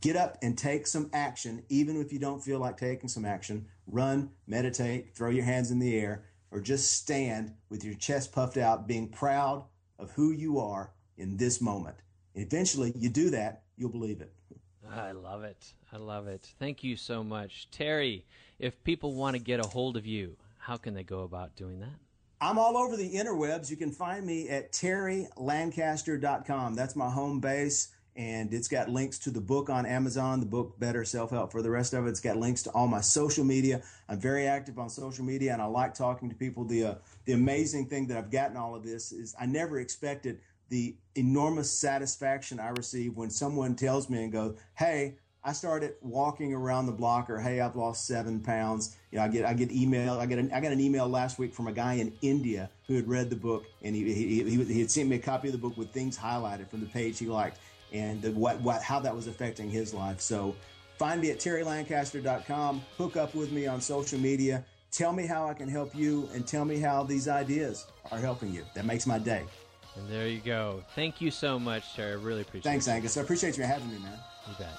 Get 0.00 0.14
up 0.16 0.38
and 0.40 0.56
take 0.56 0.86
some 0.86 1.10
action, 1.12 1.64
even 1.68 2.00
if 2.00 2.12
you 2.12 2.18
don't 2.18 2.44
feel 2.44 2.60
like 2.60 2.76
taking 2.76 3.08
some 3.08 3.24
action. 3.24 3.66
Run, 3.86 4.30
meditate, 4.46 5.16
throw 5.16 5.30
your 5.30 5.44
hands 5.44 5.70
in 5.70 5.80
the 5.80 5.98
air, 5.98 6.26
or 6.50 6.60
just 6.60 6.92
stand 6.92 7.54
with 7.70 7.82
your 7.82 7.94
chest 7.94 8.32
puffed 8.32 8.56
out, 8.56 8.86
being 8.86 9.08
proud 9.08 9.64
of 9.98 10.12
who 10.12 10.30
you 10.30 10.60
are 10.60 10.92
in 11.16 11.36
this 11.36 11.60
moment. 11.60 11.96
Eventually, 12.34 12.92
you 12.94 13.08
do 13.08 13.30
that, 13.30 13.62
you'll 13.76 13.90
believe 13.90 14.20
it. 14.20 14.32
I 14.90 15.12
love 15.12 15.44
it. 15.44 15.72
I 15.92 15.96
love 15.96 16.28
it. 16.28 16.52
Thank 16.58 16.84
you 16.84 16.96
so 16.96 17.24
much. 17.24 17.68
Terry, 17.70 18.26
if 18.58 18.82
people 18.84 19.14
want 19.14 19.34
to 19.34 19.42
get 19.42 19.60
a 19.60 19.66
hold 19.66 19.96
of 19.96 20.06
you, 20.06 20.36
how 20.58 20.76
can 20.76 20.94
they 20.94 21.04
go 21.04 21.20
about 21.20 21.56
doing 21.56 21.80
that? 21.80 21.94
I'm 22.40 22.58
all 22.58 22.76
over 22.76 22.96
the 22.96 23.14
interwebs. 23.14 23.70
You 23.70 23.76
can 23.76 23.90
find 23.90 24.26
me 24.26 24.48
at 24.48 24.72
terrylancaster.com. 24.72 26.74
That's 26.74 26.96
my 26.96 27.08
home 27.08 27.40
base. 27.40 27.88
And 28.16 28.54
it's 28.54 28.68
got 28.68 28.88
links 28.88 29.18
to 29.20 29.30
the 29.30 29.40
book 29.40 29.70
on 29.70 29.86
Amazon, 29.86 30.38
the 30.38 30.46
book 30.46 30.78
Better 30.78 31.04
Self 31.04 31.30
Help. 31.30 31.50
For 31.50 31.62
the 31.62 31.70
rest 31.70 31.94
of 31.94 32.06
it, 32.06 32.10
it's 32.10 32.20
got 32.20 32.36
links 32.36 32.62
to 32.62 32.70
all 32.70 32.86
my 32.86 33.00
social 33.00 33.44
media. 33.44 33.82
I'm 34.08 34.20
very 34.20 34.46
active 34.46 34.78
on 34.78 34.88
social 34.88 35.24
media, 35.24 35.52
and 35.52 35.60
I 35.60 35.64
like 35.64 35.94
talking 35.94 36.28
to 36.28 36.34
people. 36.36 36.64
The 36.64 36.84
uh, 36.84 36.94
the 37.24 37.32
amazing 37.32 37.88
thing 37.88 38.06
that 38.08 38.18
I've 38.18 38.30
gotten 38.30 38.56
all 38.56 38.76
of 38.76 38.84
this 38.84 39.10
is 39.10 39.34
I 39.40 39.46
never 39.46 39.80
expected 39.80 40.38
the 40.68 40.96
enormous 41.14 41.70
satisfaction 41.70 42.58
I 42.58 42.70
receive 42.70 43.16
when 43.16 43.30
someone 43.30 43.76
tells 43.76 44.08
me 44.08 44.24
and 44.24 44.32
goes, 44.32 44.56
"Hey, 44.74 45.16
I 45.46 45.52
started 45.52 45.96
walking 46.00 46.54
around 46.54 46.86
the 46.86 46.92
block, 46.92 47.28
or 47.28 47.38
hey, 47.38 47.60
I've 47.60 47.76
lost 47.76 48.06
seven 48.06 48.40
pounds. 48.40 48.96
You 49.12 49.18
know, 49.18 49.24
I 49.24 49.28
get 49.28 49.44
I 49.44 49.52
get 49.52 49.70
email. 49.70 50.14
I 50.14 50.24
get 50.24 50.38
an, 50.38 50.50
I 50.52 50.60
got 50.60 50.72
an 50.72 50.80
email 50.80 51.06
last 51.06 51.38
week 51.38 51.52
from 51.52 51.68
a 51.68 51.72
guy 51.72 51.94
in 51.94 52.14
India 52.22 52.70
who 52.86 52.94
had 52.94 53.06
read 53.06 53.28
the 53.28 53.36
book, 53.36 53.66
and 53.82 53.94
he 53.94 54.10
he, 54.14 54.42
he, 54.42 54.64
he 54.64 54.80
had 54.80 54.90
sent 54.90 55.10
me 55.10 55.16
a 55.16 55.18
copy 55.18 55.48
of 55.48 55.52
the 55.52 55.58
book 55.58 55.76
with 55.76 55.90
things 55.90 56.16
highlighted 56.16 56.68
from 56.70 56.80
the 56.80 56.86
page 56.86 57.18
he 57.18 57.26
liked, 57.26 57.58
and 57.92 58.22
the, 58.22 58.30
what 58.32 58.58
what 58.62 58.82
how 58.82 58.98
that 59.00 59.14
was 59.14 59.26
affecting 59.26 59.68
his 59.68 59.92
life. 59.92 60.18
So, 60.18 60.56
find 60.98 61.20
me 61.20 61.30
at 61.30 61.40
terrylancaster.com. 61.40 62.80
Hook 62.96 63.18
up 63.18 63.34
with 63.34 63.52
me 63.52 63.66
on 63.66 63.82
social 63.82 64.18
media. 64.18 64.64
Tell 64.90 65.12
me 65.12 65.26
how 65.26 65.46
I 65.46 65.52
can 65.52 65.68
help 65.68 65.94
you, 65.94 66.26
and 66.32 66.46
tell 66.46 66.64
me 66.64 66.78
how 66.78 67.02
these 67.02 67.28
ideas 67.28 67.86
are 68.10 68.18
helping 68.18 68.50
you. 68.54 68.64
That 68.74 68.86
makes 68.86 69.06
my 69.06 69.18
day. 69.18 69.44
And 69.96 70.08
there 70.08 70.26
you 70.26 70.40
go. 70.40 70.82
Thank 70.94 71.20
you 71.20 71.30
so 71.30 71.58
much, 71.58 71.94
Terry. 71.94 72.12
I 72.12 72.14
really 72.14 72.40
appreciate 72.40 72.70
Thanks, 72.70 72.86
it. 72.86 72.90
Thanks, 72.90 72.96
Angus. 72.96 73.16
I 73.16 73.20
appreciate 73.22 73.56
you 73.56 73.64
having 73.64 73.90
me, 73.90 73.98
man. 73.98 74.18
You 74.48 74.54
bet. 74.58 74.78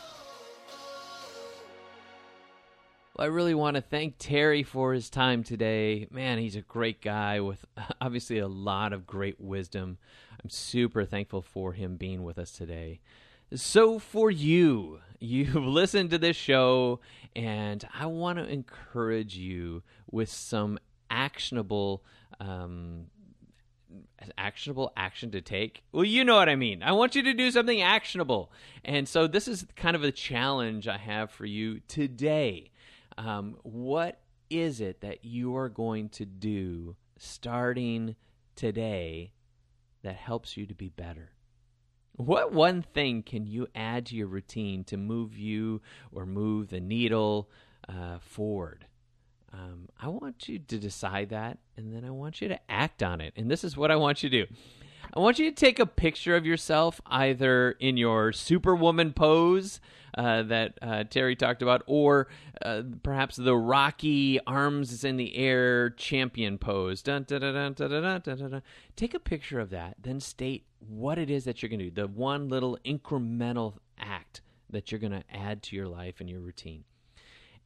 Well, 3.15 3.25
I 3.25 3.29
really 3.29 3.53
want 3.53 3.75
to 3.75 3.81
thank 3.81 4.15
Terry 4.19 4.63
for 4.63 4.93
his 4.93 5.09
time 5.09 5.43
today. 5.43 6.07
Man, 6.11 6.37
he's 6.37 6.57
a 6.57 6.61
great 6.61 7.01
guy 7.01 7.39
with 7.39 7.63
obviously 8.01 8.39
a 8.39 8.47
lot 8.47 8.91
of 8.91 9.07
great 9.07 9.39
wisdom. 9.39 9.97
I'm 10.43 10.49
super 10.49 11.05
thankful 11.05 11.41
for 11.41 11.71
him 11.71 11.95
being 11.95 12.23
with 12.23 12.37
us 12.37 12.51
today. 12.51 12.99
So, 13.53 13.99
for 13.99 14.29
you, 14.29 14.99
you've 15.19 15.55
listened 15.55 16.09
to 16.09 16.17
this 16.17 16.35
show, 16.35 16.99
and 17.35 17.87
I 17.97 18.07
want 18.07 18.37
to 18.39 18.45
encourage 18.45 19.37
you 19.37 19.81
with 20.11 20.29
some 20.29 20.77
actionable 21.09 22.03
um, 22.41 23.05
actionable 24.45 24.93
action 24.95 25.31
to 25.31 25.41
take? 25.41 25.83
Well, 25.91 26.03
you 26.03 26.23
know 26.23 26.35
what 26.35 26.49
I 26.49 26.55
mean. 26.55 26.83
I 26.83 26.91
want 26.91 27.15
you 27.15 27.23
to 27.23 27.33
do 27.33 27.49
something 27.49 27.81
actionable. 27.81 28.51
And 28.83 29.07
so 29.07 29.27
this 29.27 29.47
is 29.47 29.65
kind 29.75 29.95
of 29.95 30.03
a 30.03 30.11
challenge 30.11 30.87
I 30.87 30.97
have 30.97 31.31
for 31.31 31.45
you 31.45 31.79
today. 31.87 32.71
Um, 33.17 33.57
what 33.63 34.19
is 34.49 34.81
it 34.81 35.01
that 35.01 35.25
you 35.25 35.55
are 35.55 35.69
going 35.69 36.09
to 36.09 36.25
do 36.25 36.95
starting 37.17 38.15
today 38.55 39.31
that 40.03 40.15
helps 40.15 40.55
you 40.55 40.67
to 40.67 40.75
be 40.75 40.89
better? 40.89 41.31
What 42.17 42.53
one 42.53 42.81
thing 42.81 43.23
can 43.23 43.47
you 43.47 43.67
add 43.73 44.05
to 44.07 44.15
your 44.15 44.27
routine 44.27 44.83
to 44.85 44.97
move 44.97 45.37
you 45.37 45.81
or 46.11 46.25
move 46.25 46.69
the 46.69 46.79
needle 46.79 47.49
uh, 47.89 48.19
forward? 48.19 48.85
Um, 49.55 49.87
I 50.01 50.09
want 50.09 50.49
you 50.49 50.59
to 50.59 50.77
decide 50.77 51.29
that, 51.29 51.59
and 51.77 51.93
then 51.93 52.03
I 52.03 52.09
want 52.09 52.41
you 52.41 52.49
to 52.49 52.59
act 52.69 53.01
on 53.01 53.21
it. 53.21 53.33
And 53.37 53.49
this 53.49 53.63
is 53.63 53.77
what 53.77 53.89
I 53.89 53.95
want 53.95 54.21
you 54.21 54.29
to 54.29 54.45
do. 54.45 54.53
I 55.13 55.19
want 55.19 55.39
you 55.39 55.49
to 55.49 55.55
take 55.55 55.79
a 55.79 55.85
picture 55.85 56.35
of 56.35 56.45
yourself 56.45 56.99
either 57.05 57.71
in 57.79 57.95
your 57.95 58.33
superwoman 58.33 59.13
pose 59.13 59.79
uh, 60.17 60.43
that 60.43 60.77
uh, 60.81 61.03
Terry 61.05 61.35
talked 61.35 61.61
about, 61.61 61.83
or 61.85 62.27
uh, 62.61 62.81
perhaps 63.01 63.37
the 63.37 63.55
rocky 63.55 64.39
arms 64.45 65.03
in 65.05 65.15
the 65.15 65.35
air 65.37 65.89
champion 65.91 66.57
pose. 66.57 67.01
Dun, 67.01 67.23
dun, 67.23 67.41
dun, 67.41 68.61
take 68.95 69.13
a 69.13 69.19
picture 69.19 69.59
of 69.59 69.69
that, 69.69 69.95
then 70.01 70.19
state 70.19 70.65
what 70.79 71.17
it 71.17 71.29
is 71.29 71.45
that 71.45 71.61
you're 71.61 71.69
going 71.69 71.79
to 71.79 71.89
do, 71.89 72.01
the 72.01 72.07
one 72.07 72.49
little 72.49 72.77
incremental 72.85 73.75
act 73.97 74.41
that 74.69 74.91
you're 74.91 74.99
going 74.99 75.11
to 75.11 75.23
add 75.33 75.63
to 75.63 75.75
your 75.75 75.87
life 75.87 76.19
and 76.19 76.29
your 76.29 76.39
routine. 76.39 76.83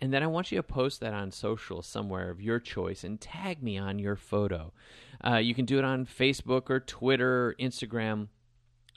And 0.02 0.14
then 0.14 0.24
I 0.24 0.28
want 0.28 0.52
you 0.52 0.58
to 0.58 0.64
post 0.64 1.02
that 1.02 1.14
on 1.14 1.32
social 1.32 1.82
somewhere 1.82 2.30
of 2.30 2.42
your 2.42 2.60
choice 2.60 3.04
and 3.04 3.20
tag 3.20 3.62
me 3.62 3.78
on 3.78 4.00
your 4.00 4.16
photo. 4.16 4.72
Uh, 5.26 5.36
you 5.36 5.54
can 5.54 5.66
do 5.66 5.78
it 5.78 5.84
on 5.84 6.06
Facebook 6.06 6.70
or 6.70 6.80
Twitter 6.80 7.48
or 7.48 7.56
Instagram. 7.60 8.28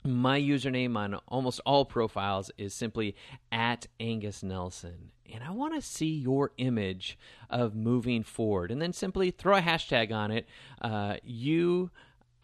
My 0.05 0.39
username 0.39 0.97
on 0.97 1.15
almost 1.27 1.61
all 1.65 1.85
profiles 1.85 2.51
is 2.57 2.73
simply 2.73 3.15
at 3.51 3.87
Angus 3.99 4.43
Nelson. 4.43 5.11
And 5.33 5.43
I 5.43 5.51
want 5.51 5.73
to 5.75 5.81
see 5.81 6.13
your 6.13 6.51
image 6.57 7.17
of 7.49 7.75
moving 7.75 8.23
forward. 8.23 8.71
And 8.71 8.81
then 8.81 8.93
simply 8.93 9.31
throw 9.31 9.57
a 9.57 9.61
hashtag 9.61 10.11
on 10.11 10.31
it. 10.31 10.47
Uh. 10.81 11.17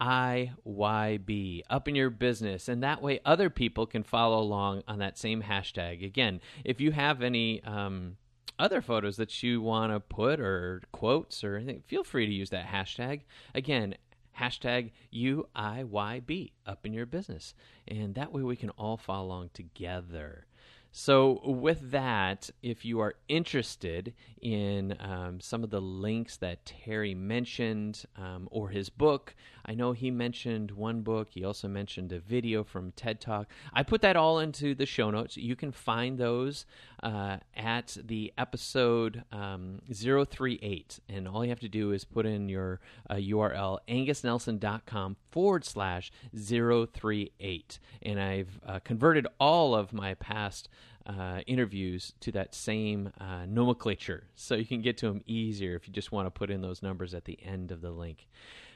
IYB 0.00 1.62
up 1.68 1.86
in 1.86 1.94
your 1.94 2.10
business, 2.10 2.68
and 2.68 2.82
that 2.82 3.02
way 3.02 3.20
other 3.24 3.50
people 3.50 3.86
can 3.86 4.02
follow 4.02 4.40
along 4.40 4.82
on 4.88 4.98
that 4.98 5.18
same 5.18 5.42
hashtag. 5.42 6.04
Again, 6.04 6.40
if 6.64 6.80
you 6.80 6.92
have 6.92 7.22
any 7.22 7.62
um, 7.64 8.16
other 8.60 8.82
photos 8.82 9.16
that 9.16 9.42
you 9.42 9.60
want 9.62 9.92
to 9.92 10.00
put 10.00 10.38
or 10.38 10.82
quotes 10.92 11.42
or 11.42 11.56
anything, 11.56 11.82
feel 11.86 12.04
free 12.04 12.26
to 12.26 12.32
use 12.32 12.50
that 12.50 12.66
hashtag. 12.66 13.22
Again, 13.54 13.94
hashtag 14.38 14.90
UIYB 15.12 16.52
up 16.66 16.86
in 16.86 16.92
your 16.92 17.06
business. 17.06 17.54
And 17.88 18.14
that 18.14 18.32
way 18.32 18.42
we 18.42 18.56
can 18.56 18.70
all 18.70 18.96
follow 18.96 19.26
along 19.26 19.50
together. 19.54 20.46
So, 20.92 21.40
with 21.44 21.92
that, 21.92 22.50
if 22.62 22.84
you 22.84 22.98
are 22.98 23.14
interested 23.28 24.12
in 24.42 24.96
um, 24.98 25.38
some 25.40 25.62
of 25.62 25.70
the 25.70 25.80
links 25.80 26.36
that 26.38 26.66
Terry 26.66 27.14
mentioned 27.14 28.02
um, 28.16 28.48
or 28.50 28.70
his 28.70 28.90
book, 28.90 29.36
I 29.70 29.74
know 29.74 29.92
he 29.92 30.10
mentioned 30.10 30.72
one 30.72 31.02
book. 31.02 31.28
He 31.30 31.44
also 31.44 31.68
mentioned 31.68 32.10
a 32.10 32.18
video 32.18 32.64
from 32.64 32.90
TED 32.96 33.20
Talk. 33.20 33.46
I 33.72 33.84
put 33.84 34.02
that 34.02 34.16
all 34.16 34.40
into 34.40 34.74
the 34.74 34.84
show 34.84 35.12
notes. 35.12 35.36
You 35.36 35.54
can 35.54 35.70
find 35.70 36.18
those 36.18 36.66
uh, 37.04 37.36
at 37.56 37.96
the 38.04 38.32
episode 38.36 39.22
um, 39.30 39.80
038. 39.88 40.98
And 41.08 41.28
all 41.28 41.44
you 41.44 41.50
have 41.50 41.60
to 41.60 41.68
do 41.68 41.92
is 41.92 42.04
put 42.04 42.26
in 42.26 42.48
your 42.48 42.80
uh, 43.08 43.14
URL, 43.14 43.78
angusnelson.com 43.88 45.16
forward 45.30 45.64
slash 45.64 46.10
038. 46.36 47.78
And 48.02 48.20
I've 48.20 48.60
uh, 48.66 48.80
converted 48.80 49.28
all 49.38 49.76
of 49.76 49.92
my 49.92 50.14
past 50.14 50.68
uh, 51.06 51.42
interviews 51.46 52.12
to 52.22 52.32
that 52.32 52.56
same 52.56 53.12
uh, 53.20 53.46
nomenclature. 53.46 54.24
So 54.34 54.56
you 54.56 54.66
can 54.66 54.82
get 54.82 54.96
to 54.98 55.06
them 55.06 55.22
easier 55.26 55.76
if 55.76 55.86
you 55.86 55.94
just 55.94 56.10
want 56.10 56.26
to 56.26 56.30
put 56.32 56.50
in 56.50 56.60
those 56.60 56.82
numbers 56.82 57.14
at 57.14 57.24
the 57.24 57.38
end 57.44 57.70
of 57.70 57.82
the 57.82 57.92
link. 57.92 58.26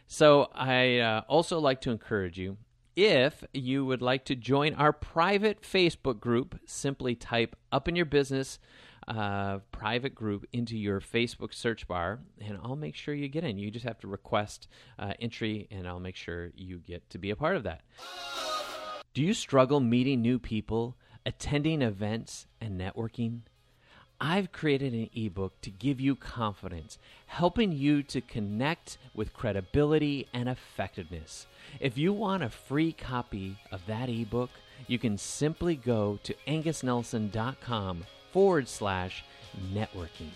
So 0.06 0.50
I 0.54 0.98
uh, 0.98 1.22
also 1.28 1.58
like 1.58 1.80
to 1.82 1.90
encourage 1.90 2.38
you. 2.38 2.56
If 2.96 3.42
you 3.52 3.84
would 3.84 4.02
like 4.02 4.24
to 4.26 4.36
join 4.36 4.74
our 4.74 4.92
private 4.92 5.62
Facebook 5.62 6.20
group, 6.20 6.60
simply 6.64 7.16
type 7.16 7.56
up 7.72 7.88
in 7.88 7.96
your 7.96 8.06
business 8.06 8.60
uh, 9.08 9.58
private 9.72 10.14
group 10.14 10.46
into 10.52 10.76
your 10.76 11.00
Facebook 11.00 11.52
search 11.52 11.86
bar, 11.86 12.20
and 12.40 12.58
I'll 12.62 12.76
make 12.76 12.94
sure 12.94 13.14
you 13.14 13.28
get 13.28 13.44
in. 13.44 13.58
You 13.58 13.70
just 13.70 13.84
have 13.84 13.98
to 14.00 14.06
request 14.06 14.68
uh, 14.98 15.12
entry, 15.20 15.66
and 15.70 15.86
I'll 15.86 16.00
make 16.00 16.16
sure 16.16 16.50
you 16.54 16.78
get 16.78 17.08
to 17.10 17.18
be 17.18 17.30
a 17.30 17.36
part 17.36 17.56
of 17.56 17.64
that. 17.64 17.82
Do 19.12 19.22
you 19.22 19.34
struggle 19.34 19.80
meeting 19.80 20.22
new 20.22 20.38
people, 20.38 20.96
attending 21.26 21.82
events, 21.82 22.46
and 22.60 22.80
networking? 22.80 23.40
I've 24.20 24.52
created 24.52 24.92
an 24.92 25.10
ebook 25.14 25.60
to 25.62 25.70
give 25.70 26.00
you 26.00 26.14
confidence, 26.14 26.98
helping 27.26 27.72
you 27.72 28.02
to 28.04 28.20
connect 28.20 28.98
with 29.14 29.34
credibility 29.34 30.28
and 30.32 30.48
effectiveness. 30.48 31.46
If 31.80 31.98
you 31.98 32.12
want 32.12 32.42
a 32.42 32.48
free 32.48 32.92
copy 32.92 33.58
of 33.72 33.84
that 33.86 34.08
ebook, 34.08 34.50
you 34.86 34.98
can 34.98 35.18
simply 35.18 35.76
go 35.76 36.18
to 36.22 36.34
angusnelson.com 36.46 38.04
forward 38.32 38.68
slash 38.68 39.24
networking. 39.72 40.30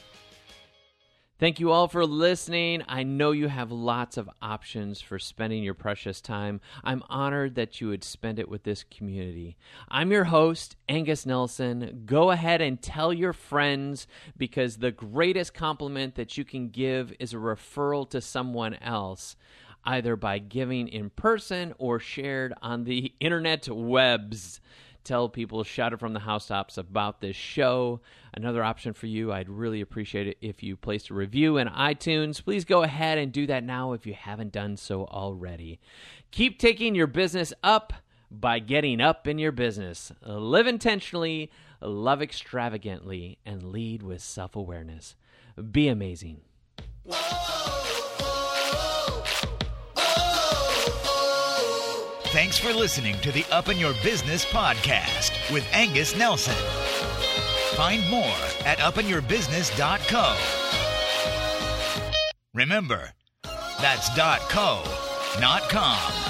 Thank 1.40 1.60
you 1.60 1.70
all 1.70 1.86
for 1.86 2.04
listening. 2.04 2.82
I 2.88 3.04
know 3.04 3.30
you 3.30 3.46
have 3.46 3.70
lots 3.70 4.16
of 4.16 4.28
options 4.42 5.00
for 5.00 5.20
spending 5.20 5.62
your 5.62 5.74
precious 5.74 6.20
time. 6.20 6.60
I'm 6.82 7.04
honored 7.08 7.54
that 7.54 7.80
you 7.80 7.86
would 7.90 8.02
spend 8.02 8.40
it 8.40 8.48
with 8.48 8.64
this 8.64 8.82
community. 8.82 9.56
I'm 9.88 10.10
your 10.10 10.24
host, 10.24 10.74
Angus 10.88 11.24
Nelson. 11.24 12.02
Go 12.06 12.32
ahead 12.32 12.60
and 12.60 12.82
tell 12.82 13.12
your 13.12 13.32
friends 13.32 14.08
because 14.36 14.78
the 14.78 14.90
greatest 14.90 15.54
compliment 15.54 16.16
that 16.16 16.36
you 16.36 16.44
can 16.44 16.70
give 16.70 17.14
is 17.20 17.32
a 17.32 17.36
referral 17.36 18.10
to 18.10 18.20
someone 18.20 18.74
else, 18.74 19.36
either 19.84 20.16
by 20.16 20.40
giving 20.40 20.88
in 20.88 21.10
person 21.10 21.72
or 21.78 22.00
shared 22.00 22.52
on 22.62 22.82
the 22.82 23.14
internet 23.20 23.68
webs 23.68 24.60
tell 25.08 25.28
people, 25.28 25.64
shout 25.64 25.92
it 25.92 26.00
from 26.00 26.12
the 26.12 26.20
housetops 26.20 26.76
about 26.76 27.20
this 27.20 27.34
show. 27.34 28.00
Another 28.34 28.62
option 28.62 28.92
for 28.92 29.06
you, 29.06 29.32
I'd 29.32 29.48
really 29.48 29.80
appreciate 29.80 30.28
it 30.28 30.38
if 30.40 30.62
you 30.62 30.76
placed 30.76 31.10
a 31.10 31.14
review 31.14 31.56
in 31.56 31.66
iTunes. 31.68 32.44
Please 32.44 32.64
go 32.64 32.82
ahead 32.82 33.18
and 33.18 33.32
do 33.32 33.46
that 33.46 33.64
now 33.64 33.94
if 33.94 34.06
you 34.06 34.14
haven't 34.14 34.52
done 34.52 34.76
so 34.76 35.06
already. 35.06 35.80
Keep 36.30 36.58
taking 36.58 36.94
your 36.94 37.06
business 37.06 37.52
up 37.64 37.94
by 38.30 38.58
getting 38.58 39.00
up 39.00 39.26
in 39.26 39.38
your 39.38 39.52
business. 39.52 40.12
Live 40.22 40.66
intentionally, 40.66 41.50
love 41.80 42.20
extravagantly, 42.20 43.38
and 43.46 43.62
lead 43.62 44.02
with 44.02 44.20
self 44.20 44.54
awareness. 44.54 45.16
Be 45.72 45.88
amazing. 45.88 46.42
Thanks 52.38 52.56
for 52.56 52.72
listening 52.72 53.18
to 53.22 53.32
the 53.32 53.44
Up 53.50 53.68
in 53.68 53.78
Your 53.78 53.94
Business 53.94 54.44
podcast 54.44 55.52
with 55.52 55.66
Angus 55.72 56.16
Nelson. 56.16 56.54
Find 57.74 58.08
more 58.08 58.22
at 58.64 58.78
upinyourbusiness.co. 58.78 60.36
Remember, 62.54 63.10
that's 63.80 64.08
.co, 64.50 64.84
not 65.40 65.68
com. 65.68 66.27